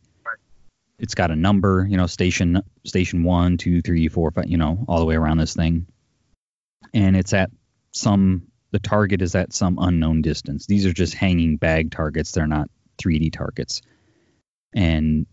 it's 1.00 1.16
got 1.16 1.32
a 1.32 1.36
number, 1.36 1.88
you 1.90 1.98
know, 1.98 2.06
station 2.06 2.62
station 2.86 3.24
one, 3.24 3.58
two, 3.58 3.82
three, 3.82 4.08
four, 4.10 4.30
five, 4.32 4.48
you 4.48 4.58
know, 4.58 4.86
all 4.88 5.00
the 5.00 5.06
way 5.06 5.16
around 5.16 5.38
this 5.38 5.56
thing. 5.56 5.88
And 6.94 7.16
it's 7.16 7.34
at 7.34 7.50
some 7.92 8.44
the 8.72 8.80
target 8.80 9.22
is 9.22 9.34
at 9.36 9.52
some 9.54 9.78
unknown 9.82 10.22
distance. 10.22 10.66
These 10.68 10.86
are 10.86 10.94
just 10.94 11.14
hanging 11.16 11.58
bag 11.58 11.92
targets. 11.92 12.32
They're 12.32 12.46
not 12.48 12.70
3D 13.02 13.32
targets. 13.34 13.82
And 14.74 15.26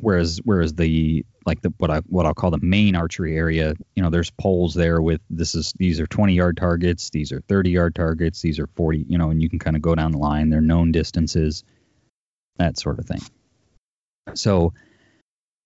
whereas 0.00 0.40
whereas 0.44 0.74
the 0.74 1.24
like 1.46 1.60
the 1.62 1.72
what 1.78 1.90
I 1.90 1.98
what 2.06 2.26
I'll 2.26 2.34
call 2.34 2.50
the 2.50 2.58
main 2.58 2.96
archery 2.96 3.36
area, 3.36 3.74
you 3.94 4.02
know, 4.02 4.10
there's 4.10 4.30
poles 4.30 4.74
there 4.74 5.00
with 5.00 5.20
this 5.30 5.54
is 5.54 5.72
these 5.78 6.00
are 6.00 6.06
20 6.06 6.34
yard 6.34 6.56
targets, 6.56 7.10
these 7.10 7.32
are 7.32 7.40
30 7.42 7.70
yard 7.70 7.94
targets, 7.94 8.40
these 8.40 8.58
are 8.58 8.66
40, 8.66 9.06
you 9.08 9.18
know, 9.18 9.30
and 9.30 9.42
you 9.42 9.48
can 9.48 9.58
kind 9.58 9.76
of 9.76 9.82
go 9.82 9.94
down 9.94 10.12
the 10.12 10.18
line. 10.18 10.50
They're 10.50 10.60
known 10.60 10.92
distances, 10.92 11.64
that 12.56 12.78
sort 12.78 12.98
of 12.98 13.06
thing. 13.06 13.22
So 14.34 14.72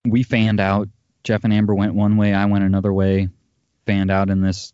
we 0.05 0.23
fanned 0.23 0.61
out. 0.61 0.88
Jeff 1.25 1.44
and 1.44 1.53
Amber 1.53 1.75
went 1.75 1.94
one 1.94 2.16
way, 2.16 2.33
I 2.33 2.47
went 2.47 2.64
another 2.64 2.92
way. 2.92 3.29
Fanned 3.87 4.11
out 4.11 4.31
in 4.31 4.40
this, 4.40 4.73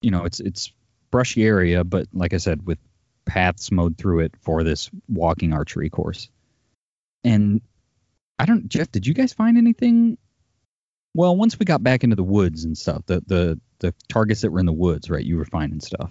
you 0.00 0.10
know, 0.10 0.24
it's 0.24 0.40
it's 0.40 0.72
brushy 1.10 1.44
area, 1.44 1.84
but 1.84 2.06
like 2.12 2.34
I 2.34 2.38
said, 2.38 2.66
with 2.66 2.78
paths 3.26 3.70
mowed 3.70 3.98
through 3.98 4.20
it 4.20 4.34
for 4.40 4.64
this 4.64 4.90
walking 5.08 5.52
archery 5.52 5.90
course. 5.90 6.30
And 7.24 7.60
I 8.38 8.46
don't, 8.46 8.68
Jeff, 8.68 8.90
did 8.90 9.06
you 9.06 9.14
guys 9.14 9.32
find 9.32 9.58
anything? 9.58 10.16
Well, 11.14 11.36
once 11.36 11.58
we 11.58 11.66
got 11.66 11.82
back 11.82 12.04
into 12.04 12.16
the 12.16 12.22
woods 12.22 12.64
and 12.64 12.76
stuff, 12.76 13.02
the 13.06 13.22
the 13.26 13.60
the 13.78 13.94
targets 14.08 14.42
that 14.42 14.50
were 14.50 14.60
in 14.60 14.66
the 14.66 14.72
woods, 14.72 15.10
right? 15.10 15.24
You 15.24 15.36
were 15.36 15.44
finding 15.44 15.80
stuff. 15.80 16.10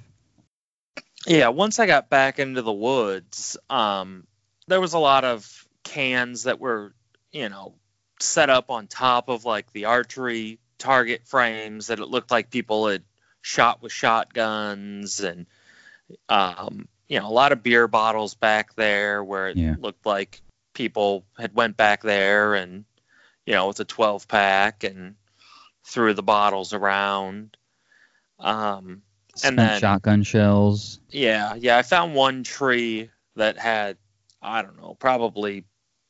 Yeah, 1.25 1.49
once 1.49 1.79
I 1.79 1.87
got 1.87 2.09
back 2.09 2.37
into 2.37 2.61
the 2.61 2.73
woods, 2.73 3.57
um, 3.69 4.27
there 4.67 4.81
was 4.81 4.93
a 4.93 4.99
lot 4.99 5.23
of 5.23 5.67
cans 5.83 6.43
that 6.43 6.59
were, 6.59 6.93
you 7.31 7.49
know, 7.49 7.75
set 8.19 8.49
up 8.49 8.69
on 8.69 8.87
top 8.87 9.29
of 9.29 9.45
like 9.45 9.71
the 9.71 9.85
archery 9.85 10.59
target 10.77 11.21
frames 11.25 11.87
that 11.87 11.99
it 11.99 12.07
looked 12.07 12.31
like 12.31 12.51
people 12.51 12.87
had 12.87 13.03
shot 13.41 13.81
with 13.81 13.91
shotguns 13.91 15.19
and 15.19 15.45
um, 16.29 16.87
you 17.07 17.19
know 17.19 17.27
a 17.27 17.31
lot 17.31 17.51
of 17.51 17.61
beer 17.63 17.87
bottles 17.87 18.35
back 18.35 18.75
there 18.75 19.23
where 19.23 19.49
it 19.49 19.57
Yeah. 19.57 19.75
looked 19.79 20.05
like 20.05 20.41
people 20.73 21.25
had 21.37 21.53
went 21.55 21.77
back 21.77 22.01
there 22.01 22.53
and 22.55 22.85
you 23.45 23.53
know 23.53 23.67
with 23.67 23.79
a 23.79 23.85
12 23.85 24.27
pack 24.27 24.83
and 24.83 25.15
threw 25.83 26.13
the 26.13 26.23
bottles 26.23 26.73
around 26.73 27.55
um, 28.39 29.01
Spent 29.35 29.57
then- 29.57 29.79
shotgun 29.79 30.23
shells. 30.23 30.99
yeah, 31.09 31.55
yeah. 31.55 31.77
I 31.77 31.81
found 31.83 32.15
one 32.15 32.43
tree 32.43 33.09
that 33.35 33.57
had, 33.57 33.97
I 34.41 34.61
don't 34.61 34.77
know, 34.77 34.95
probably 34.95 35.63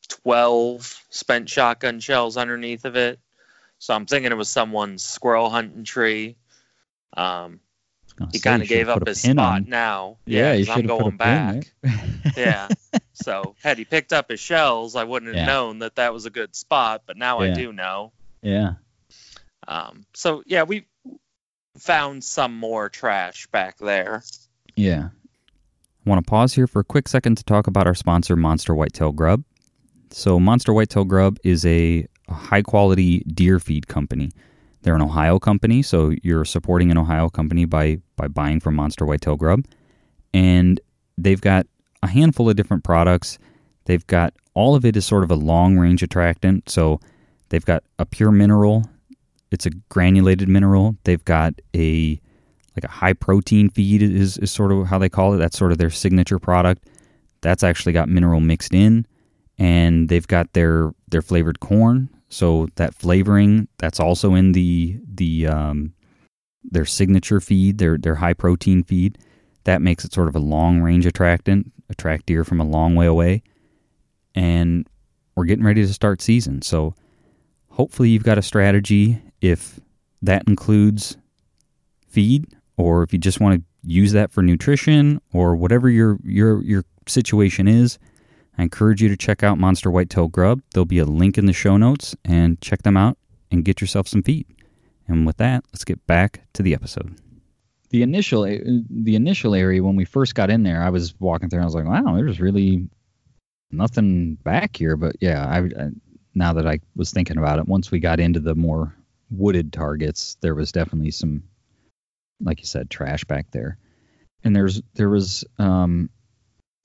12 0.10 1.04
spent 1.10 1.50
shotgun 1.50 2.00
shells 2.00 2.38
underneath 2.38 2.86
of 2.86 2.96
it. 2.96 3.20
So 3.80 3.94
I'm 3.94 4.06
thinking 4.06 4.32
it 4.32 4.36
was 4.36 4.50
someone's 4.50 5.04
squirrel 5.04 5.50
hunting 5.50 5.84
tree. 5.84 6.38
Um, 7.16 7.16
I 7.18 7.24
was 7.24 7.52
gonna 7.52 7.60
he 8.32 8.40
kind 8.40 8.62
of 8.62 8.68
gave 8.70 8.88
up 8.90 9.06
his 9.08 9.22
spot 9.22 9.38
on- 9.38 9.66
now. 9.70 10.18
Yeah, 10.26 10.56
'cause 10.58 10.70
I'm 10.70 10.76
should 10.76 10.90
have 10.90 10.98
put 11.00 11.00
a 11.00 11.04
going 11.04 11.18
back. 11.18 11.72
yeah. 12.38 12.68
So 13.14 13.56
had 13.64 13.78
he 13.78 13.86
picked 13.86 14.14
up 14.14 14.30
his 14.30 14.40
shells, 14.40 14.96
I 14.96 15.04
wouldn't 15.04 15.36
have 15.36 15.48
Yeah. 15.48 15.54
known 15.54 15.80
that 15.80 15.96
that 15.96 16.14
was 16.14 16.26
a 16.26 16.30
good 16.30 16.56
spot. 16.56 17.04
But 17.06 17.18
now 17.18 17.40
I 17.40 17.52
do 17.52 17.72
know. 17.74 18.12
yeah. 18.42 18.74
Um, 19.68 20.06
so 20.14 20.44
yeah, 20.46 20.64
we 20.64 20.86
found 21.78 22.24
some 22.24 22.56
more 22.58 22.88
trash 22.90 23.48
back 23.48 23.78
there. 23.80 24.24
Yeah. 24.76 25.10
I 26.06 26.10
want 26.10 26.24
to 26.26 26.30
pause 26.30 26.54
here 26.54 26.68
for 26.68 26.82
a 26.82 26.84
quick 26.84 27.08
second 27.08 27.36
to 27.38 27.44
talk 27.44 27.66
about 27.68 27.88
our 27.88 27.96
sponsor, 27.96 28.36
Monster 28.36 28.76
Whitetail 28.76 29.12
Grub. 29.12 29.44
So, 30.12 30.40
Monster 30.40 30.72
Whitetail 30.72 31.04
Grub 31.06 31.38
is 31.44 31.66
a 31.66 32.08
high 32.30 32.62
quality 32.62 33.20
deer 33.22 33.60
feed 33.60 33.88
company. 33.88 34.32
They're 34.86 34.96
an 34.96 35.02
Ohio 35.02 35.40
company, 35.40 35.82
so 35.82 36.14
you're 36.22 36.46
supporting 36.46 36.92
an 36.92 36.98
Ohio 36.98 37.28
company 37.30 37.66
by, 37.66 37.98
by 38.16 38.28
buying 38.28 38.60
from 38.60 38.76
Monster 38.76 39.06
Whitetail 39.06 39.36
Grub. 39.36 39.66
And 40.34 40.80
they've 41.18 41.42
got 41.42 41.66
a 42.04 42.08
handful 42.08 42.50
of 42.50 42.56
different 42.56 42.84
products. 42.84 43.40
They've 43.86 44.06
got 44.06 44.34
all 44.54 44.76
of 44.76 44.86
it 44.86 44.96
is 44.96 45.06
sort 45.06 45.24
of 45.24 45.32
a 45.32 45.36
long 45.36 45.78
range 45.78 46.04
attractant. 46.04 46.70
So, 46.70 47.00
they've 47.50 47.66
got 47.66 47.84
a 48.00 48.06
pure 48.06 48.32
mineral, 48.32 48.86
it's 49.52 49.66
a 49.66 49.72
granulated 49.90 50.50
mineral. 50.50 50.96
They've 51.04 51.24
got 51.24 51.54
a 51.76 52.20
like 52.76 52.84
a 52.84 52.90
high 52.90 53.14
protein 53.14 53.70
feed 53.70 54.02
is, 54.02 54.38
is 54.38 54.52
sort 54.52 54.74
of 54.74 54.88
how 54.88 54.98
they 54.98 55.08
call 55.08 55.34
it. 55.34 55.38
That's 55.38 55.58
sort 55.58 55.72
of 55.72 55.78
their 55.78 55.90
signature 55.90 56.40
product. 56.40 56.90
That's 57.40 57.64
actually 57.64 57.94
got 57.94 58.10
mineral 58.10 58.42
mixed 58.42 58.74
in, 58.74 59.06
and 59.58 60.10
they've 60.10 60.28
got 60.28 60.52
their 60.52 60.92
their 61.16 61.22
flavored 61.22 61.62
corn. 61.62 62.10
So 62.28 62.68
that 62.76 62.94
flavoring 62.94 63.70
that's 63.78 64.02
also 64.02 64.36
in 64.36 64.52
the 64.52 65.00
the 65.08 65.48
um, 65.48 65.94
their 66.62 66.84
signature 66.84 67.40
feed, 67.40 67.78
their 67.78 67.98
their 67.98 68.16
high 68.16 68.34
protein 68.34 68.84
feed. 68.84 69.18
That 69.64 69.82
makes 69.82 70.04
it 70.04 70.12
sort 70.12 70.28
of 70.28 70.36
a 70.36 70.40
long 70.40 70.82
range 70.82 71.06
attractant, 71.06 71.72
attract 71.90 72.26
deer 72.26 72.44
from 72.44 72.60
a 72.60 72.66
long 72.66 72.96
way 72.96 73.06
away. 73.06 73.44
And 74.36 74.86
we're 75.38 75.46
getting 75.46 75.64
ready 75.64 75.86
to 75.86 75.94
start 75.94 76.22
season, 76.22 76.62
so 76.62 76.96
hopefully 77.70 78.10
you've 78.10 78.24
got 78.24 78.38
a 78.38 78.42
strategy 78.42 79.22
if 79.40 79.80
that 80.22 80.44
includes 80.48 81.16
feed 82.10 82.46
or 82.76 83.04
if 83.04 83.14
you 83.14 83.20
just 83.20 83.40
want 83.40 83.62
to 83.62 83.66
use 83.90 84.12
that 84.12 84.34
for 84.34 84.42
nutrition 84.42 85.22
or 85.32 85.56
whatever 85.56 85.90
your 85.90 86.20
your 86.26 86.62
your 86.62 86.84
situation 87.08 87.70
is 87.70 88.00
i 88.58 88.64
encourage 88.64 89.02
you 89.02 89.10
to 89.10 89.18
check 89.18 89.44
out 89.44 89.58
monster 89.58 89.92
whitetail 89.92 90.28
grub. 90.28 90.62
There'll 90.74 90.86
be 90.86 91.00
a 91.00 91.06
link 91.06 91.38
in 91.38 91.46
the 91.46 91.54
show 91.54 91.78
notes 91.78 92.16
and 92.24 92.60
check 92.62 92.84
them 92.84 92.98
out 92.98 93.18
and 93.52 93.66
get 93.66 93.82
yourself 93.82 94.08
some 94.08 94.24
feed 94.24 94.46
and 95.08 95.26
with 95.26 95.38
that 95.38 95.64
let's 95.72 95.84
get 95.84 96.06
back 96.08 96.42
to 96.54 96.64
the 96.64 96.74
episode. 96.74 97.16
The 97.90 98.02
initial 98.02 98.44
the 98.44 99.16
initial 99.16 99.56
area 99.56 99.84
when 99.84 99.96
we 99.96 100.06
first 100.06 100.36
got 100.36 100.50
in 100.50 100.64
there 100.64 100.82
i 100.82 100.90
was 100.90 101.14
walking 101.20 101.50
through 101.50 101.60
and 101.60 101.64
i 101.64 101.68
was 101.68 101.76
like 101.76 101.86
wow 101.86 102.16
there's 102.16 102.40
really 102.40 102.88
nothing 103.72 104.36
back 104.36 104.76
here. 104.78 104.96
But 104.98 105.16
yeah 105.22 105.46
i, 105.46 105.60
I 105.60 105.90
now 106.34 106.54
that 106.54 106.68
i 106.68 106.80
was 106.96 107.12
thinking 107.12 107.38
about 107.38 107.60
it 107.60 107.68
once 107.68 107.92
we 107.92 108.00
got 108.00 108.20
into 108.20 108.40
the 108.40 108.56
more 108.56 108.96
wooded 109.32 109.74
targets 109.74 110.38
there 110.42 110.56
was 110.56 110.72
definitely 110.72 111.12
some 111.12 111.44
like 112.42 112.60
you 112.60 112.66
said 112.66 112.90
trash 112.90 113.24
back 113.26 113.52
there. 113.52 113.78
And 114.44 114.56
there's 114.56 114.82
there 114.94 115.10
was 115.10 115.44
um 115.58 116.10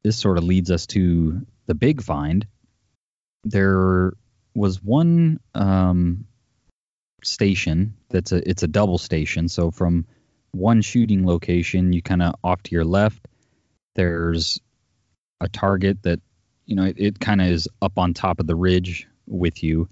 this 0.03 0.17
sort 0.17 0.39
of 0.39 0.45
leads 0.45 0.71
us 0.71 0.87
to 0.89 1.47
the 1.71 1.75
big 1.77 2.03
find 2.03 2.49
there 3.45 4.13
was 4.57 4.83
one 4.83 5.39
um 5.55 6.27
station 7.23 7.95
that's 8.09 8.33
a 8.33 8.49
it's 8.51 8.65
a 8.65 8.67
double 8.67 8.99
station. 8.99 9.49
So 9.49 9.71
from 9.71 10.05
one 10.51 10.83
shooting 10.83 11.25
location 11.25 11.93
you 11.93 12.03
kind 12.03 12.23
of 12.23 12.35
off 12.43 12.61
to 12.65 12.75
your 12.75 12.85
left 12.85 13.29
there's 13.95 14.59
a 15.41 15.49
target 15.49 16.03
that 16.03 16.19
you 16.67 16.75
know 16.75 16.87
it, 16.87 16.97
it 16.99 17.21
kind 17.21 17.41
of 17.41 17.47
is 17.47 17.69
up 17.81 17.99
on 17.99 18.15
top 18.15 18.41
of 18.41 18.49
the 18.49 18.57
ridge 18.57 19.07
with 19.29 19.63
you. 19.63 19.89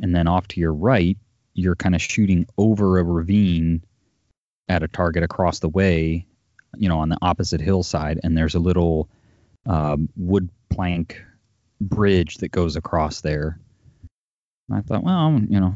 And 0.00 0.12
then 0.12 0.26
off 0.26 0.48
to 0.48 0.60
your 0.60 0.74
right 0.74 1.16
you're 1.54 1.76
kind 1.76 1.94
of 1.94 2.02
shooting 2.02 2.44
over 2.58 2.98
a 2.98 3.04
ravine 3.04 3.84
at 4.68 4.82
a 4.82 4.88
target 4.88 5.22
across 5.22 5.60
the 5.60 5.68
way, 5.68 6.26
you 6.76 6.88
know, 6.88 6.98
on 6.98 7.08
the 7.08 7.18
opposite 7.22 7.60
hillside, 7.60 8.18
and 8.24 8.36
there's 8.36 8.56
a 8.56 8.60
little 8.60 9.08
um, 9.66 10.08
wood 10.16 10.48
plank 10.70 11.22
bridge 11.80 12.38
that 12.38 12.50
goes 12.50 12.76
across 12.76 13.20
there. 13.20 13.58
And 14.68 14.78
I 14.78 14.82
thought, 14.82 15.04
well, 15.04 15.38
you 15.48 15.60
know, 15.60 15.74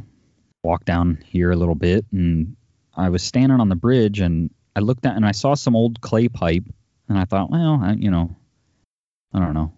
walk 0.63 0.85
down 0.85 1.19
here 1.27 1.51
a 1.51 1.57
little 1.57 1.75
bit, 1.75 2.07
and 2.13 2.57
I 2.97 3.11
was 3.11 3.23
standing 3.23 3.61
on 3.61 3.69
the 3.69 3.77
bridge, 3.77 4.21
and 4.21 4.51
I 4.75 4.81
looked 4.81 5.05
at 5.07 5.17
and 5.17 5.27
I 5.27 5.33
saw 5.33 5.55
some 5.55 5.77
old 5.77 6.01
clay 6.01 6.29
pipe, 6.29 6.65
and 7.09 7.19
I 7.19 7.25
thought, 7.25 7.51
well, 7.51 7.81
I, 7.83 7.93
you 7.93 8.11
know, 8.11 8.37
I 9.33 9.41
don't 9.41 9.55
know, 9.55 9.73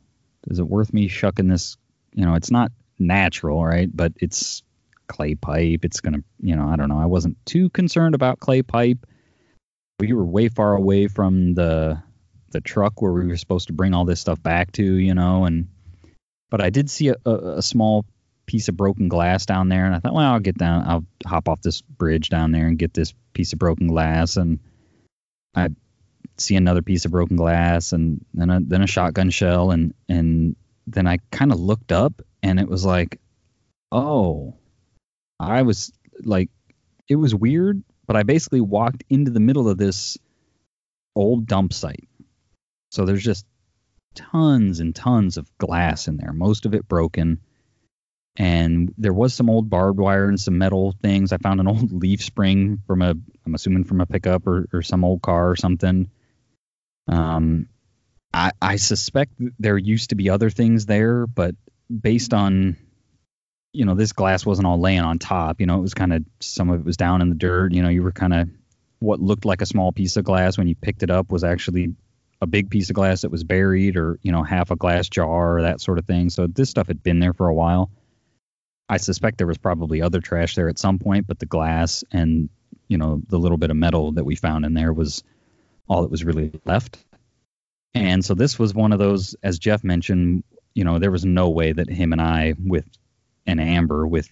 is 0.48 0.58
it 0.58 0.68
worth 0.68 0.92
me 0.92 1.08
shucking 1.08 1.48
this? 1.48 1.76
You 2.14 2.24
know, 2.24 2.34
it's 2.34 2.50
not 2.50 2.72
natural, 2.98 3.64
right? 3.64 3.88
But 3.94 4.12
it's 4.16 4.62
clay 5.06 5.34
pipe. 5.34 5.84
It's 5.84 6.00
gonna, 6.00 6.22
you 6.40 6.56
know, 6.56 6.68
I 6.68 6.76
don't 6.76 6.88
know. 6.88 7.00
I 7.00 7.06
wasn't 7.06 7.36
too 7.46 7.70
concerned 7.70 8.14
about 8.14 8.40
clay 8.40 8.62
pipe. 8.62 9.06
We 10.00 10.12
were 10.12 10.24
way 10.24 10.48
far 10.48 10.74
away 10.74 11.08
from 11.08 11.54
the 11.54 12.02
the 12.56 12.60
truck 12.62 13.02
where 13.02 13.12
we 13.12 13.26
were 13.26 13.36
supposed 13.36 13.66
to 13.66 13.74
bring 13.74 13.92
all 13.92 14.06
this 14.06 14.20
stuff 14.20 14.42
back 14.42 14.72
to, 14.72 14.82
you 14.82 15.14
know, 15.14 15.44
and 15.44 15.68
but 16.50 16.62
I 16.62 16.70
did 16.70 16.88
see 16.88 17.08
a, 17.08 17.16
a, 17.26 17.58
a 17.58 17.62
small 17.62 18.06
piece 18.46 18.68
of 18.68 18.76
broken 18.76 19.08
glass 19.08 19.44
down 19.44 19.68
there, 19.68 19.84
and 19.84 19.94
I 19.94 19.98
thought, 19.98 20.14
well, 20.14 20.32
I'll 20.32 20.40
get 20.40 20.56
down, 20.56 20.88
I'll 20.88 21.04
hop 21.26 21.48
off 21.48 21.60
this 21.60 21.82
bridge 21.82 22.30
down 22.30 22.52
there 22.52 22.66
and 22.66 22.78
get 22.78 22.94
this 22.94 23.12
piece 23.34 23.52
of 23.52 23.58
broken 23.58 23.88
glass, 23.88 24.38
and 24.38 24.60
I 25.54 25.68
see 26.38 26.56
another 26.56 26.80
piece 26.80 27.04
of 27.04 27.10
broken 27.10 27.36
glass, 27.36 27.92
and 27.92 28.24
then 28.32 28.48
a, 28.48 28.60
then 28.60 28.82
a 28.82 28.86
shotgun 28.86 29.28
shell, 29.28 29.70
and 29.70 29.92
and 30.08 30.56
then 30.86 31.06
I 31.06 31.18
kind 31.30 31.52
of 31.52 31.60
looked 31.60 31.92
up, 31.92 32.22
and 32.42 32.58
it 32.58 32.68
was 32.68 32.86
like, 32.86 33.20
oh, 33.92 34.54
I 35.38 35.60
was 35.60 35.92
like, 36.24 36.48
it 37.06 37.16
was 37.16 37.34
weird, 37.34 37.82
but 38.06 38.16
I 38.16 38.22
basically 38.22 38.62
walked 38.62 39.04
into 39.10 39.30
the 39.30 39.40
middle 39.40 39.68
of 39.68 39.76
this 39.76 40.16
old 41.14 41.46
dump 41.46 41.74
site. 41.74 42.08
So 42.96 43.04
there's 43.04 43.22
just 43.22 43.44
tons 44.14 44.80
and 44.80 44.94
tons 44.94 45.36
of 45.36 45.46
glass 45.58 46.08
in 46.08 46.16
there, 46.16 46.32
most 46.32 46.64
of 46.64 46.72
it 46.72 46.88
broken. 46.88 47.42
And 48.38 48.94
there 48.96 49.12
was 49.12 49.34
some 49.34 49.50
old 49.50 49.68
barbed 49.68 49.98
wire 49.98 50.28
and 50.30 50.40
some 50.40 50.56
metal 50.56 50.94
things. 51.02 51.30
I 51.30 51.36
found 51.36 51.60
an 51.60 51.68
old 51.68 51.92
leaf 52.02 52.24
spring 52.24 52.80
from 52.86 53.02
a, 53.02 53.10
I'm 53.10 53.54
assuming 53.54 53.84
from 53.84 54.00
a 54.00 54.06
pickup 54.06 54.46
or, 54.46 54.66
or 54.72 54.80
some 54.80 55.04
old 55.04 55.20
car 55.20 55.50
or 55.50 55.56
something. 55.56 56.08
Um, 57.06 57.68
I, 58.32 58.52
I 58.62 58.76
suspect 58.76 59.34
there 59.58 59.76
used 59.76 60.08
to 60.10 60.16
be 60.16 60.30
other 60.30 60.48
things 60.48 60.86
there, 60.86 61.26
but 61.26 61.54
based 61.90 62.32
on 62.32 62.78
you 63.74 63.84
know, 63.84 63.94
this 63.94 64.12
glass 64.12 64.46
wasn't 64.46 64.66
all 64.66 64.80
laying 64.80 65.00
on 65.00 65.18
top. 65.18 65.60
You 65.60 65.66
know, 65.66 65.76
it 65.76 65.82
was 65.82 65.92
kind 65.92 66.14
of 66.14 66.24
some 66.40 66.70
of 66.70 66.80
it 66.80 66.86
was 66.86 66.96
down 66.96 67.20
in 67.20 67.28
the 67.28 67.34
dirt. 67.34 67.74
You 67.74 67.82
know, 67.82 67.90
you 67.90 68.02
were 68.02 68.12
kind 68.12 68.32
of 68.32 68.48
what 69.00 69.20
looked 69.20 69.44
like 69.44 69.60
a 69.60 69.66
small 69.66 69.92
piece 69.92 70.16
of 70.16 70.24
glass 70.24 70.56
when 70.56 70.66
you 70.66 70.74
picked 70.74 71.02
it 71.02 71.10
up 71.10 71.30
was 71.30 71.44
actually 71.44 71.94
a 72.40 72.46
big 72.46 72.70
piece 72.70 72.90
of 72.90 72.94
glass 72.94 73.22
that 73.22 73.30
was 73.30 73.44
buried, 73.44 73.96
or 73.96 74.18
you 74.22 74.32
know, 74.32 74.42
half 74.42 74.70
a 74.70 74.76
glass 74.76 75.08
jar 75.08 75.56
or 75.56 75.62
that 75.62 75.80
sort 75.80 75.98
of 75.98 76.06
thing. 76.06 76.30
So 76.30 76.46
this 76.46 76.70
stuff 76.70 76.86
had 76.86 77.02
been 77.02 77.18
there 77.18 77.32
for 77.32 77.48
a 77.48 77.54
while. 77.54 77.90
I 78.88 78.98
suspect 78.98 79.38
there 79.38 79.46
was 79.46 79.58
probably 79.58 80.02
other 80.02 80.20
trash 80.20 80.54
there 80.54 80.68
at 80.68 80.78
some 80.78 80.98
point, 80.98 81.26
but 81.26 81.38
the 81.38 81.46
glass 81.46 82.04
and 82.12 82.48
you 82.88 82.98
know 82.98 83.20
the 83.28 83.38
little 83.38 83.58
bit 83.58 83.70
of 83.70 83.76
metal 83.76 84.12
that 84.12 84.24
we 84.24 84.36
found 84.36 84.64
in 84.64 84.74
there 84.74 84.92
was 84.92 85.24
all 85.88 86.02
that 86.02 86.10
was 86.10 86.24
really 86.24 86.52
left. 86.64 86.98
And 87.94 88.24
so 88.24 88.34
this 88.34 88.58
was 88.58 88.74
one 88.74 88.92
of 88.92 88.98
those, 88.98 89.34
as 89.42 89.58
Jeff 89.58 89.82
mentioned, 89.82 90.44
you 90.74 90.84
know, 90.84 90.98
there 90.98 91.10
was 91.10 91.24
no 91.24 91.48
way 91.48 91.72
that 91.72 91.88
him 91.88 92.12
and 92.12 92.20
I, 92.20 92.54
with 92.58 92.84
an 93.46 93.60
amber 93.60 94.06
with 94.06 94.28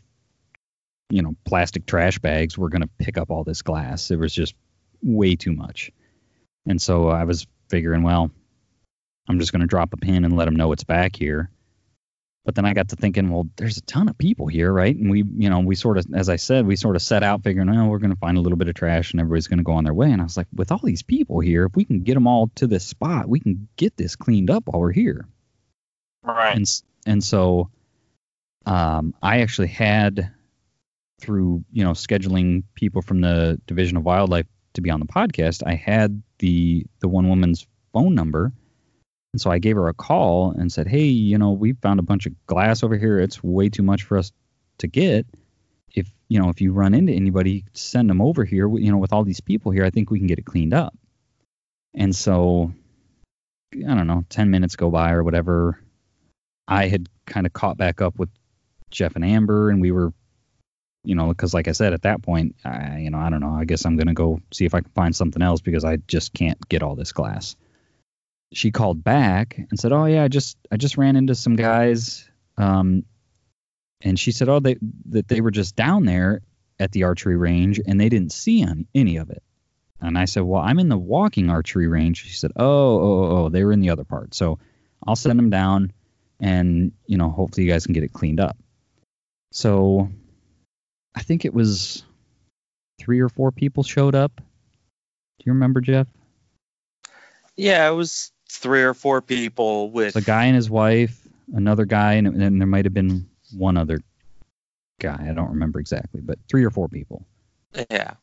you 1.10 1.22
know 1.22 1.34
plastic 1.44 1.86
trash 1.86 2.18
bags 2.18 2.58
were 2.58 2.68
going 2.68 2.82
to 2.82 2.90
pick 2.98 3.18
up 3.18 3.30
all 3.30 3.44
this 3.44 3.62
glass 3.62 4.10
it 4.10 4.18
was 4.18 4.34
just 4.34 4.54
way 5.02 5.36
too 5.36 5.52
much 5.52 5.90
and 6.66 6.80
so 6.80 7.08
i 7.08 7.24
was 7.24 7.46
figuring 7.68 8.02
well 8.02 8.30
I'm 9.28 9.38
just 9.38 9.52
going 9.52 9.60
to 9.62 9.66
drop 9.66 9.92
a 9.92 9.96
pin 9.96 10.24
and 10.24 10.36
let 10.36 10.44
them 10.44 10.56
know 10.56 10.72
it's 10.72 10.84
back 10.84 11.16
here. 11.16 11.50
But 12.44 12.54
then 12.54 12.66
I 12.66 12.74
got 12.74 12.90
to 12.90 12.96
thinking, 12.96 13.30
well, 13.30 13.48
there's 13.56 13.78
a 13.78 13.82
ton 13.82 14.08
of 14.08 14.18
people 14.18 14.46
here, 14.48 14.70
right? 14.70 14.94
And 14.94 15.10
we, 15.10 15.24
you 15.36 15.48
know, 15.48 15.60
we 15.60 15.76
sort 15.76 15.96
of, 15.96 16.06
as 16.14 16.28
I 16.28 16.36
said, 16.36 16.66
we 16.66 16.76
sort 16.76 16.94
of 16.94 17.00
set 17.00 17.22
out 17.22 17.42
figuring, 17.42 17.70
oh, 17.70 17.86
we're 17.86 17.98
going 17.98 18.12
to 18.12 18.18
find 18.18 18.36
a 18.36 18.40
little 18.42 18.58
bit 18.58 18.68
of 18.68 18.74
trash 18.74 19.12
and 19.12 19.20
everybody's 19.20 19.48
going 19.48 19.58
to 19.58 19.64
go 19.64 19.72
on 19.72 19.84
their 19.84 19.94
way. 19.94 20.12
And 20.12 20.20
I 20.20 20.24
was 20.24 20.36
like, 20.36 20.48
with 20.54 20.70
all 20.70 20.80
these 20.82 21.02
people 21.02 21.40
here, 21.40 21.64
if 21.64 21.74
we 21.74 21.86
can 21.86 22.02
get 22.02 22.12
them 22.12 22.26
all 22.26 22.50
to 22.56 22.66
this 22.66 22.84
spot, 22.84 23.28
we 23.28 23.40
can 23.40 23.68
get 23.76 23.96
this 23.96 24.14
cleaned 24.14 24.50
up 24.50 24.64
while 24.66 24.80
we're 24.80 24.92
here. 24.92 25.26
Right. 26.22 26.54
And 26.54 26.66
and 27.06 27.24
so, 27.24 27.70
um, 28.66 29.14
I 29.22 29.40
actually 29.40 29.68
had 29.68 30.32
through 31.20 31.64
you 31.70 31.84
know 31.84 31.92
scheduling 31.92 32.64
people 32.74 33.02
from 33.02 33.20
the 33.20 33.60
Division 33.66 33.96
of 33.96 34.04
Wildlife 34.04 34.46
to 34.74 34.80
be 34.80 34.90
on 34.90 35.00
the 35.00 35.06
podcast, 35.06 35.62
I 35.66 35.74
had 35.74 36.22
the 36.38 36.86
the 37.00 37.08
one 37.08 37.28
woman's 37.28 37.66
phone 37.92 38.14
number 38.14 38.52
and 39.34 39.40
so 39.40 39.50
I 39.50 39.58
gave 39.58 39.74
her 39.74 39.88
a 39.88 39.94
call 39.94 40.52
and 40.52 40.70
said, 40.70 40.86
"Hey, 40.86 41.06
you 41.06 41.38
know, 41.38 41.50
we 41.50 41.72
found 41.72 41.98
a 41.98 42.04
bunch 42.04 42.26
of 42.26 42.46
glass 42.46 42.84
over 42.84 42.96
here. 42.96 43.18
It's 43.18 43.42
way 43.42 43.68
too 43.68 43.82
much 43.82 44.04
for 44.04 44.16
us 44.16 44.30
to 44.78 44.86
get. 44.86 45.26
If 45.92 46.08
you 46.28 46.38
know, 46.40 46.50
if 46.50 46.60
you 46.60 46.72
run 46.72 46.94
into 46.94 47.12
anybody, 47.12 47.64
send 47.72 48.08
them 48.08 48.20
over 48.20 48.44
here. 48.44 48.68
You 48.68 48.92
know, 48.92 48.98
with 48.98 49.12
all 49.12 49.24
these 49.24 49.40
people 49.40 49.72
here, 49.72 49.84
I 49.84 49.90
think 49.90 50.08
we 50.08 50.20
can 50.20 50.28
get 50.28 50.38
it 50.38 50.44
cleaned 50.46 50.72
up." 50.72 50.96
And 51.94 52.14
so, 52.14 52.72
I 53.74 53.94
don't 53.96 54.06
know, 54.06 54.24
ten 54.28 54.52
minutes 54.52 54.76
go 54.76 54.88
by 54.88 55.10
or 55.10 55.24
whatever. 55.24 55.80
I 56.68 56.86
had 56.86 57.08
kind 57.26 57.44
of 57.44 57.52
caught 57.52 57.76
back 57.76 58.00
up 58.00 58.16
with 58.16 58.28
Jeff 58.92 59.16
and 59.16 59.24
Amber, 59.24 59.68
and 59.68 59.80
we 59.80 59.90
were, 59.90 60.12
you 61.04 61.14
know, 61.14 61.28
because 61.28 61.54
like 61.54 61.68
I 61.68 61.72
said, 61.72 61.92
at 61.92 62.02
that 62.02 62.22
point, 62.22 62.56
I, 62.64 62.98
you 62.98 63.10
know, 63.10 63.18
I 63.18 63.30
don't 63.30 63.40
know. 63.40 63.54
I 63.54 63.64
guess 63.64 63.84
I'm 63.84 63.96
gonna 63.96 64.14
go 64.14 64.40
see 64.52 64.64
if 64.64 64.74
I 64.74 64.80
can 64.80 64.90
find 64.92 65.14
something 65.14 65.42
else 65.42 65.60
because 65.60 65.84
I 65.84 65.96
just 65.96 66.32
can't 66.32 66.68
get 66.68 66.82
all 66.82 66.96
this 66.96 67.12
glass 67.12 67.56
she 68.54 68.70
called 68.70 69.04
back 69.04 69.58
and 69.58 69.78
said, 69.78 69.92
"Oh 69.92 70.06
yeah, 70.06 70.24
I 70.24 70.28
just 70.28 70.56
I 70.70 70.76
just 70.76 70.96
ran 70.96 71.16
into 71.16 71.34
some 71.34 71.56
guys." 71.56 72.28
Um, 72.56 73.04
and 74.00 74.18
she 74.18 74.32
said, 74.32 74.48
"Oh, 74.48 74.60
they 74.60 74.76
that 75.06 75.28
they 75.28 75.40
were 75.40 75.50
just 75.50 75.76
down 75.76 76.04
there 76.04 76.40
at 76.78 76.92
the 76.92 77.04
archery 77.04 77.36
range 77.36 77.80
and 77.84 78.00
they 78.00 78.08
didn't 78.08 78.32
see 78.32 78.62
any, 78.62 78.86
any 78.94 79.16
of 79.16 79.30
it." 79.30 79.42
And 80.00 80.16
I 80.18 80.24
said, 80.24 80.42
"Well, 80.42 80.62
I'm 80.62 80.78
in 80.78 80.88
the 80.88 80.98
walking 80.98 81.50
archery 81.50 81.88
range." 81.88 82.24
She 82.24 82.36
said, 82.36 82.52
"Oh, 82.56 82.98
oh, 83.00 83.36
oh, 83.36 83.48
they 83.48 83.64
were 83.64 83.72
in 83.72 83.80
the 83.80 83.90
other 83.90 84.04
part." 84.04 84.34
So 84.34 84.58
I'll 85.06 85.16
send 85.16 85.38
them 85.38 85.50
down, 85.50 85.92
and 86.40 86.92
you 87.06 87.18
know, 87.18 87.30
hopefully 87.30 87.66
you 87.66 87.72
guys 87.72 87.84
can 87.84 87.94
get 87.94 88.04
it 88.04 88.12
cleaned 88.12 88.40
up. 88.40 88.56
So 89.52 90.10
I 91.14 91.22
think 91.22 91.44
it 91.44 91.54
was 91.54 92.02
three 93.00 93.20
or 93.20 93.28
four 93.28 93.52
people 93.52 93.82
showed 93.82 94.14
up. 94.14 94.32
Do 94.36 95.44
you 95.46 95.52
remember, 95.52 95.80
Jeff? 95.80 96.06
Yeah, 97.56 97.88
it 97.88 97.94
was 97.94 98.32
three 98.50 98.82
or 98.82 98.94
four 98.94 99.20
people 99.22 99.90
with 99.90 100.16
a 100.16 100.20
guy 100.20 100.44
and 100.46 100.56
his 100.56 100.68
wife, 100.70 101.20
another 101.54 101.84
guy, 101.84 102.14
and, 102.14 102.26
and 102.26 102.60
there 102.60 102.66
might 102.66 102.84
have 102.84 102.94
been 102.94 103.28
one 103.56 103.76
other 103.76 104.00
guy. 105.00 105.26
I 105.28 105.32
don't 105.34 105.50
remember 105.50 105.80
exactly, 105.80 106.20
but 106.20 106.38
three 106.48 106.64
or 106.64 106.70
four 106.70 106.88
people. 106.88 107.24
Yeah. 107.90 108.14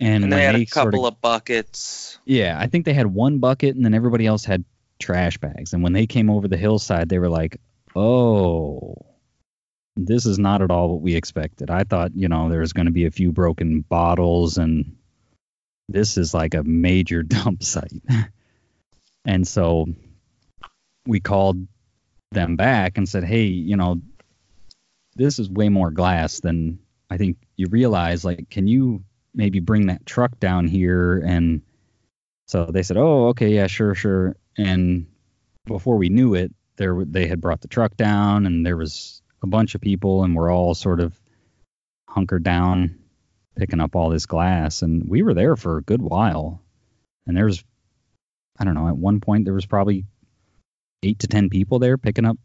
And, 0.00 0.24
And 0.24 0.32
they 0.32 0.42
had 0.44 0.56
a 0.56 0.64
couple 0.66 1.02
sorta- 1.02 1.14
of 1.16 1.20
buckets. 1.20 2.18
Yeah, 2.24 2.56
I 2.58 2.66
think 2.66 2.84
they 2.84 2.94
had 2.94 3.06
one 3.06 3.38
bucket, 3.38 3.76
and 3.76 3.84
then 3.84 3.94
everybody 3.94 4.26
else 4.26 4.44
had 4.44 4.64
trash 4.98 5.38
bags. 5.38 5.72
And 5.72 5.82
when 5.82 5.92
they 5.92 6.06
came 6.06 6.30
over 6.30 6.48
the 6.48 6.56
hillside, 6.56 7.08
they 7.08 7.18
were 7.20 7.28
like, 7.28 7.58
"Oh, 7.94 8.96
this 9.96 10.26
is 10.26 10.38
not 10.38 10.62
at 10.62 10.70
all 10.70 10.88
what 10.88 11.02
we 11.02 11.14
expected. 11.14 11.70
I 11.70 11.84
thought, 11.84 12.12
you 12.14 12.28
know, 12.28 12.48
there 12.48 12.60
was 12.60 12.72
going 12.72 12.86
to 12.86 12.92
be 12.92 13.06
a 13.06 13.10
few 13.10 13.32
broken 13.32 13.82
bottles, 13.82 14.58
and 14.58 14.96
this 15.88 16.16
is 16.16 16.32
like 16.32 16.54
a 16.54 16.62
major 16.62 17.22
dump 17.22 17.62
site." 17.62 18.02
and 19.24 19.46
so 19.46 19.86
we 21.06 21.20
called 21.20 21.66
them 22.30 22.56
back 22.56 22.96
and 22.98 23.08
said, 23.08 23.24
"Hey, 23.24 23.44
you 23.44 23.76
know, 23.76 24.00
this 25.14 25.38
is 25.38 25.50
way 25.50 25.68
more 25.68 25.90
glass 25.90 26.40
than 26.40 26.78
I 27.10 27.18
think 27.18 27.36
you 27.56 27.66
realize. 27.68 28.24
Like, 28.24 28.48
can 28.48 28.66
you 28.66 29.04
maybe 29.34 29.60
bring 29.60 29.86
that 29.86 30.06
truck 30.06 30.38
down 30.40 30.68
here?" 30.68 31.18
And 31.18 31.62
so 32.46 32.66
they 32.66 32.82
said, 32.82 32.96
"Oh, 32.96 33.28
okay, 33.28 33.54
yeah, 33.54 33.66
sure, 33.66 33.94
sure." 33.94 34.36
And 34.56 35.06
before 35.66 35.96
we 35.96 36.08
knew 36.08 36.34
it, 36.34 36.52
there 36.76 37.04
they 37.04 37.26
had 37.26 37.40
brought 37.40 37.60
the 37.60 37.68
truck 37.68 37.96
down, 37.96 38.46
and 38.46 38.64
there 38.64 38.76
was 38.76 39.21
a 39.42 39.46
bunch 39.46 39.74
of 39.74 39.80
people, 39.80 40.24
and 40.24 40.34
we're 40.34 40.52
all 40.52 40.74
sort 40.74 41.00
of 41.00 41.18
hunkered 42.08 42.42
down, 42.42 42.98
picking 43.56 43.80
up 43.80 43.96
all 43.96 44.08
this 44.10 44.26
glass, 44.26 44.82
and 44.82 45.08
we 45.08 45.22
were 45.22 45.34
there 45.34 45.56
for 45.56 45.78
a 45.78 45.82
good 45.82 46.02
while. 46.02 46.60
And 47.26 47.36
there 47.36 47.44
was, 47.46 47.62
I 48.58 48.64
don't 48.64 48.74
know, 48.74 48.88
at 48.88 48.96
one 48.96 49.20
point 49.20 49.44
there 49.44 49.54
was 49.54 49.66
probably 49.66 50.04
eight 51.02 51.20
to 51.20 51.26
ten 51.26 51.50
people 51.50 51.78
there 51.78 51.98
picking 51.98 52.24
up 52.24 52.38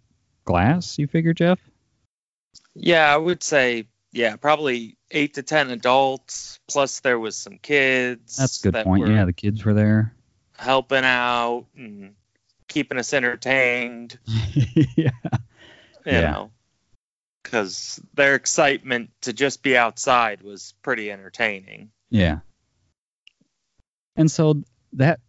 glass. 0.45 0.97
You 0.97 1.07
figure, 1.07 1.33
Jeff? 1.33 1.59
Yeah, 2.75 3.11
I 3.13 3.17
would 3.17 3.43
say 3.43 3.87
yeah, 4.13 4.35
probably 4.37 4.97
eight 5.11 5.35
to 5.35 5.43
ten 5.43 5.69
adults. 5.69 6.59
Plus 6.67 7.01
there 7.01 7.19
was 7.19 7.35
some 7.35 7.57
kids. 7.59 8.37
That's 8.37 8.59
a 8.61 8.63
good 8.63 8.73
that 8.75 8.85
point. 8.85 9.07
Yeah, 9.07 9.25
the 9.25 9.33
kids 9.33 9.63
were 9.65 9.73
there. 9.73 10.13
helping 10.57 11.03
out 11.03 11.65
and 11.75 12.13
keeping 12.67 12.97
us 12.97 13.13
entertained. 13.13 14.17
yeah. 14.25 14.71
You 14.95 15.09
Yeah. 16.05 16.21
know, 16.31 16.51
because 17.47 18.01
their 18.13 18.35
excitement 18.35 19.09
to 19.21 19.31
just 19.31 19.63
be 19.63 19.77
outside 19.77 20.41
was 20.41 20.73
pretty 20.81 21.09
entertaining. 21.09 21.91
Yeah. 22.09 22.39
And 24.17 24.29
so 24.29 24.63
that, 24.93 25.19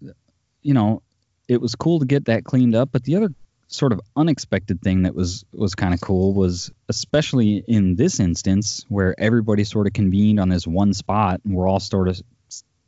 you 0.62 0.74
know, 0.74 1.02
it 1.46 1.60
was 1.60 1.76
cool 1.76 2.00
to 2.00 2.06
get 2.06 2.24
that 2.24 2.44
cleaned 2.44 2.74
up. 2.74 2.90
But 2.90 3.04
the 3.04 3.16
other 3.16 3.32
sort 3.68 3.92
of 3.92 4.00
unexpected 4.16 4.82
thing 4.82 5.02
that 5.02 5.14
was 5.14 5.44
was 5.52 5.74
kind 5.76 5.94
of 5.94 6.00
cool 6.00 6.34
was, 6.34 6.72
especially 6.88 7.62
in 7.68 7.94
this 7.94 8.18
instance, 8.18 8.84
where 8.88 9.14
everybody 9.18 9.62
sort 9.62 9.86
of 9.86 9.92
convened 9.92 10.40
on 10.40 10.48
this 10.48 10.66
one 10.66 10.92
spot 10.94 11.40
and 11.44 11.54
we're 11.54 11.68
all 11.68 11.80
sort 11.80 12.08
of 12.08 12.20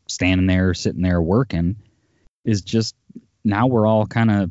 standing 0.09 0.49
there, 0.49 0.75
sitting 0.75 1.03
there 1.03 1.23
working, 1.23 1.77
is 2.45 2.63
just 2.63 2.97
now 3.45 3.69
we're 3.69 3.87
all 3.87 4.07
kind 4.07 4.31
of 4.31 4.51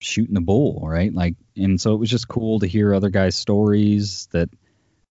shooting 0.00 0.34
the 0.34 0.40
bull, 0.40 0.80
right? 0.84 1.12
Like, 1.12 1.36
and 1.56 1.80
so 1.80 1.94
it 1.94 1.98
was 1.98 2.10
just 2.10 2.28
cool 2.28 2.60
to 2.60 2.66
hear 2.66 2.94
other 2.94 3.10
guys' 3.10 3.36
stories 3.36 4.28
that 4.32 4.48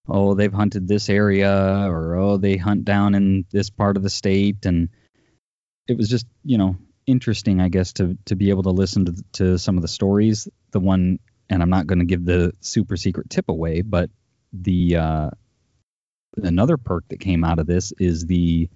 oh, 0.07 0.33
they've 0.33 0.53
hunted 0.53 0.87
this 0.87 1.09
area, 1.09 1.85
or 1.87 2.15
oh, 2.15 2.37
they 2.37 2.57
hunt 2.57 2.85
down 2.85 3.15
in 3.15 3.45
this 3.51 3.69
part 3.69 3.95
of 3.95 4.03
the 4.03 4.09
state, 4.09 4.65
and 4.65 4.89
it 5.87 5.97
was 5.97 6.09
just 6.09 6.25
you 6.43 6.57
know 6.57 6.75
interesting, 7.05 7.61
I 7.61 7.69
guess, 7.69 7.93
to 7.93 8.17
to 8.25 8.35
be 8.35 8.49
able 8.49 8.63
to 8.63 8.71
listen 8.71 9.05
to 9.05 9.23
to 9.33 9.57
some 9.57 9.77
of 9.77 9.81
the 9.81 9.87
stories. 9.87 10.47
The 10.71 10.79
one, 10.79 11.19
and 11.49 11.61
I'm 11.61 11.69
not 11.69 11.87
going 11.87 11.99
to 11.99 12.05
give 12.05 12.25
the 12.25 12.53
super 12.59 12.97
secret 12.97 13.29
tip 13.29 13.49
away, 13.49 13.81
but 13.81 14.09
the 14.51 14.97
uh, 14.97 15.29
another 16.37 16.77
perk 16.77 17.07
that 17.09 17.19
came 17.19 17.43
out 17.43 17.59
of 17.59 17.67
this 17.67 17.93
is 17.99 18.25
the 18.25 18.69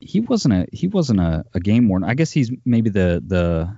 he 0.00 0.20
wasn't 0.20 0.54
a 0.54 0.66
he 0.72 0.88
wasn't 0.88 1.20
a, 1.20 1.44
a 1.54 1.60
game 1.60 1.88
warden. 1.88 2.08
I 2.08 2.14
guess 2.14 2.30
he's 2.30 2.50
maybe 2.64 2.90
the 2.90 3.22
the 3.26 3.76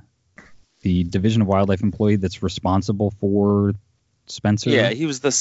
the 0.87 1.03
Division 1.03 1.43
of 1.43 1.49
Wildlife 1.49 1.83
employee 1.83 2.15
that's 2.15 2.45
responsible 2.45 3.11
for 3.19 3.73
Spencer. 4.27 4.71
Yeah, 4.71 4.91
he 4.91 5.05
was 5.05 5.19
the 5.19 5.35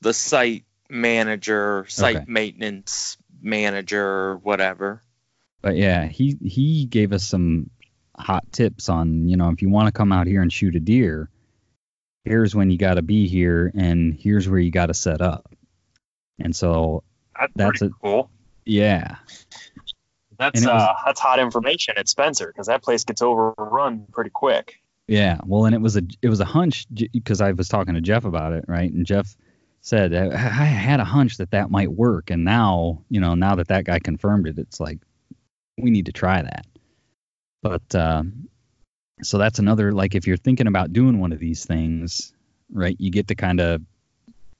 the 0.00 0.14
site 0.14 0.64
manager, 0.88 1.84
site 1.90 2.16
Okay. 2.16 2.24
maintenance 2.26 3.18
manager, 3.42 4.36
whatever. 4.38 5.02
but 5.60 5.76
yeah, 5.76 6.06
he 6.06 6.38
he 6.42 6.86
gave 6.86 7.12
us 7.12 7.22
some 7.22 7.68
hot 8.16 8.50
tips 8.50 8.88
on 8.88 9.28
you 9.28 9.36
know 9.36 9.50
if 9.50 9.60
you 9.60 9.68
want 9.68 9.88
to 9.88 9.92
come 9.92 10.10
out 10.10 10.26
here 10.26 10.40
and 10.40 10.50
shoot 10.50 10.74
a 10.74 10.80
deer, 10.80 11.28
here's 12.24 12.54
when 12.54 12.70
you 12.70 12.78
got 12.78 12.94
to 12.94 13.02
be 13.02 13.28
here, 13.28 13.70
and 13.74 14.14
here's 14.18 14.48
where 14.48 14.58
you 14.58 14.70
got 14.70 14.86
to 14.86 14.94
set 14.94 15.20
up. 15.20 15.52
And 16.38 16.56
so 16.56 17.02
That's, 17.38 17.52
That's 17.56 17.82
a- 17.82 17.90
cool. 18.02 18.30
yeah, 18.64 19.16
That's 20.38 20.60
was- 20.60 20.68
uh, 20.68 20.94
that's 21.04 21.20
hot 21.20 21.38
information 21.38 21.94
at 21.96 22.08
Spencer 22.08 22.46
because 22.48 22.66
that 22.68 22.82
place 22.82 23.04
gets 23.04 23.22
overrun 23.22 24.06
pretty 24.12 24.30
quick. 24.30 24.80
yeah. 25.06 25.38
Well, 25.44 25.64
and 25.64 25.74
it 25.74 25.80
was 25.80 25.96
a 25.96 26.02
it 26.22 26.28
was 26.28 26.40
a 26.40 26.44
hunch 26.44 26.86
because 27.12 27.40
I 27.40 27.52
was 27.52 27.68
talking 27.68 27.94
to 27.94 28.00
Jeff 28.00 28.24
about 28.24 28.52
it, 28.52 28.64
right? 28.68 28.92
And 28.92 29.04
Jeff 29.04 29.36
said 29.80 30.14
I 30.14 30.36
had 30.64 31.00
a 31.00 31.04
hunch 31.04 31.38
that 31.38 31.50
that 31.52 31.70
might 31.70 31.90
work, 31.90 32.30
and 32.30 32.44
now 32.44 33.02
you 33.08 33.20
know 33.20 33.34
now 33.34 33.56
that 33.56 33.68
that 33.68 33.84
guy 33.84 33.98
confirmed 33.98 34.46
it, 34.46 34.58
it's 34.58 34.80
like 34.80 34.98
we 35.76 35.90
need 35.90 36.06
to 36.06 36.12
try 36.12 36.42
that. 36.42 36.66
But 37.62 37.94
uh, 37.94 38.22
so 39.22 39.38
that's 39.38 39.58
another 39.58 39.92
like 39.92 40.14
if 40.14 40.26
you're 40.26 40.36
thinking 40.36 40.66
about 40.66 40.92
doing 40.92 41.18
one 41.18 41.32
of 41.32 41.38
these 41.40 41.64
things, 41.64 42.32
right? 42.72 42.96
You 42.98 43.10
get 43.10 43.28
to 43.28 43.34
kind 43.34 43.60
of 43.60 43.82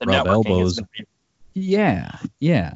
Rub 0.04 0.26
elbows. 0.26 0.72
is 0.72 0.78
gonna 0.80 0.88
be 0.96 1.06
Yeah, 1.54 2.18
yeah. 2.40 2.74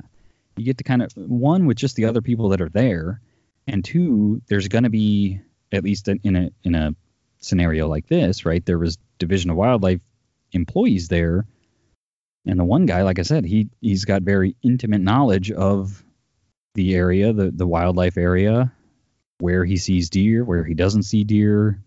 You 0.57 0.65
get 0.65 0.79
to 0.79 0.85
kind 0.85 1.03
of 1.03 1.13
one 1.17 1.67
with 1.67 1.77
just 1.77 1.97
the 1.97 2.07
other 2.07 2.21
people 2.21 2.51
that 2.51 2.61
are 2.61 2.69
there, 2.69 3.21
and 3.67 3.85
two, 3.85 4.43
there's 4.49 4.69
going 4.69 4.85
to 4.85 4.91
be 4.91 5.41
at 5.73 5.85
least 5.85 6.09
in 6.09 6.37
a 6.37 6.51
in 6.63 6.75
a 6.75 6.95
scenario 7.39 7.89
like 7.89 8.07
this, 8.07 8.45
right? 8.45 8.65
There 8.65 8.79
was 8.79 8.99
Division 9.19 9.51
of 9.51 9.57
Wildlife 9.57 10.01
employees 10.53 11.09
there, 11.09 11.47
and 12.47 12.59
the 12.59 12.65
one 12.65 12.87
guy, 12.87 13.03
like 13.03 13.19
I 13.19 13.23
said, 13.23 13.45
he 13.45 13.69
he's 13.81 14.05
got 14.05 14.23
very 14.23 14.57
intimate 14.63 15.01
knowledge 15.01 15.51
of 15.51 16.05
the 16.75 16.95
area, 16.95 17.33
the 17.33 17.51
the 17.51 17.67
wildlife 17.67 18.17
area, 18.17 18.73
where 19.39 19.65
he 19.65 19.77
sees 19.77 20.11
deer, 20.11 20.45
where 20.45 20.65
he 20.65 20.75
doesn't 20.75 21.05
see 21.05 21.25
deer, 21.25 21.83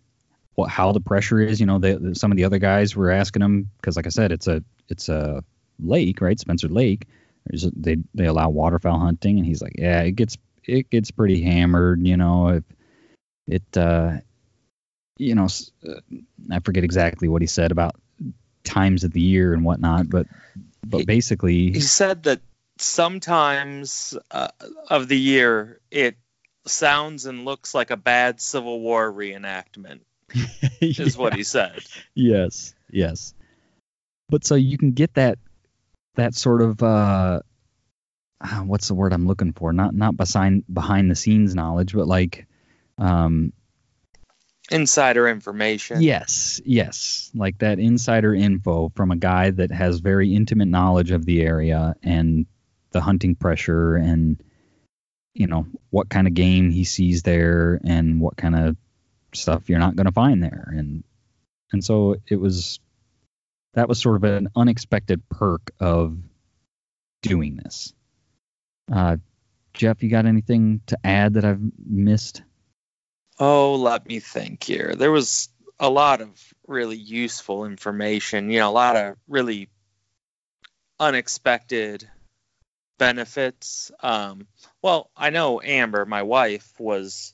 what 0.56 0.70
how 0.70 0.92
the 0.92 1.02
pressure 1.02 1.40
is. 1.40 1.60
You 1.60 1.66
know, 1.66 1.80
they, 1.80 1.98
some 2.14 2.32
of 2.32 2.38
the 2.38 2.46
other 2.46 2.60
guys 2.60 2.96
were 2.96 3.12
asking 3.12 3.42
him 3.42 3.70
because, 3.78 3.96
like 3.96 4.06
I 4.08 4.10
said, 4.10 4.32
it's 4.32 4.48
a 4.48 4.64
it's 4.90 5.10
a 5.10 5.44
lake, 5.80 6.22
right? 6.22 6.40
Spencer 6.40 6.70
Lake. 6.70 7.08
There's 7.46 7.64
they 7.76 7.98
they 8.14 8.26
allow 8.26 8.50
waterfowl 8.50 9.00
hunting, 9.00 9.38
and 9.38 9.46
he's 9.46 9.62
like, 9.62 9.76
yeah, 9.78 10.02
it 10.02 10.12
gets 10.14 10.38
it 10.64 10.90
gets 10.90 11.12
pretty 11.12 11.42
hammered. 11.44 12.06
You 12.06 12.18
know, 12.18 12.48
if 12.50 12.64
it 13.48 13.78
uh, 13.78 14.18
you 15.18 15.36
know, 15.36 15.48
uh, 15.88 16.00
I 16.52 16.60
forget 16.60 16.84
exactly 16.84 17.28
what 17.28 17.42
he 17.42 17.48
said 17.48 17.72
about 17.72 17.96
times 18.64 19.04
of 19.04 19.12
the 19.12 19.22
year 19.22 19.54
and 19.54 19.64
whatnot, 19.64 20.10
but 20.10 20.28
but 20.86 21.00
He- 21.00 21.06
basically, 21.06 21.72
He 21.72 21.82
said 21.82 22.24
that 22.24 22.42
sometimes 22.78 24.18
uh, 24.32 24.50
of 24.90 25.08
the 25.08 25.18
year 25.18 25.80
it 25.92 26.18
sounds 26.66 27.26
and 27.26 27.46
looks 27.46 27.74
like 27.74 27.92
a 27.92 27.98
bad 27.98 28.42
Civil 28.42 28.80
War 28.82 29.12
reenactment, 29.12 30.00
is 30.82 31.18
what 31.18 31.34
he 31.34 31.44
said. 31.44 31.80
yes 32.16 32.74
yes 32.90 33.34
but 34.30 34.46
so 34.46 34.56
you 34.56 34.78
can 34.78 34.92
get 34.92 35.14
that 35.16 35.38
that 36.16 36.36
sort 36.36 36.62
of 36.62 36.82
uh 36.82 37.40
ah, 38.42 38.64
what's 38.66 38.88
the 38.88 38.96
word 38.96 39.14
i'm 39.14 39.28
looking 39.28 39.54
for? 39.54 39.74
Not 39.74 39.94
not 39.94 40.18
behind 40.18 40.64
behind 40.72 41.10
the 41.10 41.16
scenes 41.16 41.56
knowledge 41.56 41.94
but 41.94 42.08
like 42.08 42.48
um 42.98 43.54
Insider 44.72 45.28
information. 45.28 46.02
yes 46.02 46.60
yes. 46.66 47.32
Like 47.36 47.60
that 47.60 47.80
insider 47.80 48.34
info 48.34 48.92
from 48.96 49.12
a 49.12 49.16
guy 49.16 49.52
that 49.52 49.72
has 49.72 50.00
very 50.00 50.34
intimate 50.34 50.68
knowledge 50.68 51.12
of 51.12 51.26
the 51.26 51.42
area 51.42 51.96
and 52.02 52.48
the 52.92 53.02
hunting 53.02 53.36
pressure 53.36 53.96
and 53.96 54.42
you 55.34 55.48
know 55.48 55.68
what 55.90 56.10
kind 56.10 56.28
of 56.28 56.34
game 56.34 56.72
he 56.72 56.84
sees 56.86 57.22
there 57.22 57.80
and 57.84 58.20
what 58.22 58.38
kind 58.38 58.56
of 58.56 58.78
stuff 59.34 59.70
you're 59.70 59.80
not 59.80 59.96
going 59.96 60.06
to 60.06 60.12
find 60.14 60.42
there. 60.42 60.74
And 60.76 61.04
and 61.72 61.84
so 61.84 62.16
it 62.28 62.38
was 62.38 62.80
that 63.76 63.88
was 63.88 64.02
sort 64.02 64.16
of 64.16 64.24
an 64.24 64.50
unexpected 64.56 65.22
perk 65.30 65.72
of 65.80 66.18
doing 67.22 67.56
this 67.64 67.94
uh 68.92 69.18
jeff 69.74 70.04
you 70.04 70.10
got 70.10 70.26
anything 70.26 70.82
to 70.88 70.98
add 71.04 71.36
that 71.36 71.46
i've 71.46 71.62
missed 71.86 72.42
Oh, 73.38 73.76
let 73.76 74.08
me 74.08 74.20
think 74.20 74.64
here. 74.64 74.96
There 74.96 75.12
was 75.12 75.50
a 75.80 75.90
lot 75.90 76.22
of 76.22 76.30
really 76.68 76.96
useful 76.96 77.66
information, 77.66 78.50
you 78.50 78.60
know, 78.60 78.70
a 78.70 78.72
lot 78.72 78.96
of 78.96 79.18
really 79.28 79.70
unexpected 81.00 82.10
benefits. 82.98 83.92
Um, 84.00 84.48
well, 84.82 85.12
I 85.18 85.32
know 85.32 85.62
Amber, 85.62 86.06
my 86.06 86.24
wife, 86.24 86.72
was 86.80 87.34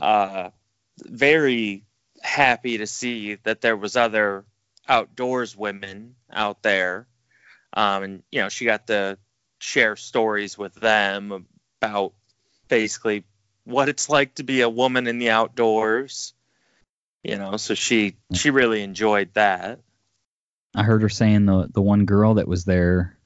uh, 0.00 0.50
very 0.98 1.84
happy 2.20 2.78
to 2.78 2.88
see 2.88 3.36
that 3.44 3.60
there 3.60 3.76
was 3.76 3.96
other 3.96 4.44
outdoors 4.90 5.56
women 5.56 6.16
out 6.30 6.62
there. 6.62 7.06
Um, 7.72 8.02
and, 8.02 8.22
you 8.32 8.42
know, 8.42 8.48
she 8.48 8.64
got 8.64 8.88
to 8.88 9.16
share 9.60 9.94
stories 9.94 10.58
with 10.58 10.74
them 10.74 11.46
about 11.80 12.12
basically 12.68 13.24
what 13.64 13.88
it's 13.88 14.08
like 14.08 14.34
to 14.34 14.42
be 14.42 14.62
a 14.62 14.68
woman 14.68 15.06
in 15.06 15.18
the 15.18 15.30
outdoors. 15.30 16.34
You 17.22 17.36
know, 17.36 17.58
so 17.58 17.74
she 17.74 18.16
she 18.32 18.48
really 18.48 18.82
enjoyed 18.82 19.34
that. 19.34 19.80
I 20.74 20.84
heard 20.84 21.02
her 21.02 21.10
saying 21.10 21.44
the 21.44 21.68
the 21.70 21.82
one 21.82 22.06
girl 22.06 22.34
that 22.34 22.48
was 22.48 22.64
there 22.64 23.18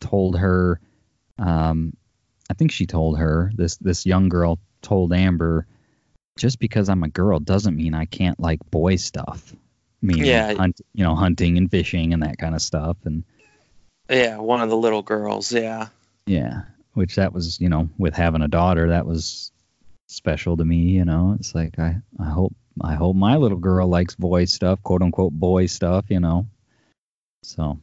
told 0.00 0.38
her, 0.38 0.80
um, 1.38 1.92
I 2.48 2.54
think 2.54 2.72
she 2.72 2.86
told 2.86 3.18
her 3.18 3.52
this 3.54 3.76
this 3.76 4.06
young 4.06 4.30
girl 4.30 4.58
told 4.80 5.12
Amber, 5.12 5.66
just 6.38 6.58
because 6.58 6.88
I'm 6.88 7.02
a 7.02 7.08
girl 7.08 7.38
doesn't 7.38 7.76
mean 7.76 7.92
I 7.92 8.06
can't 8.06 8.40
like 8.40 8.60
boy 8.70 8.96
stuff. 8.96 9.54
Meaning 10.04 10.26
Yeah. 10.26 10.54
hunt, 10.54 10.82
you 10.92 11.02
know, 11.02 11.14
hunting 11.14 11.56
and 11.56 11.70
fishing 11.70 12.12
and 12.12 12.22
that 12.22 12.36
kind 12.36 12.54
of 12.54 12.60
stuff. 12.60 12.98
And 13.04 13.24
Yeah, 14.10 14.36
one 14.36 14.60
of 14.60 14.68
the 14.68 14.76
little 14.76 15.00
girls. 15.02 15.50
Yeah. 15.50 15.88
yeah, 16.26 16.64
which 16.92 17.14
that 17.16 17.32
was, 17.32 17.58
you 17.58 17.70
know, 17.70 17.88
with 17.96 18.14
having 18.14 18.42
a 18.42 18.48
daughter, 18.48 18.90
that 18.90 19.06
was 19.06 19.50
special 20.08 20.58
to 20.58 20.64
me. 20.64 20.90
You 20.90 21.06
know, 21.06 21.34
it's 21.40 21.54
like 21.54 21.78
I 21.78 21.96
I 22.20 22.26
hope 22.26 22.54
I 22.82 22.94
hope 22.94 23.16
my 23.16 23.36
little 23.36 23.56
girl 23.58 23.88
likes 23.88 24.14
boy 24.14 24.44
stuff, 24.44 24.82
quote 24.82 25.00
unquote 25.00 25.32
boy 25.32 25.66
stuff. 25.66 26.04
You 26.10 26.20
know, 26.20 26.46
so 27.42 27.80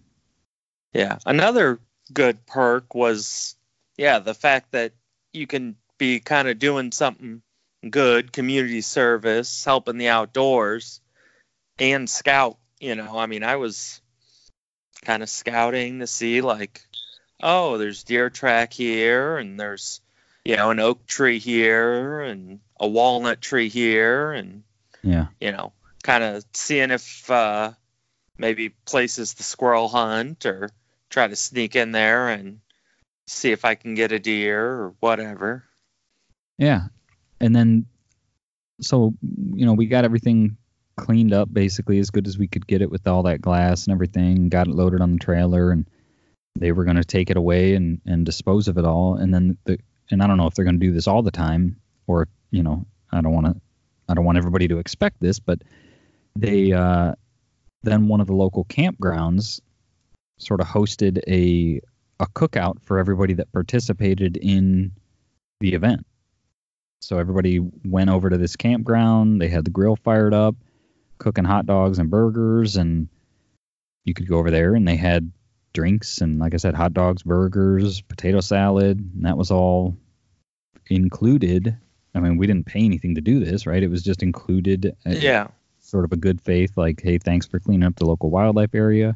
Yeah. 0.93 1.17
Another 1.25 1.79
good 2.13 2.45
perk 2.45 2.93
was, 2.93 3.55
yeah, 3.97 4.19
the 4.19 4.35
fact 4.35 4.73
that 4.73 4.93
you 5.33 5.47
can 5.47 5.75
be 5.97 6.19
kind 6.19 6.47
of 6.47 6.59
doing 6.59 6.91
something 6.91 7.41
good, 7.89 8.31
community 8.31 8.81
service, 8.81 9.65
helping 9.65 9.97
the 9.97 10.09
outdoors, 10.09 11.00
and 11.81 12.09
scout. 12.09 12.57
You 12.79 12.95
know, 12.95 13.17
I 13.17 13.25
mean, 13.25 13.43
I 13.43 13.57
was 13.57 13.99
kind 15.03 15.21
of 15.21 15.29
scouting 15.29 15.99
to 15.99 16.07
see, 16.07 16.41
like, 16.41 16.81
oh, 17.41 17.77
there's 17.77 18.03
deer 18.03 18.29
track 18.29 18.71
here, 18.71 19.37
and 19.37 19.59
there's, 19.59 19.99
you 20.45 20.55
know, 20.55 20.71
an 20.71 20.79
oak 20.79 21.05
tree 21.05 21.39
here, 21.39 22.21
and 22.21 22.59
a 22.79 22.87
walnut 22.87 23.41
tree 23.41 23.69
here, 23.69 24.31
and 24.31 24.63
yeah. 25.03 25.27
you 25.39 25.51
know, 25.51 25.73
kind 26.03 26.23
of 26.23 26.45
seeing 26.53 26.91
if 26.91 27.29
uh, 27.29 27.71
maybe 28.37 28.69
places 28.69 29.33
the 29.33 29.43
squirrel 29.43 29.87
hunt 29.87 30.45
or 30.45 30.69
try 31.09 31.27
to 31.27 31.35
sneak 31.35 31.75
in 31.75 31.91
there 31.91 32.29
and 32.29 32.59
see 33.27 33.51
if 33.51 33.65
I 33.65 33.75
can 33.75 33.95
get 33.95 34.11
a 34.11 34.19
deer 34.19 34.63
or 34.63 34.93
whatever. 34.99 35.63
Yeah. 36.57 36.87
And 37.39 37.55
then, 37.55 37.85
so, 38.81 39.13
you 39.53 39.65
know, 39.65 39.73
we 39.73 39.87
got 39.87 40.05
everything 40.05 40.57
cleaned 41.01 41.33
up 41.33 41.51
basically 41.51 41.97
as 41.99 42.11
good 42.11 42.27
as 42.27 42.37
we 42.37 42.47
could 42.47 42.67
get 42.67 42.81
it 42.81 42.91
with 42.91 43.07
all 43.07 43.23
that 43.23 43.41
glass 43.41 43.85
and 43.85 43.91
everything, 43.91 44.49
got 44.49 44.67
it 44.67 44.75
loaded 44.75 45.01
on 45.01 45.13
the 45.13 45.17
trailer, 45.19 45.71
and 45.71 45.89
they 46.55 46.71
were 46.71 46.83
going 46.83 46.95
to 46.95 47.03
take 47.03 47.29
it 47.31 47.37
away 47.37 47.73
and, 47.73 47.99
and 48.05 48.25
dispose 48.25 48.67
of 48.67 48.77
it 48.77 48.85
all. 48.85 49.15
And 49.15 49.33
then, 49.33 49.57
the, 49.65 49.79
and 50.11 50.21
I 50.21 50.27
don't 50.27 50.37
know 50.37 50.45
if 50.45 50.53
they're 50.53 50.65
going 50.65 50.79
to 50.79 50.85
do 50.85 50.93
this 50.93 51.07
all 51.07 51.23
the 51.23 51.31
time 51.31 51.77
or, 52.05 52.27
you 52.51 52.61
know, 52.61 52.85
I 53.11 53.21
don't 53.21 53.33
want 53.33 53.47
to, 53.47 53.55
I 54.07 54.13
don't 54.13 54.25
want 54.25 54.37
everybody 54.37 54.67
to 54.67 54.77
expect 54.77 55.19
this, 55.19 55.39
but 55.39 55.61
they, 56.35 56.71
uh, 56.71 57.15
then 57.83 58.07
one 58.07 58.21
of 58.21 58.27
the 58.27 58.35
local 58.35 58.63
campgrounds 58.65 59.59
sort 60.37 60.61
of 60.61 60.67
hosted 60.67 61.19
a, 61.27 61.81
a 62.19 62.27
cookout 62.27 62.81
for 62.83 62.99
everybody 62.99 63.33
that 63.33 63.51
participated 63.51 64.37
in 64.37 64.91
the 65.61 65.73
event. 65.73 66.05
So 66.99 67.17
everybody 67.17 67.59
went 67.83 68.11
over 68.11 68.29
to 68.29 68.37
this 68.37 68.55
campground. 68.55 69.41
They 69.41 69.47
had 69.47 69.65
the 69.65 69.71
grill 69.71 69.95
fired 69.95 70.33
up, 70.33 70.55
cooking 71.21 71.45
hot 71.45 71.67
dogs 71.67 71.99
and 71.99 72.09
burgers, 72.09 72.75
and 72.77 73.07
you 74.05 74.13
could 74.15 74.27
go 74.27 74.37
over 74.39 74.49
there 74.49 74.73
and 74.73 74.87
they 74.87 74.95
had 74.95 75.31
drinks 75.73 76.19
and, 76.21 76.39
like 76.39 76.53
I 76.55 76.57
said, 76.57 76.73
hot 76.73 76.93
dogs, 76.93 77.21
burgers, 77.23 78.01
potato 78.01 78.41
salad, 78.41 78.97
and 78.97 79.25
that 79.25 79.37
was 79.37 79.51
all 79.51 79.95
included. 80.89 81.77
I 82.13 82.19
mean, 82.19 82.37
we 82.37 82.47
didn't 82.47 82.65
pay 82.65 82.83
anything 82.83 83.15
to 83.15 83.21
do 83.21 83.39
this, 83.39 83.65
right? 83.65 83.81
It 83.81 83.89
was 83.89 84.03
just 84.03 84.23
included. 84.23 84.95
Yeah. 85.05 85.47
Sort 85.79 86.05
of 86.05 86.11
a 86.11 86.17
good 86.17 86.41
faith, 86.41 86.71
like, 86.75 87.01
hey, 87.01 87.17
thanks 87.17 87.45
for 87.45 87.59
cleaning 87.59 87.87
up 87.87 87.95
the 87.95 88.05
local 88.05 88.29
wildlife 88.29 88.73
area. 88.73 89.15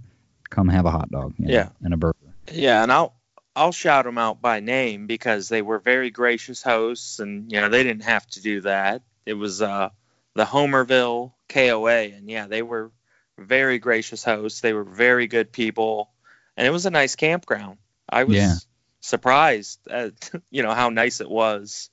Come 0.49 0.68
have 0.70 0.86
a 0.86 0.91
hot 0.91 1.10
dog, 1.10 1.34
you 1.39 1.47
know, 1.47 1.53
Yeah. 1.53 1.70
and 1.84 1.93
a 1.93 1.97
burger. 1.97 2.16
Yeah, 2.51 2.84
and 2.84 2.91
I'll 2.91 3.14
I'll 3.56 3.72
shout 3.72 4.06
them 4.06 4.18
out 4.18 4.41
by 4.41 4.60
name 4.60 5.08
because 5.08 5.47
they 5.49 5.62
were 5.62 5.80
very 5.80 6.12
gracious 6.12 6.62
hosts, 6.62 7.20
and 7.20 7.51
you 7.51 7.60
know 7.60 7.70
they 7.70 7.84
didn't 7.84 8.03
have 8.03 8.28
to 8.32 8.41
do 8.41 8.62
that. 8.62 9.01
It 9.26 9.34
was 9.34 9.62
uh, 9.62 9.89
the 10.36 10.46
Homerville 10.46 11.34
KOA, 11.50 12.14
and 12.16 12.30
yeah, 12.30 12.48
they 12.48 12.62
were 12.62 12.92
very 13.38 13.80
gracious 13.80 14.24
hosts. 14.24 14.62
They 14.62 14.74
were 14.74 14.84
very 14.84 15.28
good 15.28 15.52
people, 15.52 16.12
and 16.56 16.68
it 16.68 16.72
was 16.72 16.86
a 16.86 16.92
nice 16.92 17.16
campground. 17.16 17.78
I 18.10 18.26
was 18.26 18.38
Yeah. 18.38 18.56
surprised 19.02 19.80
at 19.90 20.30
you 20.52 20.64
know 20.64 20.74
how 20.74 20.90
nice 20.90 21.22
it 21.22 21.30
was. 21.30 21.90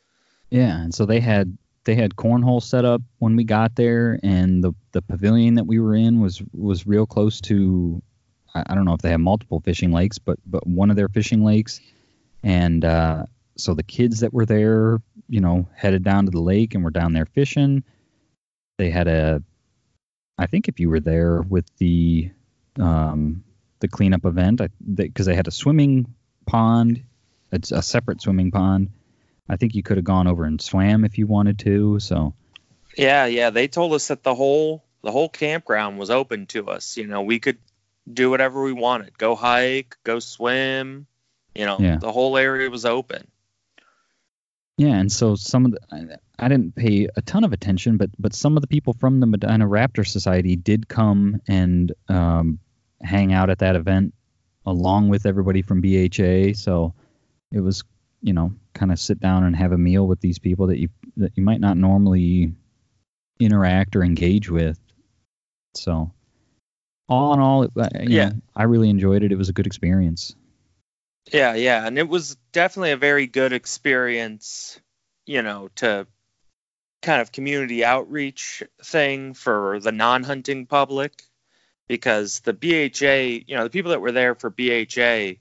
Yeah, 0.51 0.83
and 0.83 0.95
so 0.95 1.07
they 1.07 1.21
had 1.21 1.57
they 1.85 1.95
had 1.95 2.15
cornhole 2.15 2.63
set 2.63 2.85
up 2.85 3.03
when 3.19 3.37
we 3.37 3.45
got 3.45 3.75
there, 3.77 4.19
and 4.23 4.63
the 4.63 4.73
the 4.93 5.03
pavilion 5.03 5.55
that 5.55 5.65
we 5.65 5.79
were 5.81 5.95
in 5.95 6.21
was 6.21 6.43
was 6.53 6.87
real 6.87 7.07
close 7.07 7.41
to. 7.43 8.03
I, 8.55 8.65
I 8.67 8.75
don't 8.75 8.85
know 8.85 8.95
if 8.95 9.01
they 9.03 9.11
have 9.11 9.21
multiple 9.21 9.61
fishing 9.61 9.93
lakes, 9.93 10.19
but 10.19 10.39
but 10.47 10.67
one 10.67 10.91
of 10.91 10.97
their 10.97 11.09
fishing 11.09 11.45
lakes, 11.45 11.81
and 12.43 12.85
uh, 12.85 13.27
so 13.57 13.75
the 13.75 13.83
kids 13.83 14.21
that 14.21 14.33
were 14.33 14.47
there, 14.47 15.01
you 15.29 15.41
know, 15.41 15.69
headed 15.75 16.03
down 16.03 16.27
to 16.27 16.31
the 16.31 16.41
lake 16.41 16.75
and 16.75 16.85
were 16.85 16.91
down 16.91 17.13
there 17.13 17.27
fishing. 17.27 17.83
They 18.83 18.91
had 18.91 19.07
a, 19.07 19.41
I 20.37 20.47
think 20.49 20.67
if 20.67 20.81
you 20.81 20.91
were 20.91 20.99
there 20.99 21.41
with 21.41 21.67
the, 21.79 22.33
um, 22.81 23.45
the 23.79 23.87
cleanup 23.87 24.25
event, 24.25 24.61
because 24.93 25.27
they 25.27 25.37
had 25.37 25.47
a 25.47 25.53
swimming 25.53 26.13
pond, 26.47 27.05
it's 27.53 27.71
a 27.71 27.81
separate 27.81 28.21
swimming 28.21 28.51
pond. 28.51 28.91
I 29.49 29.55
think 29.55 29.77
you 29.77 29.85
could 29.85 29.99
have 29.99 30.05
gone 30.05 30.27
over 30.27 30.45
and 30.45 30.61
swam 30.61 31.05
if 31.05 31.17
you 31.17 31.29
wanted 31.29 31.61
to. 31.61 32.01
So 32.01 32.35
Yeah, 32.97 33.27
yeah, 33.27 33.51
they 33.51 33.69
told 33.69 33.93
us 33.93 34.09
that 34.09 34.25
the 34.25 34.35
whole 34.35 34.83
the 35.05 35.13
whole 35.13 35.29
campground 35.29 35.99
was 35.99 36.11
open 36.11 36.47
to 36.47 36.67
us. 36.67 36.97
You 36.97 37.07
know, 37.07 37.23
we 37.23 37.39
could 37.39 37.59
do 38.13 38.31
whatever 38.31 38.65
we 38.65 38.73
wanted. 38.73 39.17
Go 39.17 39.37
hike, 39.37 39.97
go 40.03 40.19
swim. 40.19 41.07
You 41.55 41.67
know, 41.67 41.77
Yeah. 41.79 41.99
the 41.99 42.11
whole 42.11 42.37
area 42.37 42.69
was 42.69 42.85
open. 42.85 43.29
Yeah, 44.79 44.97
and 44.97 45.13
so 45.13 45.35
some 45.35 45.67
of 45.67 45.73
the 45.73 46.19
I, 46.39 46.49
didn't 46.49 46.75
pay 46.75 47.07
a 47.15 47.23
ton 47.23 47.45
of 47.45 47.53
attention, 47.53 47.99
but 47.99 48.11
but 48.19 48.35
some 48.35 48.57
of 48.57 48.63
the 48.63 48.67
people 48.67 48.95
from 48.95 49.21
the 49.21 49.27
Medina 49.27 49.67
Raptor 49.67 50.07
Society 50.07 50.57
did 50.57 50.89
come 50.89 51.41
and 51.47 51.93
um, 52.09 52.59
hang 53.03 53.33
out 53.33 53.51
at 53.51 53.59
that 53.59 53.77
event 53.77 54.15
along 54.65 55.09
with 55.09 55.27
everybody 55.27 55.63
from 55.63 55.83
BHA. 55.83 56.55
So 56.55 56.95
it 57.51 57.61
was 57.61 57.85
you 58.23 58.33
know 58.33 58.53
kind 58.75 58.91
of 58.93 58.99
sit 58.99 59.21
down 59.21 59.45
and 59.45 59.55
have 59.55 59.73
a 59.73 59.79
meal 59.79 60.07
with 60.07 60.21
these 60.21 60.39
people 60.39 60.69
that 60.69 60.79
you 60.79 60.89
that 61.19 61.37
you 61.37 61.43
might 61.43 61.61
not 61.61 61.77
normally 61.77 62.53
interact 63.39 63.95
or 63.95 64.03
engage 64.03 64.51
with. 64.51 64.79
So 65.75 66.13
all 67.09 67.35
in 67.35 67.41
all, 67.41 67.65
it, 67.65 67.71
Yeah. 68.09 68.31
know, 68.31 68.35
I 68.57 68.65
really 68.65 68.89
enjoyed 68.89 69.23
it. 69.23 69.33
It 69.33 69.37
was 69.39 69.49
a 69.49 69.53
good 69.53 69.67
experience. 69.67 70.35
Yeah, 71.31 71.55
yeah, 71.55 71.87
and 71.87 71.99
it 71.99 72.09
was 72.09 72.37
definitely 72.53 72.93
a 72.93 72.97
very 72.97 73.27
good 73.27 73.53
experience, 73.53 74.81
you 75.25 75.43
know, 75.43 75.69
to 75.77 76.07
kind 77.01 77.21
of 77.21 77.33
community 77.33 77.85
outreach 77.85 78.63
thing 78.83 79.35
for 79.35 79.81
the 79.81 79.93
non-hunting 79.93 80.67
public 80.67 81.23
because 81.89 82.41
the 82.41 82.53
BHA, 82.53 83.45
you 83.47 83.57
know, 83.57 83.65
the 83.65 83.71
people 83.71 83.91
that 83.91 84.01
were 84.01 84.13
there 84.13 84.35
for 84.35 84.51
BHA 84.51 85.39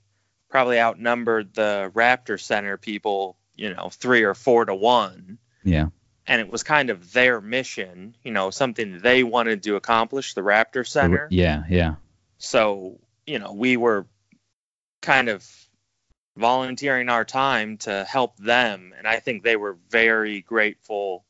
probably 0.50 0.78
outnumbered 0.78 1.54
the 1.54 1.90
Raptor 1.94 2.38
Center 2.38 2.76
people, 2.76 3.36
you 3.56 3.72
know, 3.72 3.90
3 3.90 4.22
or 4.24 4.34
4 4.34 4.66
to 4.66 4.74
1 4.74 5.38
Yeah, 5.64 5.88
and 6.26 6.40
it 6.40 6.50
was 6.50 6.62
kind 6.62 6.90
of 6.90 7.12
their 7.12 7.40
mission, 7.40 8.16
you 8.22 8.32
know, 8.32 8.50
something 8.50 8.98
they 9.00 9.24
wanted 9.24 9.62
to 9.64 9.76
accomplish, 9.76 10.34
the 10.34 10.42
Raptor 10.42 10.86
Center. 10.86 11.28
yeah, 11.30 11.62
yeah, 11.68 11.94
So, 12.38 12.98
you 13.26 13.38
know, 13.38 13.52
we 13.52 13.76
were 13.76 14.06
kind 15.00 15.28
of 15.28 15.48
volunteering 16.36 17.08
our 17.08 17.24
time 17.24 17.76
to 17.78 18.04
help 18.04 18.36
them. 18.38 18.94
And 18.96 19.06
I 19.06 19.20
think 19.20 19.42
they 19.42 19.56
were 19.56 19.76
very 19.90 20.40
grateful. 20.40 21.24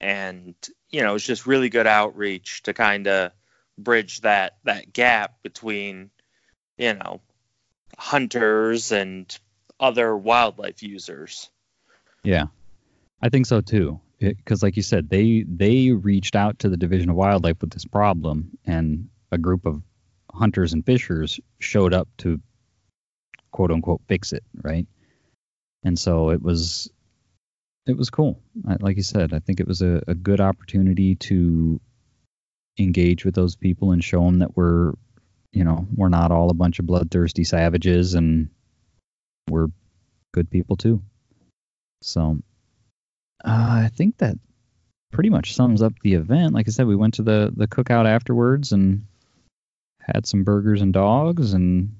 And, 0.00 0.54
you 0.90 1.02
know, 1.02 1.10
it 1.10 1.14
was 1.14 1.26
just 1.26 1.46
really 1.46 1.68
good 1.68 1.86
outreach 1.86 2.62
to 2.64 2.74
kind 2.74 3.06
of 3.06 3.32
bridge 3.78 4.20
that, 4.22 4.58
that 4.64 4.92
gap 4.92 5.42
between, 5.42 6.10
you 6.76 6.94
know, 6.94 7.20
hunters 7.98 8.92
and 8.92 9.38
other 9.78 10.16
wildlife 10.16 10.82
users. 10.82 11.50
yeah. 12.24 12.46
I 13.22 13.28
think 13.28 13.46
so 13.46 13.60
too. 13.60 14.00
Because, 14.18 14.62
like 14.62 14.76
you 14.76 14.82
said, 14.82 15.08
they 15.08 15.44
they 15.48 15.90
reached 15.90 16.36
out 16.36 16.60
to 16.60 16.68
the 16.68 16.76
Division 16.76 17.10
of 17.10 17.16
Wildlife 17.16 17.60
with 17.60 17.70
this 17.70 17.84
problem, 17.84 18.50
and 18.64 19.08
a 19.32 19.38
group 19.38 19.66
of 19.66 19.82
hunters 20.32 20.72
and 20.72 20.84
fishers 20.84 21.40
showed 21.58 21.92
up 21.92 22.08
to 22.18 22.40
quote 23.52 23.70
unquote 23.70 24.00
fix 24.08 24.32
it, 24.32 24.42
right? 24.62 24.86
And 25.84 25.98
so 25.98 26.30
it 26.30 26.42
was 26.42 26.90
it 27.86 27.96
was 27.96 28.10
cool. 28.10 28.40
I, 28.68 28.76
like 28.80 28.96
you 28.96 29.02
said, 29.02 29.32
I 29.32 29.38
think 29.38 29.60
it 29.60 29.66
was 29.66 29.82
a, 29.82 30.02
a 30.06 30.14
good 30.14 30.40
opportunity 30.40 31.16
to 31.16 31.80
engage 32.78 33.24
with 33.24 33.34
those 33.34 33.56
people 33.56 33.92
and 33.92 34.02
show 34.02 34.24
them 34.24 34.38
that 34.38 34.56
we're 34.56 34.92
you 35.52 35.64
know 35.64 35.86
we're 35.94 36.08
not 36.08 36.30
all 36.32 36.50
a 36.50 36.54
bunch 36.54 36.78
of 36.78 36.86
bloodthirsty 36.86 37.44
savages 37.44 38.14
and 38.14 38.48
we're 39.48 39.68
good 40.32 40.50
people 40.50 40.76
too. 40.76 41.02
So 42.02 42.38
uh, 43.44 43.82
I 43.84 43.90
think 43.94 44.18
that 44.18 44.36
pretty 45.12 45.30
much 45.30 45.54
sums 45.54 45.82
up 45.82 45.92
the 46.02 46.14
event. 46.14 46.54
Like 46.54 46.68
I 46.68 46.70
said, 46.70 46.86
we 46.86 46.96
went 46.96 47.14
to 47.14 47.22
the 47.22 47.52
the 47.54 47.68
cookout 47.68 48.06
afterwards 48.06 48.72
and 48.72 49.06
had 50.00 50.26
some 50.26 50.44
burgers 50.44 50.82
and 50.82 50.92
dogs 50.92 51.52
and 51.52 51.96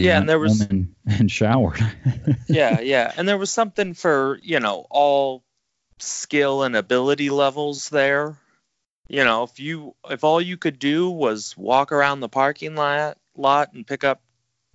Yeah, 0.00 0.18
and 0.18 0.28
there 0.28 0.38
was- 0.38 0.60
and, 0.60 0.94
and 1.06 1.30
showered. 1.30 1.80
yeah, 2.48 2.80
yeah. 2.80 3.12
And 3.16 3.28
there 3.28 3.38
was 3.38 3.50
something 3.50 3.94
for, 3.94 4.38
you 4.42 4.60
know, 4.60 4.86
all 4.90 5.44
skill 5.98 6.62
and 6.62 6.76
ability 6.76 7.30
levels 7.30 7.88
there. 7.88 8.36
You 9.08 9.24
know, 9.24 9.42
if 9.42 9.58
you 9.58 9.94
if 10.08 10.22
all 10.24 10.40
you 10.40 10.56
could 10.56 10.78
do 10.78 11.10
was 11.10 11.56
walk 11.56 11.90
around 11.92 12.20
the 12.20 12.28
parking 12.28 12.76
lot 12.76 13.18
lot 13.36 13.72
and 13.72 13.86
pick 13.86 14.04
up 14.04 14.22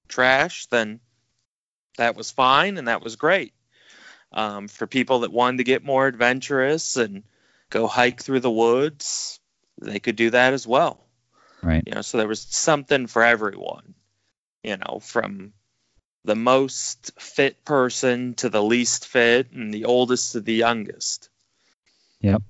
trash, 0.07 0.65
then 0.67 0.99
that 1.97 2.15
was 2.15 2.31
fine 2.31 2.77
and 2.77 2.87
that 2.87 3.01
was 3.01 3.15
great. 3.15 3.53
Um, 4.33 4.67
for 4.67 4.87
people 4.87 5.19
that 5.19 5.31
wanted 5.31 5.57
to 5.57 5.63
get 5.63 5.85
more 5.85 6.05
adventurous 6.07 6.97
and 6.97 7.23
go 7.69 7.87
hike 7.87 8.21
through 8.21 8.41
the 8.41 8.51
woods, 8.51 9.39
they 9.81 9.99
could 9.99 10.17
do 10.17 10.29
that 10.31 10.53
as 10.53 10.67
well. 10.67 11.05
right. 11.63 11.83
You 11.85 11.93
know, 11.95 12.01
so 12.01 12.17
there 12.17 12.27
was 12.27 12.41
something 12.41 13.07
for 13.07 13.23
everyone. 13.23 13.93
You 14.65 14.77
know, 14.77 14.99
from 14.99 15.53
the 16.23 16.35
most 16.35 17.11
fit 17.19 17.63
person 17.63 18.33
to 18.35 18.49
the 18.49 18.63
least 18.63 19.07
fit, 19.07 19.51
and 19.51 19.73
the 19.73 19.85
oldest 19.85 20.31
to 20.31 20.41
the 20.41 20.53
youngest. 20.53 21.29
Yep. 22.21 22.41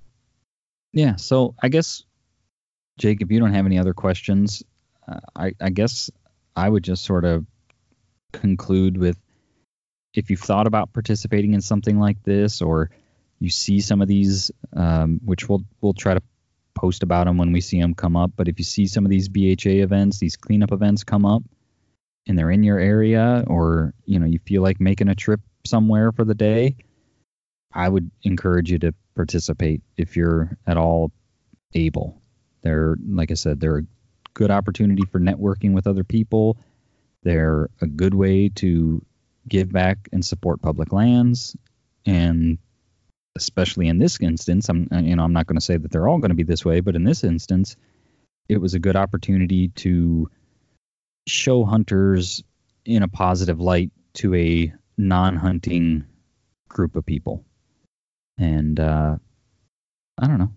Yeah. 0.92 1.16
So 1.16 1.54
I 1.62 1.68
guess, 1.68 2.02
Jake, 2.98 3.20
if 3.20 3.30
you 3.30 3.38
don't 3.38 3.52
have 3.52 3.66
any 3.66 3.78
other 3.78 3.92
questions, 3.92 4.62
uh, 5.06 5.20
I, 5.36 5.52
I 5.60 5.70
guess 5.70 6.10
I 6.56 6.68
would 6.68 6.82
just 6.82 7.04
sort 7.04 7.26
of 7.26 7.44
conclude 8.32 8.96
with 8.96 9.18
if 10.14 10.30
you've 10.30 10.40
thought 10.40 10.66
about 10.66 10.94
participating 10.94 11.52
in 11.52 11.60
something 11.60 11.98
like 11.98 12.22
this, 12.22 12.62
or 12.62 12.90
you 13.38 13.50
see 13.50 13.80
some 13.80 14.00
of 14.00 14.08
these, 14.08 14.50
um, 14.72 15.20
which 15.22 15.48
we'll 15.48 15.64
we'll 15.82 15.92
try 15.92 16.14
to 16.14 16.22
post 16.74 17.02
about 17.02 17.26
them 17.26 17.36
when 17.36 17.52
we 17.52 17.60
see 17.60 17.80
them 17.80 17.94
come 17.94 18.16
up. 18.16 18.32
But 18.34 18.48
if 18.48 18.58
you 18.58 18.64
see 18.64 18.86
some 18.86 19.04
of 19.04 19.10
these 19.10 19.28
BHA 19.28 19.82
events, 19.82 20.18
these 20.18 20.36
cleanup 20.36 20.72
events 20.72 21.04
come 21.04 21.26
up, 21.26 21.42
and 22.26 22.38
they're 22.38 22.50
in 22.50 22.62
your 22.62 22.78
area, 22.78 23.44
or 23.46 23.94
you 24.04 24.18
know 24.18 24.26
you 24.26 24.38
feel 24.40 24.62
like 24.62 24.80
making 24.80 25.08
a 25.08 25.14
trip 25.14 25.40
somewhere 25.64 26.12
for 26.12 26.24
the 26.24 26.34
day, 26.34 26.76
I 27.72 27.88
would 27.88 28.10
encourage 28.22 28.70
you 28.70 28.78
to 28.80 28.92
participate 29.14 29.82
if 29.96 30.16
you're 30.16 30.56
at 30.66 30.76
all 30.76 31.12
able. 31.74 32.20
They're 32.62 32.96
like 33.08 33.30
I 33.30 33.34
said, 33.34 33.60
they're 33.60 33.78
a 33.78 33.86
good 34.34 34.50
opportunity 34.50 35.04
for 35.10 35.20
networking 35.20 35.72
with 35.72 35.86
other 35.86 36.04
people. 36.04 36.58
They're 37.22 37.70
a 37.80 37.86
good 37.86 38.14
way 38.14 38.50
to 38.56 39.04
give 39.48 39.72
back 39.72 40.08
and 40.12 40.24
support 40.24 40.62
public 40.62 40.92
lands, 40.92 41.56
and 42.04 42.58
especially 43.36 43.88
in 43.88 43.98
this 43.98 44.18
instance, 44.20 44.68
I'm 44.68 44.88
you 44.92 45.16
know 45.16 45.24
I'm 45.24 45.32
not 45.32 45.46
going 45.46 45.58
to 45.58 45.64
say 45.64 45.76
that 45.76 45.90
they're 45.90 46.08
all 46.08 46.18
going 46.18 46.30
to 46.30 46.36
be 46.36 46.42
this 46.42 46.64
way, 46.64 46.80
but 46.80 46.96
in 46.96 47.04
this 47.04 47.24
instance, 47.24 47.76
it 48.48 48.58
was 48.58 48.74
a 48.74 48.78
good 48.78 48.96
opportunity 48.96 49.68
to 49.68 50.30
show 51.26 51.64
hunters 51.64 52.42
in 52.84 53.02
a 53.02 53.08
positive 53.08 53.60
light 53.60 53.90
to 54.14 54.34
a 54.34 54.72
non-hunting 54.96 56.04
group 56.68 56.96
of 56.96 57.04
people 57.04 57.44
and 58.38 58.78
uh, 58.78 59.16
I 60.18 60.26
don't 60.26 60.38
know. 60.38 60.52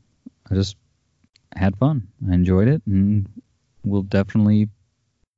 I 0.49 0.55
just 0.55 0.75
had 1.55 1.77
fun. 1.77 2.07
I 2.29 2.33
enjoyed 2.33 2.67
it, 2.67 2.81
and 2.85 3.27
we'll 3.83 4.03
definitely 4.03 4.69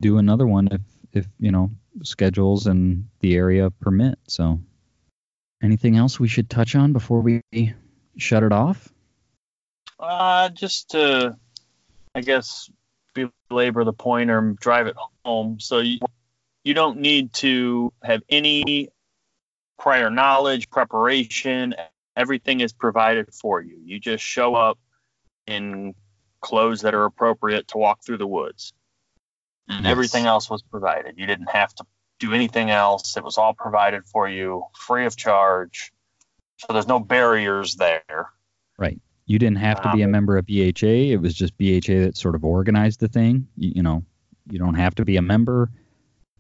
do 0.02 0.18
another 0.18 0.48
one 0.48 0.70
if 0.72 0.82
if 1.14 1.28
you 1.40 1.52
know 1.52 1.72
schedules 2.04 2.68
and 2.68 3.08
the 3.20 3.36
area 3.36 3.70
permit. 3.70 4.18
So, 4.28 4.60
anything 5.62 5.98
else 5.98 6.20
we 6.20 6.28
should 6.28 6.50
touch 6.50 6.76
on 6.76 6.94
before 6.94 7.22
we 7.22 7.42
shut 8.18 8.44
it 8.44 8.52
off? 8.52 8.92
Uh, 10.00 10.50
just 10.50 10.92
to, 10.92 11.38
I 12.16 12.22
guess, 12.22 12.70
belabor 13.50 13.84
the 13.84 13.94
point 13.94 14.30
or 14.30 14.56
drive 14.60 14.88
it 14.88 14.96
home. 15.26 15.60
So 15.60 15.80
you, 15.80 16.00
you 16.64 16.74
don't 16.74 17.00
need 17.00 17.34
to 17.34 17.92
have 18.04 18.22
any 18.30 18.90
prior 19.78 20.10
knowledge, 20.10 20.70
preparation. 20.70 21.76
Everything 22.16 22.62
is 22.62 22.74
provided 22.74 23.34
for 23.34 23.62
you. 23.62 23.78
You 23.84 24.00
just 24.00 24.24
show 24.24 24.56
up 24.56 24.78
in 25.48 25.96
clothes 26.42 26.82
that 26.82 26.94
are 26.94 27.06
appropriate 27.06 27.68
to 27.70 27.78
walk 27.78 28.04
through 28.04 28.18
the 28.18 28.28
woods. 28.28 28.74
And 29.68 29.86
Yes. 29.86 29.92
everything 29.92 30.26
else 30.26 30.50
was 30.50 30.62
provided. 30.64 31.18
You 31.18 31.26
didn't 31.26 31.50
have 31.50 31.74
to 31.76 31.86
do 32.20 32.34
anything 32.34 32.70
else. 32.70 33.18
It 33.18 33.24
was 33.24 33.38
all 33.38 33.54
provided 33.54 34.06
for 34.06 34.28
you 34.28 34.66
free 34.76 35.06
of 35.06 35.16
charge. 35.16 35.92
So 36.58 36.74
there's 36.74 36.88
no 36.88 37.00
barriers 37.00 37.76
there. 37.76 38.30
Right. 38.78 39.00
You 39.26 39.40
didn't 39.40 39.60
have 39.60 39.82
to 39.82 39.92
be 39.94 40.02
a 40.02 40.08
member 40.08 40.38
of 40.38 40.46
BHA. 40.46 41.12
It 41.12 41.22
was 41.22 41.34
just 41.34 41.58
BHA 41.58 42.00
that 42.06 42.18
sort 42.18 42.36
of 42.36 42.44
organized 42.44 43.00
the 43.00 43.08
thing. 43.08 43.48
You, 43.56 43.74
you 43.76 43.84
know, 43.84 44.04
you 44.50 44.60
don't 44.60 44.76
have 44.76 44.96
to 44.96 45.06
be 45.06 45.18
a 45.18 45.22
member. 45.22 45.72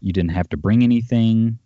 You 0.01 0.11
didn't 0.11 0.31
have 0.31 0.49
to 0.49 0.57
bring 0.57 0.83
anything. 0.83 1.59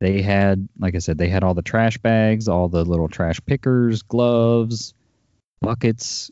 They 0.00 0.22
had, 0.22 0.68
like 0.78 0.94
I 0.94 0.98
said, 0.98 1.18
they 1.18 1.28
had 1.28 1.44
all 1.44 1.54
the 1.54 1.62
trash 1.62 1.98
bags, 1.98 2.48
all 2.48 2.68
the 2.68 2.84
little 2.84 3.08
trash 3.08 3.40
pickers, 3.44 4.02
gloves, 4.02 4.94
buckets. 5.60 6.30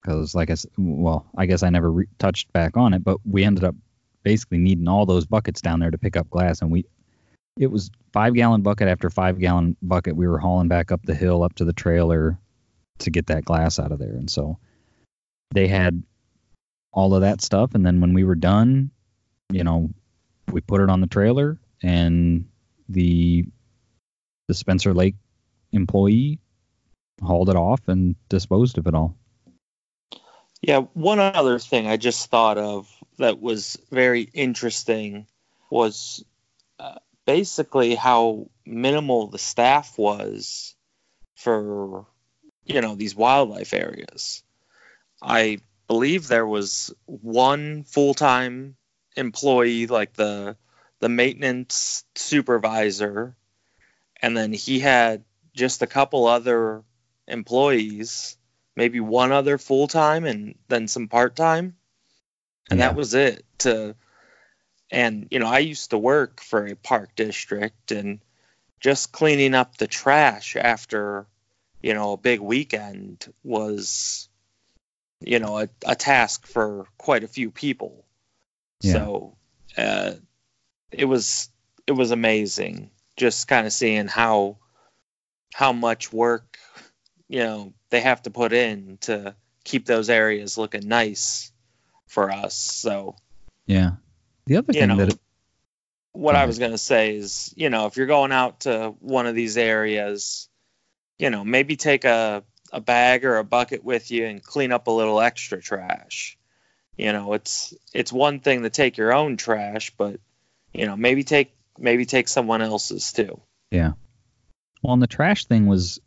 Because, 0.00 0.34
like 0.34 0.50
I 0.50 0.54
said, 0.54 0.70
well, 0.78 1.26
I 1.36 1.46
guess 1.46 1.62
I 1.62 1.70
never 1.70 1.90
re- 1.90 2.08
touched 2.18 2.52
back 2.52 2.76
on 2.76 2.94
it, 2.94 3.02
but 3.02 3.18
we 3.24 3.44
ended 3.44 3.64
up 3.64 3.74
basically 4.22 4.58
needing 4.58 4.88
all 4.88 5.04
those 5.04 5.26
buckets 5.26 5.60
down 5.60 5.80
there 5.80 5.90
to 5.90 5.98
pick 5.98 6.16
up 6.16 6.30
glass, 6.30 6.62
and 6.62 6.70
we, 6.70 6.84
it 7.58 7.68
was 7.68 7.90
five 8.12 8.34
gallon 8.34 8.62
bucket 8.62 8.88
after 8.88 9.10
five 9.10 9.40
gallon 9.40 9.76
bucket. 9.82 10.14
We 10.14 10.28
were 10.28 10.38
hauling 10.38 10.68
back 10.68 10.92
up 10.92 11.02
the 11.04 11.14
hill 11.14 11.42
up 11.42 11.54
to 11.56 11.64
the 11.64 11.72
trailer 11.72 12.38
to 12.98 13.10
get 13.10 13.26
that 13.26 13.44
glass 13.44 13.78
out 13.78 13.92
of 13.92 13.98
there. 13.98 14.14
And 14.14 14.30
so 14.30 14.58
they 15.52 15.68
had 15.68 16.02
all 16.92 17.14
of 17.14 17.22
that 17.22 17.42
stuff. 17.42 17.74
And 17.74 17.84
then 17.84 18.00
when 18.00 18.14
we 18.14 18.24
were 18.24 18.34
done, 18.34 18.90
you 19.50 19.64
know, 19.64 19.90
we 20.50 20.60
put 20.60 20.80
it 20.80 20.90
on 20.90 21.00
the 21.00 21.06
trailer 21.06 21.58
and 21.82 22.48
the 22.88 23.44
the 24.48 24.54
Spencer 24.54 24.94
Lake 24.94 25.16
employee 25.72 26.38
hauled 27.22 27.48
it 27.48 27.56
off 27.56 27.80
and 27.88 28.14
disposed 28.28 28.78
of 28.78 28.86
it 28.86 28.94
all. 28.94 29.16
Yeah, 30.62 30.80
one 30.94 31.18
other 31.18 31.58
thing 31.58 31.86
I 31.86 31.96
just 31.96 32.30
thought 32.30 32.58
of 32.58 32.88
that 33.18 33.40
was 33.40 33.78
very 33.90 34.22
interesting 34.22 35.26
was 35.70 36.24
uh, 36.78 36.98
basically 37.26 37.94
how 37.94 38.50
minimal 38.64 39.28
the 39.28 39.38
staff 39.38 39.98
was 39.98 40.74
for 41.36 42.06
you 42.66 42.80
know 42.80 42.94
these 42.94 43.14
wildlife 43.14 43.72
areas. 43.72 44.42
I 45.22 45.58
believe 45.86 46.26
there 46.28 46.46
was 46.46 46.92
one 47.06 47.84
full-time 47.84 48.76
employee 49.16 49.86
like 49.86 50.12
the 50.14 50.56
the 50.98 51.08
maintenance 51.08 52.04
supervisor 52.14 53.36
and 54.20 54.36
then 54.36 54.52
he 54.52 54.80
had 54.80 55.24
just 55.54 55.82
a 55.82 55.86
couple 55.86 56.26
other 56.26 56.82
employees, 57.28 58.36
maybe 58.74 59.00
one 59.00 59.32
other 59.32 59.58
full-time 59.58 60.24
and 60.24 60.58
then 60.68 60.88
some 60.88 61.08
part-time. 61.08 61.76
And 62.70 62.80
Yeah. 62.80 62.88
that 62.88 62.96
was 62.96 63.14
it 63.14 63.44
to 63.58 63.94
and 64.90 65.28
you 65.30 65.38
know, 65.38 65.46
I 65.46 65.58
used 65.60 65.90
to 65.90 65.98
work 65.98 66.40
for 66.40 66.66
a 66.66 66.76
park 66.76 67.14
district 67.16 67.90
and 67.92 68.20
just 68.80 69.12
cleaning 69.12 69.54
up 69.54 69.76
the 69.76 69.86
trash 69.86 70.56
after, 70.56 71.26
you 71.86 71.94
know, 71.94 72.12
a 72.12 72.16
big 72.16 72.40
weekend 72.40 73.32
was 73.44 74.28
you 75.20 75.38
know, 75.38 75.58
a, 75.58 75.68
a 75.86 75.96
task 75.96 76.46
for 76.46 76.86
quite 76.98 77.24
a 77.24 77.28
few 77.28 77.50
people. 77.50 78.04
Yeah. 78.80 78.92
So 78.92 79.36
uh, 79.78 80.12
it 80.90 81.04
was 81.06 81.48
it 81.86 81.92
was 81.92 82.10
amazing 82.10 82.90
just 83.16 83.48
kind 83.48 83.66
of 83.66 83.72
seeing 83.72 84.08
how 84.08 84.58
how 85.54 85.72
much 85.72 86.12
work 86.12 86.58
you 87.28 87.40
know 87.40 87.72
they 87.88 88.00
have 88.00 88.22
to 88.22 88.30
put 88.30 88.52
in 88.52 88.98
to 89.02 89.34
keep 89.64 89.86
those 89.86 90.10
areas 90.10 90.58
looking 90.58 90.86
nice 90.86 91.50
for 92.06 92.30
us. 92.30 92.54
So 92.54 93.16
Yeah. 93.66 93.92
The 94.46 94.58
other 94.58 94.72
thing 94.72 94.88
know, 94.88 94.96
that 94.96 95.08
it, 95.14 95.18
what 96.12 96.36
I 96.36 96.46
was 96.46 96.58
gonna 96.58 96.78
say 96.78 97.16
is, 97.16 97.52
you 97.56 97.70
know, 97.70 97.86
if 97.86 97.96
you're 97.96 98.06
going 98.06 98.32
out 98.32 98.60
to 98.60 98.94
one 99.00 99.26
of 99.26 99.34
these 99.34 99.56
areas, 99.56 100.48
you 101.18 101.30
know, 101.30 101.44
maybe 101.44 101.76
take 101.76 102.04
a 102.04 102.42
a 102.72 102.80
bag 102.80 103.24
or 103.24 103.38
a 103.38 103.44
bucket 103.44 103.84
with 103.84 104.10
you 104.10 104.26
and 104.26 104.42
clean 104.42 104.72
up 104.72 104.86
a 104.86 104.90
little 104.90 105.20
extra 105.20 105.60
trash. 105.60 106.36
You 106.96 107.12
know, 107.12 107.34
it's 107.34 107.74
it's 107.92 108.12
one 108.12 108.40
thing 108.40 108.62
to 108.62 108.70
take 108.70 108.96
your 108.96 109.12
own 109.12 109.36
trash, 109.36 109.92
but 109.96 110.20
you 110.72 110.86
know, 110.86 110.96
maybe 110.96 111.24
take 111.24 111.52
maybe 111.78 112.06
take 112.06 112.28
someone 112.28 112.62
else's 112.62 113.12
too. 113.12 113.40
Yeah. 113.70 113.92
Well, 114.82 114.94
and 114.94 115.02
the 115.02 115.06
trash 115.06 115.46
thing 115.46 115.66
was 115.66 116.00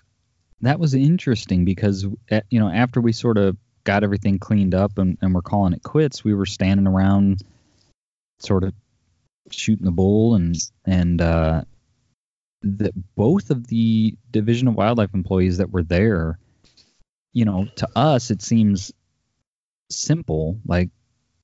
that 0.62 0.80
was 0.80 0.94
interesting 0.94 1.66
because 1.66 2.06
uh, 2.32 2.42
you 2.50 2.60
know 2.60 2.70
after 2.70 3.02
we 3.02 3.14
sort 3.14 3.38
of 3.38 3.58
got 3.84 4.04
everything 4.04 4.40
cleaned 4.40 4.76
up 4.76 4.98
and, 4.98 5.18
and 5.22 5.34
we're 5.34 5.42
calling 5.42 5.74
it 5.74 5.84
quits, 5.84 6.24
we 6.24 6.34
were 6.34 6.46
standing 6.46 6.88
around 6.88 7.42
sort 8.40 8.64
of 8.64 8.74
shooting 9.52 9.86
the 9.86 9.92
bull 9.92 10.36
and 10.36 10.56
and 10.86 11.22
uh, 11.22 11.64
that 12.62 12.92
both 13.16 13.50
of 13.50 13.68
the 13.68 14.16
Division 14.32 14.68
of 14.68 14.76
Wildlife 14.76 15.14
employees 15.14 15.58
that 15.58 15.72
were 15.72 15.84
there, 15.84 16.38
you 17.34 17.46
know, 17.46 17.68
to 17.78 17.88
us 17.96 18.32
it 18.32 18.42
seems 18.42 18.92
simple. 19.90 20.60
Like, 20.66 20.90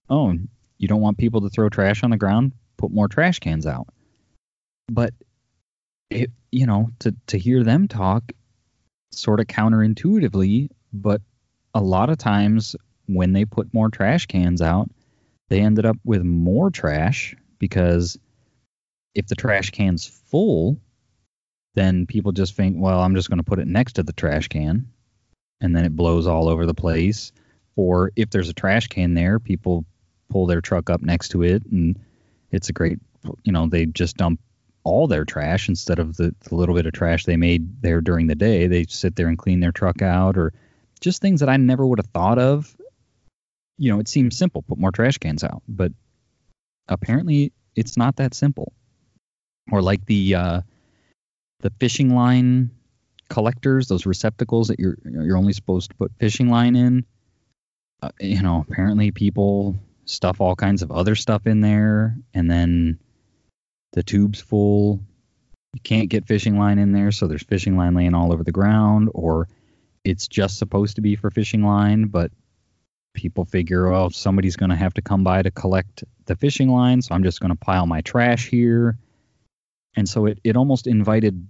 oh, 0.09 0.33
you 0.77 0.87
don't 0.87 1.01
want 1.01 1.17
people 1.17 1.41
to 1.41 1.49
throw 1.49 1.69
trash 1.69 2.03
on 2.03 2.09
the 2.09 2.17
ground, 2.17 2.51
put 2.77 2.91
more 2.91 3.07
trash 3.07 3.39
cans 3.39 3.65
out. 3.65 3.87
But 4.87 5.13
it, 6.09 6.31
you 6.51 6.65
know, 6.65 6.89
to 6.99 7.15
to 7.27 7.37
hear 7.37 7.63
them 7.63 7.87
talk, 7.87 8.31
sort 9.11 9.39
of 9.39 9.47
counterintuitively, 9.47 10.69
but 10.93 11.21
a 11.73 11.81
lot 11.81 12.09
of 12.09 12.17
times 12.17 12.75
when 13.07 13.33
they 13.33 13.45
put 13.45 13.73
more 13.73 13.89
trash 13.89 14.25
cans 14.25 14.61
out, 14.61 14.89
they 15.49 15.61
ended 15.61 15.85
up 15.85 15.97
with 16.03 16.23
more 16.23 16.69
trash 16.69 17.35
because 17.59 18.17
if 19.13 19.27
the 19.27 19.35
trash 19.35 19.71
can's 19.71 20.05
full, 20.05 20.77
then 21.75 22.05
people 22.05 22.31
just 22.31 22.55
think, 22.55 22.75
well, 22.79 23.01
I'm 23.01 23.15
just 23.15 23.29
going 23.29 23.37
to 23.37 23.43
put 23.43 23.59
it 23.59 23.67
next 23.67 23.93
to 23.93 24.03
the 24.03 24.13
trash 24.13 24.47
can, 24.47 24.87
and 25.61 25.75
then 25.75 25.85
it 25.85 25.95
blows 25.95 26.25
all 26.25 26.47
over 26.47 26.65
the 26.65 26.73
place. 26.73 27.31
Or 27.75 28.11
if 28.15 28.29
there's 28.29 28.49
a 28.49 28.53
trash 28.53 28.87
can 28.87 29.13
there, 29.13 29.39
people 29.39 29.85
pull 30.29 30.47
their 30.47 30.61
truck 30.61 30.89
up 30.89 31.01
next 31.01 31.29
to 31.29 31.43
it, 31.43 31.63
and 31.65 31.99
it's 32.51 32.69
a 32.69 32.73
great, 32.73 32.99
you 33.43 33.51
know, 33.51 33.67
they 33.67 33.85
just 33.85 34.17
dump 34.17 34.39
all 34.83 35.07
their 35.07 35.25
trash 35.25 35.67
instead 35.67 35.99
of 35.99 36.15
the, 36.15 36.33
the 36.47 36.55
little 36.55 36.75
bit 36.75 36.85
of 36.85 36.93
trash 36.93 37.25
they 37.25 37.37
made 37.37 37.81
there 37.81 38.01
during 38.01 38.27
the 38.27 38.35
day. 38.35 38.67
They 38.67 38.85
sit 38.85 39.15
there 39.15 39.27
and 39.27 39.37
clean 39.37 39.59
their 39.59 39.71
truck 39.71 40.01
out, 40.01 40.37
or 40.37 40.53
just 41.01 41.21
things 41.21 41.41
that 41.41 41.49
I 41.49 41.57
never 41.57 41.85
would 41.85 41.99
have 41.99 42.07
thought 42.07 42.39
of. 42.39 42.75
You 43.77 43.91
know, 43.91 43.99
it 43.99 44.07
seems 44.07 44.37
simple, 44.37 44.61
put 44.61 44.77
more 44.77 44.91
trash 44.91 45.17
cans 45.17 45.43
out, 45.43 45.61
but 45.67 45.91
apparently 46.87 47.51
it's 47.75 47.97
not 47.97 48.15
that 48.17 48.33
simple. 48.33 48.71
Or 49.71 49.81
like 49.81 50.05
the 50.05 50.35
uh, 50.35 50.61
the 51.61 51.71
fishing 51.79 52.13
line 52.13 52.71
collectors, 53.29 53.87
those 53.87 54.05
receptacles 54.05 54.67
that 54.67 54.79
you're 54.79 54.97
you're 55.03 55.37
only 55.37 55.53
supposed 55.53 55.91
to 55.91 55.95
put 55.95 56.11
fishing 56.19 56.49
line 56.49 56.75
in. 56.75 57.05
Uh, 58.01 58.09
you 58.19 58.41
know, 58.41 58.65
apparently 58.69 59.11
people 59.11 59.77
stuff 60.05 60.41
all 60.41 60.55
kinds 60.55 60.81
of 60.81 60.91
other 60.91 61.15
stuff 61.15 61.47
in 61.47 61.61
there, 61.61 62.17
and 62.33 62.49
then 62.49 62.99
the 63.93 64.03
tube's 64.03 64.41
full. 64.41 64.99
You 65.73 65.81
can't 65.81 66.09
get 66.09 66.27
fishing 66.27 66.57
line 66.57 66.79
in 66.79 66.93
there, 66.93 67.11
so 67.11 67.27
there's 67.27 67.43
fishing 67.43 67.75
line 67.75 67.95
laying 67.95 68.13
all 68.13 68.31
over 68.31 68.43
the 68.43 68.51
ground, 68.51 69.09
or 69.13 69.47
it's 70.05 70.27
just 70.27 70.57
supposed 70.57 70.95
to 70.95 71.01
be 71.01 71.15
for 71.15 71.29
fishing 71.29 71.63
line, 71.63 72.05
but 72.05 72.31
people 73.13 73.45
figure, 73.45 73.89
well, 73.89 74.09
somebody's 74.09 74.55
going 74.55 74.69
to 74.69 74.75
have 74.75 74.93
to 74.93 75.01
come 75.01 75.23
by 75.23 75.41
to 75.41 75.51
collect 75.51 76.03
the 76.25 76.35
fishing 76.35 76.69
line, 76.69 77.01
so 77.01 77.15
I'm 77.15 77.23
just 77.23 77.39
going 77.39 77.51
to 77.51 77.57
pile 77.57 77.87
my 77.87 78.01
trash 78.01 78.47
here. 78.47 78.97
And 79.95 80.07
so 80.07 80.25
it, 80.25 80.39
it 80.43 80.57
almost 80.57 80.87
invited 80.87 81.47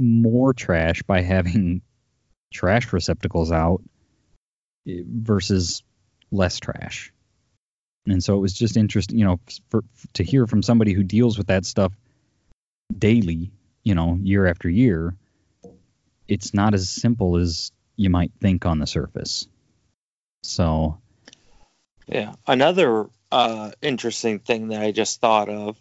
more 0.00 0.54
trash 0.54 1.02
by 1.02 1.20
having 1.20 1.82
trash 2.52 2.92
receptacles 2.92 3.52
out 3.52 3.82
eh, 4.88 5.02
versus 5.06 5.82
less 6.30 6.58
trash. 6.58 7.12
And 8.06 8.22
so 8.24 8.36
it 8.36 8.40
was 8.40 8.54
just 8.54 8.76
interesting, 8.76 9.18
you 9.18 9.24
know, 9.24 9.40
for, 9.68 9.84
to 10.14 10.24
hear 10.24 10.46
from 10.46 10.62
somebody 10.62 10.92
who 10.92 11.02
deals 11.02 11.36
with 11.36 11.48
that 11.48 11.66
stuff 11.66 11.92
daily, 12.96 13.52
you 13.84 13.94
know, 13.94 14.18
year 14.20 14.46
after 14.46 14.68
year. 14.68 15.14
It's 16.26 16.54
not 16.54 16.74
as 16.74 16.88
simple 16.88 17.36
as 17.36 17.72
you 17.96 18.08
might 18.08 18.32
think 18.40 18.64
on 18.64 18.78
the 18.78 18.86
surface. 18.86 19.46
So, 20.42 20.98
Yeah. 22.06 22.34
Another 22.46 23.06
uh, 23.30 23.72
interesting 23.82 24.38
thing 24.38 24.68
that 24.68 24.80
I 24.80 24.92
just 24.92 25.20
thought 25.20 25.48
of 25.48 25.76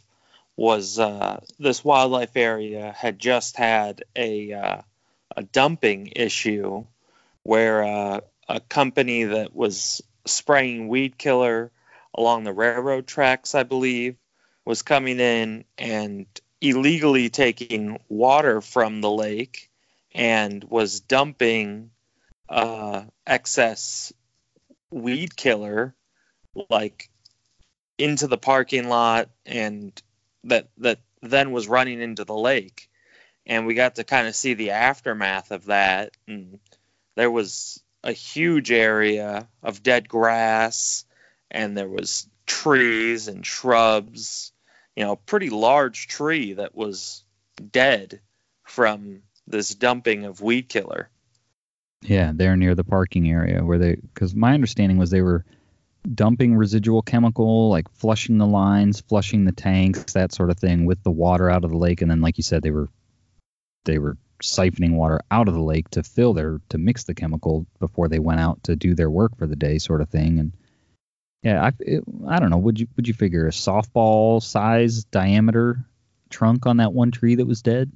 was 0.60 1.00
uh, 1.00 1.40
this 1.58 1.86
wildlife 1.86 2.36
area 2.36 2.92
had 2.92 3.18
just 3.18 3.56
had 3.56 4.04
a 4.14 4.52
uh, 4.52 4.82
a 5.38 5.44
dumping 5.44 6.12
issue 6.14 6.84
where 7.44 7.84
uh, 7.84 8.20
a 8.50 8.60
company 8.60 9.24
that 9.24 9.56
was 9.56 10.02
spraying 10.26 10.90
weed 10.90 11.18
killer 11.18 11.72
along 12.14 12.44
the 12.44 12.52
railroad 12.52 13.08
tracks, 13.08 13.56
I 13.56 13.64
believe, 13.64 14.18
was 14.66 14.82
coming 14.82 15.22
in 15.22 15.64
and 15.78 16.26
illegally 16.60 17.30
taking 17.30 17.98
water 18.10 18.60
from 18.60 19.00
the 19.00 19.10
lake 19.10 19.70
and 20.14 20.62
was 20.66 21.00
dumping 21.00 21.92
uh, 22.50 23.04
excess 23.26 24.12
weed 24.92 25.38
killer 25.38 25.96
like 26.70 27.10
into 27.98 28.28
the 28.28 28.38
parking 28.38 28.90
lot 28.90 29.30
and 29.46 30.02
that 30.46 30.70
that 30.78 31.00
then 31.22 31.52
was 31.52 31.68
running 31.68 32.02
into 32.02 32.24
the 32.24 32.36
lake. 32.36 32.90
And 33.46 33.66
we 33.66 33.74
got 33.74 33.96
to 33.96 34.04
kind 34.04 34.28
of 34.28 34.36
see 34.36 34.54
the 34.54 34.72
aftermath 34.72 35.52
of 35.52 35.66
that. 35.66 36.12
And 36.28 36.60
there 37.16 37.32
was 37.32 37.82
a 38.04 38.12
huge 38.12 38.72
area 38.72 39.48
of 39.64 39.84
dead 39.84 40.08
grass. 40.08 41.06
And 41.50 41.76
there 41.76 41.90
was 41.90 42.28
trees 42.46 43.28
and 43.28 43.46
shrubs. 43.46 44.52
You 44.96 45.06
know 45.06 45.14
a 45.14 45.18
pretty 45.18 45.50
large 45.50 46.08
tree 46.08 46.54
that 46.54 46.76
was 46.76 47.24
dead 47.72 48.22
from 48.64 49.24
this 49.48 49.74
dumping 49.74 50.26
of 50.26 50.42
weed 50.42 50.70
killer. 50.70 51.10
Yeah, 52.02 52.32
they're 52.34 52.56
near 52.56 52.76
the 52.76 52.84
parking 52.84 53.30
area 53.30 53.64
where 53.64 53.78
they, 53.78 53.96
because 53.96 54.34
my 54.34 54.54
understanding 54.54 54.98
was 54.98 55.10
they 55.10 55.22
were 55.22 55.44
dumping 56.14 56.56
residual 56.56 57.02
chemical, 57.02 57.70
like 57.70 57.90
flushing 57.92 58.38
the 58.38 58.48
lines, 58.48 59.02
flushing 59.02 59.46
the 59.46 59.52
tanks, 59.52 60.14
that 60.14 60.34
sort 60.34 60.50
of 60.50 60.58
thing, 60.58 60.86
with 60.86 61.04
the 61.04 61.12
water 61.12 61.50
out 61.50 61.64
of 61.64 61.72
the 61.72 61.78
lake, 61.78 62.02
and 62.02 62.10
then, 62.10 62.22
like 62.22 62.38
you 62.38 62.44
said, 62.44 62.62
they 62.62 62.72
were 62.72 62.90
they 63.86 64.00
were 64.00 64.18
siphoning 64.42 64.96
water 64.96 65.22
out 65.30 65.48
of 65.48 65.54
the 65.54 65.62
lake 65.62 65.90
to 65.90 66.04
fill 66.04 66.34
their 66.34 66.62
to 66.70 66.78
mix 66.78 67.04
the 67.04 67.14
chemical 67.14 67.66
before 67.80 68.08
they 68.08 68.20
went 68.20 68.40
out 68.40 68.64
to 68.64 68.76
do 68.76 68.96
their 68.96 69.10
work 69.10 69.38
for 69.38 69.48
the 69.48 69.56
day, 69.56 69.78
sort 69.78 70.02
of 70.02 70.10
thing. 70.10 70.40
And 70.40 70.54
yeah, 71.44 71.64
I 71.64 71.72
it, 71.80 72.04
I 72.28 72.40
don't 72.40 72.50
know. 72.50 72.58
Would 72.58 72.80
you 72.80 72.88
would 72.96 73.08
you 73.08 73.14
figure 73.14 73.48
a 73.48 73.52
softball 73.52 74.42
size 74.42 75.04
diameter 75.06 75.86
trunk 76.30 76.66
on 76.66 76.78
that 76.78 76.94
one 76.94 77.12
tree 77.12 77.36
that 77.36 77.48
was 77.48 77.62
dead? 77.62 77.92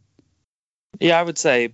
Yeah, 0.99 1.20
I 1.20 1.24
would 1.24 1.38
say 1.38 1.74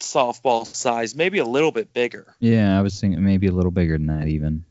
softball 0.00 0.66
size, 0.66 1.14
maybe 1.14 1.38
a 1.38 1.44
little 1.44 1.72
bit 1.72 1.92
bigger. 1.92 2.34
Yeah, 2.40 2.76
I 2.76 2.82
was 2.82 3.00
thinking 3.00 3.22
maybe 3.24 3.46
a 3.46 3.52
little 3.52 3.70
bigger 3.70 3.96
than 3.96 4.08
that 4.08 4.28
even. 4.28 4.64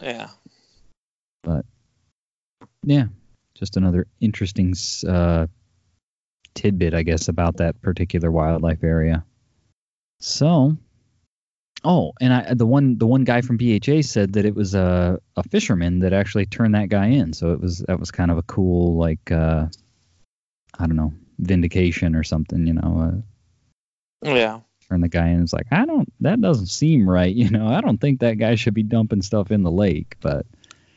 Yeah. 0.00 0.28
But 1.42 1.64
yeah, 2.82 3.06
just 3.54 3.76
another 3.76 4.06
interesting 4.20 4.74
uh, 5.06 5.46
tidbit, 6.54 6.94
I 6.94 7.02
guess, 7.02 7.28
about 7.28 7.58
that 7.58 7.80
particular 7.82 8.30
wildlife 8.30 8.82
area. 8.82 9.24
So, 10.20 10.76
oh, 11.84 12.12
and 12.20 12.32
I 12.32 12.54
the 12.54 12.66
one 12.66 12.98
the 12.98 13.06
one 13.06 13.24
guy 13.24 13.40
from 13.40 13.56
BHA 13.56 14.02
said 14.02 14.34
that 14.34 14.44
it 14.44 14.54
was 14.54 14.74
a 14.74 15.18
a 15.36 15.42
fisherman 15.44 16.00
that 16.00 16.12
actually 16.12 16.46
turned 16.46 16.74
that 16.74 16.88
guy 16.88 17.06
in. 17.06 17.32
So 17.32 17.52
it 17.52 17.60
was 17.60 17.78
that 17.88 17.98
was 18.00 18.10
kind 18.10 18.30
of 18.30 18.38
a 18.38 18.42
cool 18.42 18.96
like 18.96 19.30
uh, 19.30 19.66
I 20.78 20.86
don't 20.86 20.96
know 20.96 21.14
vindication 21.38 22.14
or 22.14 22.22
something, 22.22 22.66
you 22.66 22.74
know. 22.74 23.22
Uh, 24.24 24.28
Yeah. 24.34 24.60
Turn 24.90 25.00
the 25.00 25.08
guy 25.08 25.28
and 25.28 25.42
It's 25.42 25.52
like 25.52 25.68
I 25.70 25.86
don't 25.86 26.12
that 26.20 26.40
doesn't 26.40 26.66
seem 26.66 27.08
right, 27.08 27.34
you 27.42 27.50
know. 27.50 27.68
I 27.68 27.80
don't 27.80 27.98
think 28.00 28.20
that 28.20 28.34
guy 28.38 28.56
should 28.56 28.74
be 28.74 28.82
dumping 28.82 29.22
stuff 29.22 29.50
in 29.50 29.62
the 29.62 29.70
lake, 29.70 30.16
but 30.20 30.46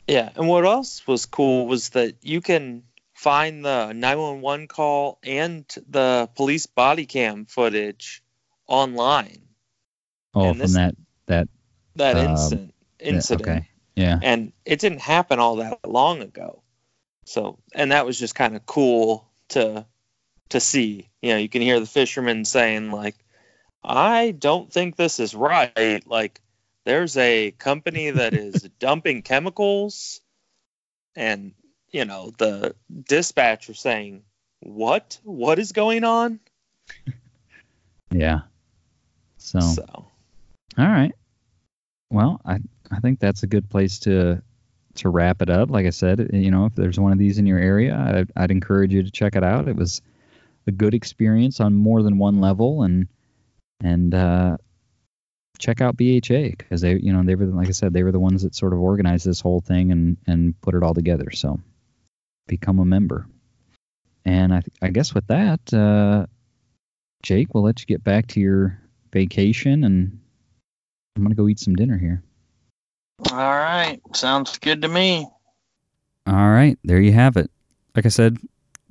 Yeah. 0.06 0.30
And 0.36 0.48
what 0.48 0.64
else 0.66 1.06
was 1.06 1.26
cool 1.26 1.66
was 1.66 1.90
that 1.90 2.16
you 2.22 2.40
can 2.40 2.82
find 3.14 3.64
the 3.64 3.92
911 3.92 4.66
call 4.68 5.18
and 5.22 5.64
the 5.88 6.28
police 6.34 6.66
body 6.66 7.06
cam 7.06 7.46
footage 7.46 8.22
online. 8.66 9.42
oh, 10.34 10.40
And 10.48 10.50
from 10.56 10.58
this- 10.58 10.74
that 10.74 10.94
that 11.26 11.48
That 11.96 12.16
instant 12.16 12.74
yeah, 13.00 13.08
incident. 13.12 13.48
okay, 13.48 13.68
yeah. 13.94 14.18
and 14.22 14.52
it 14.64 14.80
didn't 14.80 15.00
happen 15.00 15.38
all 15.38 15.56
that 15.56 15.78
long 15.86 16.20
ago 16.22 16.62
so 17.26 17.58
and 17.74 17.92
that 17.92 18.04
was 18.04 18.18
just 18.18 18.34
kind 18.34 18.54
of 18.56 18.66
cool 18.66 19.30
to 19.50 19.86
to 20.50 20.60
see 20.60 21.08
you 21.22 21.30
know 21.30 21.38
you 21.38 21.48
can 21.48 21.62
hear 21.62 21.80
the 21.80 21.86
fishermen 21.86 22.44
saying 22.44 22.90
like 22.90 23.14
i 23.84 24.30
don't 24.32 24.72
think 24.72 24.96
this 24.96 25.20
is 25.20 25.34
right 25.34 26.02
like 26.06 26.40
there's 26.84 27.16
a 27.16 27.50
company 27.52 28.10
that 28.10 28.34
is 28.34 28.62
dumping 28.78 29.22
chemicals 29.22 30.20
and 31.14 31.52
you 31.90 32.04
know 32.04 32.32
the 32.38 32.74
dispatcher 33.08 33.74
saying 33.74 34.22
what 34.60 35.18
what 35.22 35.58
is 35.58 35.72
going 35.72 36.04
on 36.04 36.40
Yeah. 38.14 38.42
So, 39.38 39.60
so 39.60 39.84
all 39.86 40.88
right. 40.88 41.12
Well, 42.10 42.40
I 42.44 42.60
I 42.90 43.00
think 43.00 43.18
that's 43.18 43.42
a 43.42 43.48
good 43.48 43.68
place 43.68 43.98
to 44.00 44.40
to 44.96 45.08
wrap 45.08 45.42
it 45.42 45.50
up. 45.50 45.70
Like 45.70 45.86
I 45.86 45.90
said, 45.90 46.30
you 46.32 46.50
know, 46.50 46.66
if 46.66 46.74
there's 46.74 47.00
one 47.00 47.12
of 47.12 47.18
these 47.18 47.38
in 47.38 47.46
your 47.46 47.58
area, 47.58 47.96
I'd, 47.96 48.30
I'd 48.36 48.50
encourage 48.52 48.92
you 48.92 49.02
to 49.02 49.10
check 49.10 49.34
it 49.34 49.42
out. 49.42 49.66
It 49.66 49.74
was 49.74 50.00
a 50.68 50.70
good 50.70 50.94
experience 50.94 51.58
on 51.58 51.74
more 51.74 52.04
than 52.04 52.18
one 52.18 52.40
level, 52.40 52.84
and 52.84 53.08
and 53.82 54.14
uh, 54.14 54.56
check 55.58 55.80
out 55.80 55.96
BHA 55.96 56.50
because 56.56 56.80
they, 56.80 56.98
you 56.98 57.12
know, 57.12 57.22
they 57.22 57.34
were 57.34 57.46
like 57.46 57.68
I 57.68 57.72
said, 57.72 57.92
they 57.92 58.02
were 58.02 58.12
the 58.12 58.20
ones 58.20 58.42
that 58.42 58.54
sort 58.54 58.72
of 58.72 58.80
organized 58.80 59.26
this 59.26 59.40
whole 59.40 59.60
thing 59.60 59.92
and 59.92 60.16
and 60.26 60.60
put 60.60 60.74
it 60.74 60.82
all 60.82 60.94
together. 60.94 61.30
So, 61.30 61.60
become 62.46 62.78
a 62.78 62.84
member. 62.84 63.26
And 64.24 64.54
I 64.54 64.62
I 64.80 64.88
guess 64.88 65.14
with 65.14 65.26
that, 65.28 65.72
uh, 65.72 66.26
Jake, 67.22 67.54
we'll 67.54 67.64
let 67.64 67.80
you 67.80 67.86
get 67.86 68.04
back 68.04 68.28
to 68.28 68.40
your 68.40 68.80
vacation, 69.12 69.84
and 69.84 70.20
I'm 71.16 71.22
gonna 71.22 71.34
go 71.34 71.48
eat 71.48 71.60
some 71.60 71.76
dinner 71.76 71.98
here. 71.98 72.22
All 73.30 73.38
right. 73.38 74.00
Sounds 74.14 74.58
good 74.58 74.82
to 74.82 74.88
me. 74.88 75.28
All 76.26 76.50
right, 76.50 76.78
there 76.84 77.00
you 77.00 77.12
have 77.12 77.36
it. 77.36 77.50
Like 77.94 78.06
I 78.06 78.08
said, 78.08 78.38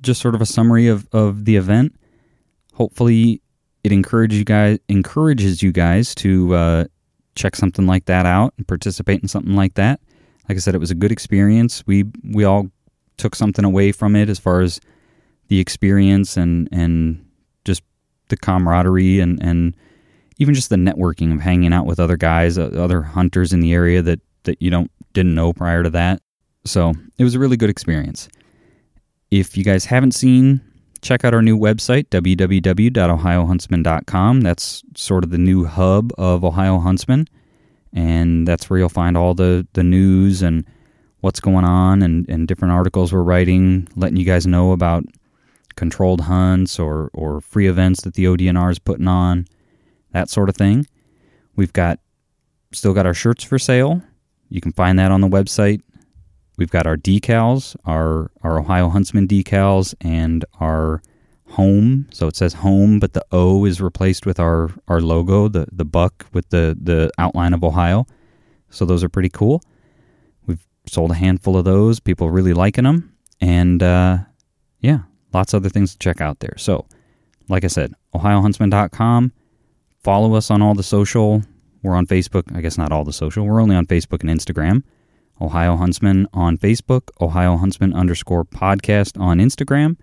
just 0.00 0.20
sort 0.20 0.36
of 0.36 0.40
a 0.40 0.46
summary 0.46 0.86
of, 0.86 1.08
of 1.12 1.44
the 1.44 1.56
event. 1.56 1.98
Hopefully, 2.74 3.42
it 3.84 3.92
encourages 3.92 4.38
you 4.38 4.44
guys 4.44 4.78
encourages 4.88 5.62
you 5.62 5.70
guys 5.70 6.14
to 6.16 6.54
uh, 6.54 6.84
check 7.36 7.54
something 7.54 7.86
like 7.86 8.06
that 8.06 8.26
out 8.26 8.54
and 8.56 8.66
participate 8.66 9.22
in 9.22 9.28
something 9.28 9.54
like 9.54 9.74
that. 9.74 10.00
Like 10.48 10.56
I 10.56 10.60
said, 10.60 10.74
it 10.74 10.78
was 10.78 10.90
a 10.90 10.96
good 10.96 11.12
experience. 11.12 11.84
We 11.86 12.04
we 12.32 12.44
all 12.44 12.68
took 13.16 13.34
something 13.34 13.64
away 13.64 13.92
from 13.92 14.16
it 14.16 14.28
as 14.28 14.38
far 14.38 14.60
as 14.62 14.80
the 15.48 15.60
experience 15.60 16.36
and 16.36 16.68
and 16.72 17.24
just 17.64 17.82
the 18.28 18.36
camaraderie 18.36 19.20
and 19.20 19.40
and 19.42 19.76
even 20.38 20.54
just 20.54 20.70
the 20.70 20.76
networking 20.76 21.32
of 21.32 21.40
hanging 21.40 21.72
out 21.72 21.86
with 21.86 22.00
other 22.00 22.16
guys, 22.16 22.58
uh, 22.58 22.70
other 22.74 23.02
hunters 23.02 23.52
in 23.52 23.60
the 23.60 23.72
area 23.72 24.02
that 24.02 24.20
that 24.44 24.60
you 24.60 24.70
don't 24.70 24.90
didn't 25.12 25.34
know 25.34 25.52
prior 25.52 25.82
to 25.82 25.90
that. 25.90 26.22
So 26.64 26.94
it 27.18 27.24
was 27.24 27.34
a 27.34 27.38
really 27.38 27.58
good 27.58 27.70
experience. 27.70 28.28
If 29.30 29.56
you 29.56 29.64
guys 29.64 29.84
haven't 29.84 30.12
seen, 30.12 30.60
check 31.04 31.24
out 31.24 31.34
our 31.34 31.42
new 31.42 31.56
website, 31.56 32.08
www.ohiohuntsman.com. 32.08 34.40
That's 34.40 34.82
sort 34.96 35.22
of 35.22 35.30
the 35.30 35.38
new 35.38 35.66
hub 35.66 36.10
of 36.18 36.44
Ohio 36.44 36.78
Huntsman. 36.78 37.28
And 37.92 38.48
that's 38.48 38.68
where 38.68 38.80
you'll 38.80 38.88
find 38.88 39.16
all 39.16 39.34
the, 39.34 39.68
the 39.74 39.84
news 39.84 40.42
and 40.42 40.64
what's 41.20 41.40
going 41.40 41.64
on 41.64 42.02
and, 42.02 42.28
and 42.28 42.48
different 42.48 42.72
articles 42.72 43.12
we're 43.12 43.22
writing, 43.22 43.86
letting 43.94 44.16
you 44.16 44.24
guys 44.24 44.46
know 44.46 44.72
about 44.72 45.04
controlled 45.76 46.22
hunts 46.22 46.78
or, 46.78 47.10
or 47.12 47.40
free 47.40 47.68
events 47.68 48.00
that 48.02 48.14
the 48.14 48.24
ODNR 48.24 48.70
is 48.70 48.78
putting 48.78 49.06
on, 49.06 49.46
that 50.12 50.30
sort 50.30 50.48
of 50.48 50.56
thing. 50.56 50.86
We've 51.54 51.72
got 51.72 52.00
still 52.72 52.94
got 52.94 53.06
our 53.06 53.14
shirts 53.14 53.44
for 53.44 53.58
sale. 53.58 54.02
You 54.48 54.60
can 54.60 54.72
find 54.72 54.98
that 54.98 55.12
on 55.12 55.20
the 55.20 55.28
website. 55.28 55.80
We've 56.56 56.70
got 56.70 56.86
our 56.86 56.96
decals, 56.96 57.76
our 57.84 58.30
our 58.42 58.58
Ohio 58.58 58.88
Huntsman 58.88 59.26
decals, 59.26 59.94
and 60.00 60.44
our 60.60 61.02
home. 61.50 62.06
So 62.12 62.26
it 62.26 62.36
says 62.36 62.54
home, 62.54 62.98
but 62.98 63.12
the 63.12 63.24
O 63.32 63.64
is 63.64 63.80
replaced 63.80 64.26
with 64.26 64.38
our 64.38 64.70
our 64.88 65.00
logo, 65.00 65.48
the 65.48 65.66
the 65.72 65.84
buck 65.84 66.26
with 66.32 66.50
the 66.50 66.76
the 66.80 67.10
outline 67.18 67.54
of 67.54 67.64
Ohio. 67.64 68.06
So 68.70 68.84
those 68.84 69.04
are 69.04 69.08
pretty 69.08 69.28
cool. 69.30 69.62
We've 70.46 70.64
sold 70.86 71.10
a 71.10 71.14
handful 71.14 71.56
of 71.56 71.64
those. 71.64 72.00
People 72.00 72.30
really 72.30 72.52
liking 72.52 72.84
them, 72.84 73.12
and 73.40 73.82
uh, 73.82 74.18
yeah, 74.80 75.00
lots 75.32 75.54
of 75.54 75.62
other 75.62 75.70
things 75.70 75.92
to 75.92 75.98
check 75.98 76.20
out 76.20 76.40
there. 76.40 76.54
So, 76.56 76.86
like 77.48 77.64
I 77.64 77.68
said, 77.68 77.94
OhioHuntsman.com. 78.14 79.32
Follow 80.02 80.34
us 80.34 80.50
on 80.50 80.60
all 80.60 80.74
the 80.74 80.82
social. 80.82 81.42
We're 81.82 81.94
on 81.94 82.06
Facebook. 82.06 82.54
I 82.54 82.60
guess 82.60 82.76
not 82.76 82.92
all 82.92 83.04
the 83.04 83.12
social. 83.12 83.46
We're 83.46 83.60
only 83.60 83.76
on 83.76 83.86
Facebook 83.86 84.22
and 84.22 84.30
Instagram. 84.30 84.82
Ohio 85.40 85.76
Huntsman 85.76 86.26
on 86.32 86.58
Facebook, 86.58 87.08
Ohio 87.20 87.56
Huntsman 87.56 87.92
underscore 87.92 88.44
podcast 88.44 89.20
on 89.20 89.38
Instagram. 89.38 89.96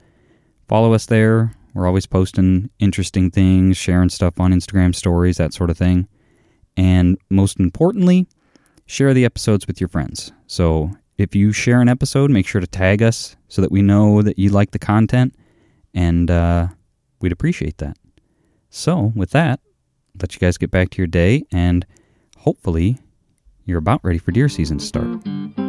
Follow 0.67 0.93
us 0.93 1.05
there. 1.05 1.53
We're 1.73 1.87
always 1.87 2.05
posting 2.05 2.69
interesting 2.79 3.31
things, 3.31 3.77
sharing 3.77 4.09
stuff 4.09 4.39
on 4.39 4.51
Instagram 4.51 4.93
stories, 4.93 5.37
that 5.37 5.53
sort 5.53 5.69
of 5.69 5.77
thing. 5.77 6.07
And 6.75 7.17
most 7.29 7.59
importantly, 7.59 8.27
share 8.85 9.13
the 9.13 9.25
episodes 9.25 9.67
with 9.67 9.79
your 9.79 9.87
friends. 9.87 10.31
So 10.47 10.91
if 11.17 11.35
you 11.35 11.53
share 11.53 11.81
an 11.81 11.89
episode, 11.89 12.29
make 12.29 12.47
sure 12.47 12.61
to 12.61 12.67
tag 12.67 13.01
us 13.01 13.35
so 13.47 13.61
that 13.61 13.71
we 13.71 13.81
know 13.81 14.21
that 14.21 14.37
you 14.37 14.49
like 14.49 14.71
the 14.71 14.79
content, 14.79 15.35
and 15.93 16.29
uh, 16.29 16.67
we'd 17.21 17.31
appreciate 17.31 17.77
that. 17.77 17.97
So 18.69 19.11
with 19.15 19.31
that, 19.31 19.59
let 20.21 20.33
you 20.33 20.39
guys 20.39 20.57
get 20.57 20.71
back 20.71 20.89
to 20.91 20.97
your 20.97 21.07
day, 21.07 21.43
and 21.51 21.85
hopefully 22.37 22.97
you're 23.65 23.79
about 23.79 24.03
ready 24.03 24.19
for 24.19 24.31
deer 24.31 24.49
season 24.49 24.77
to 24.77 24.85
start. 24.85 25.60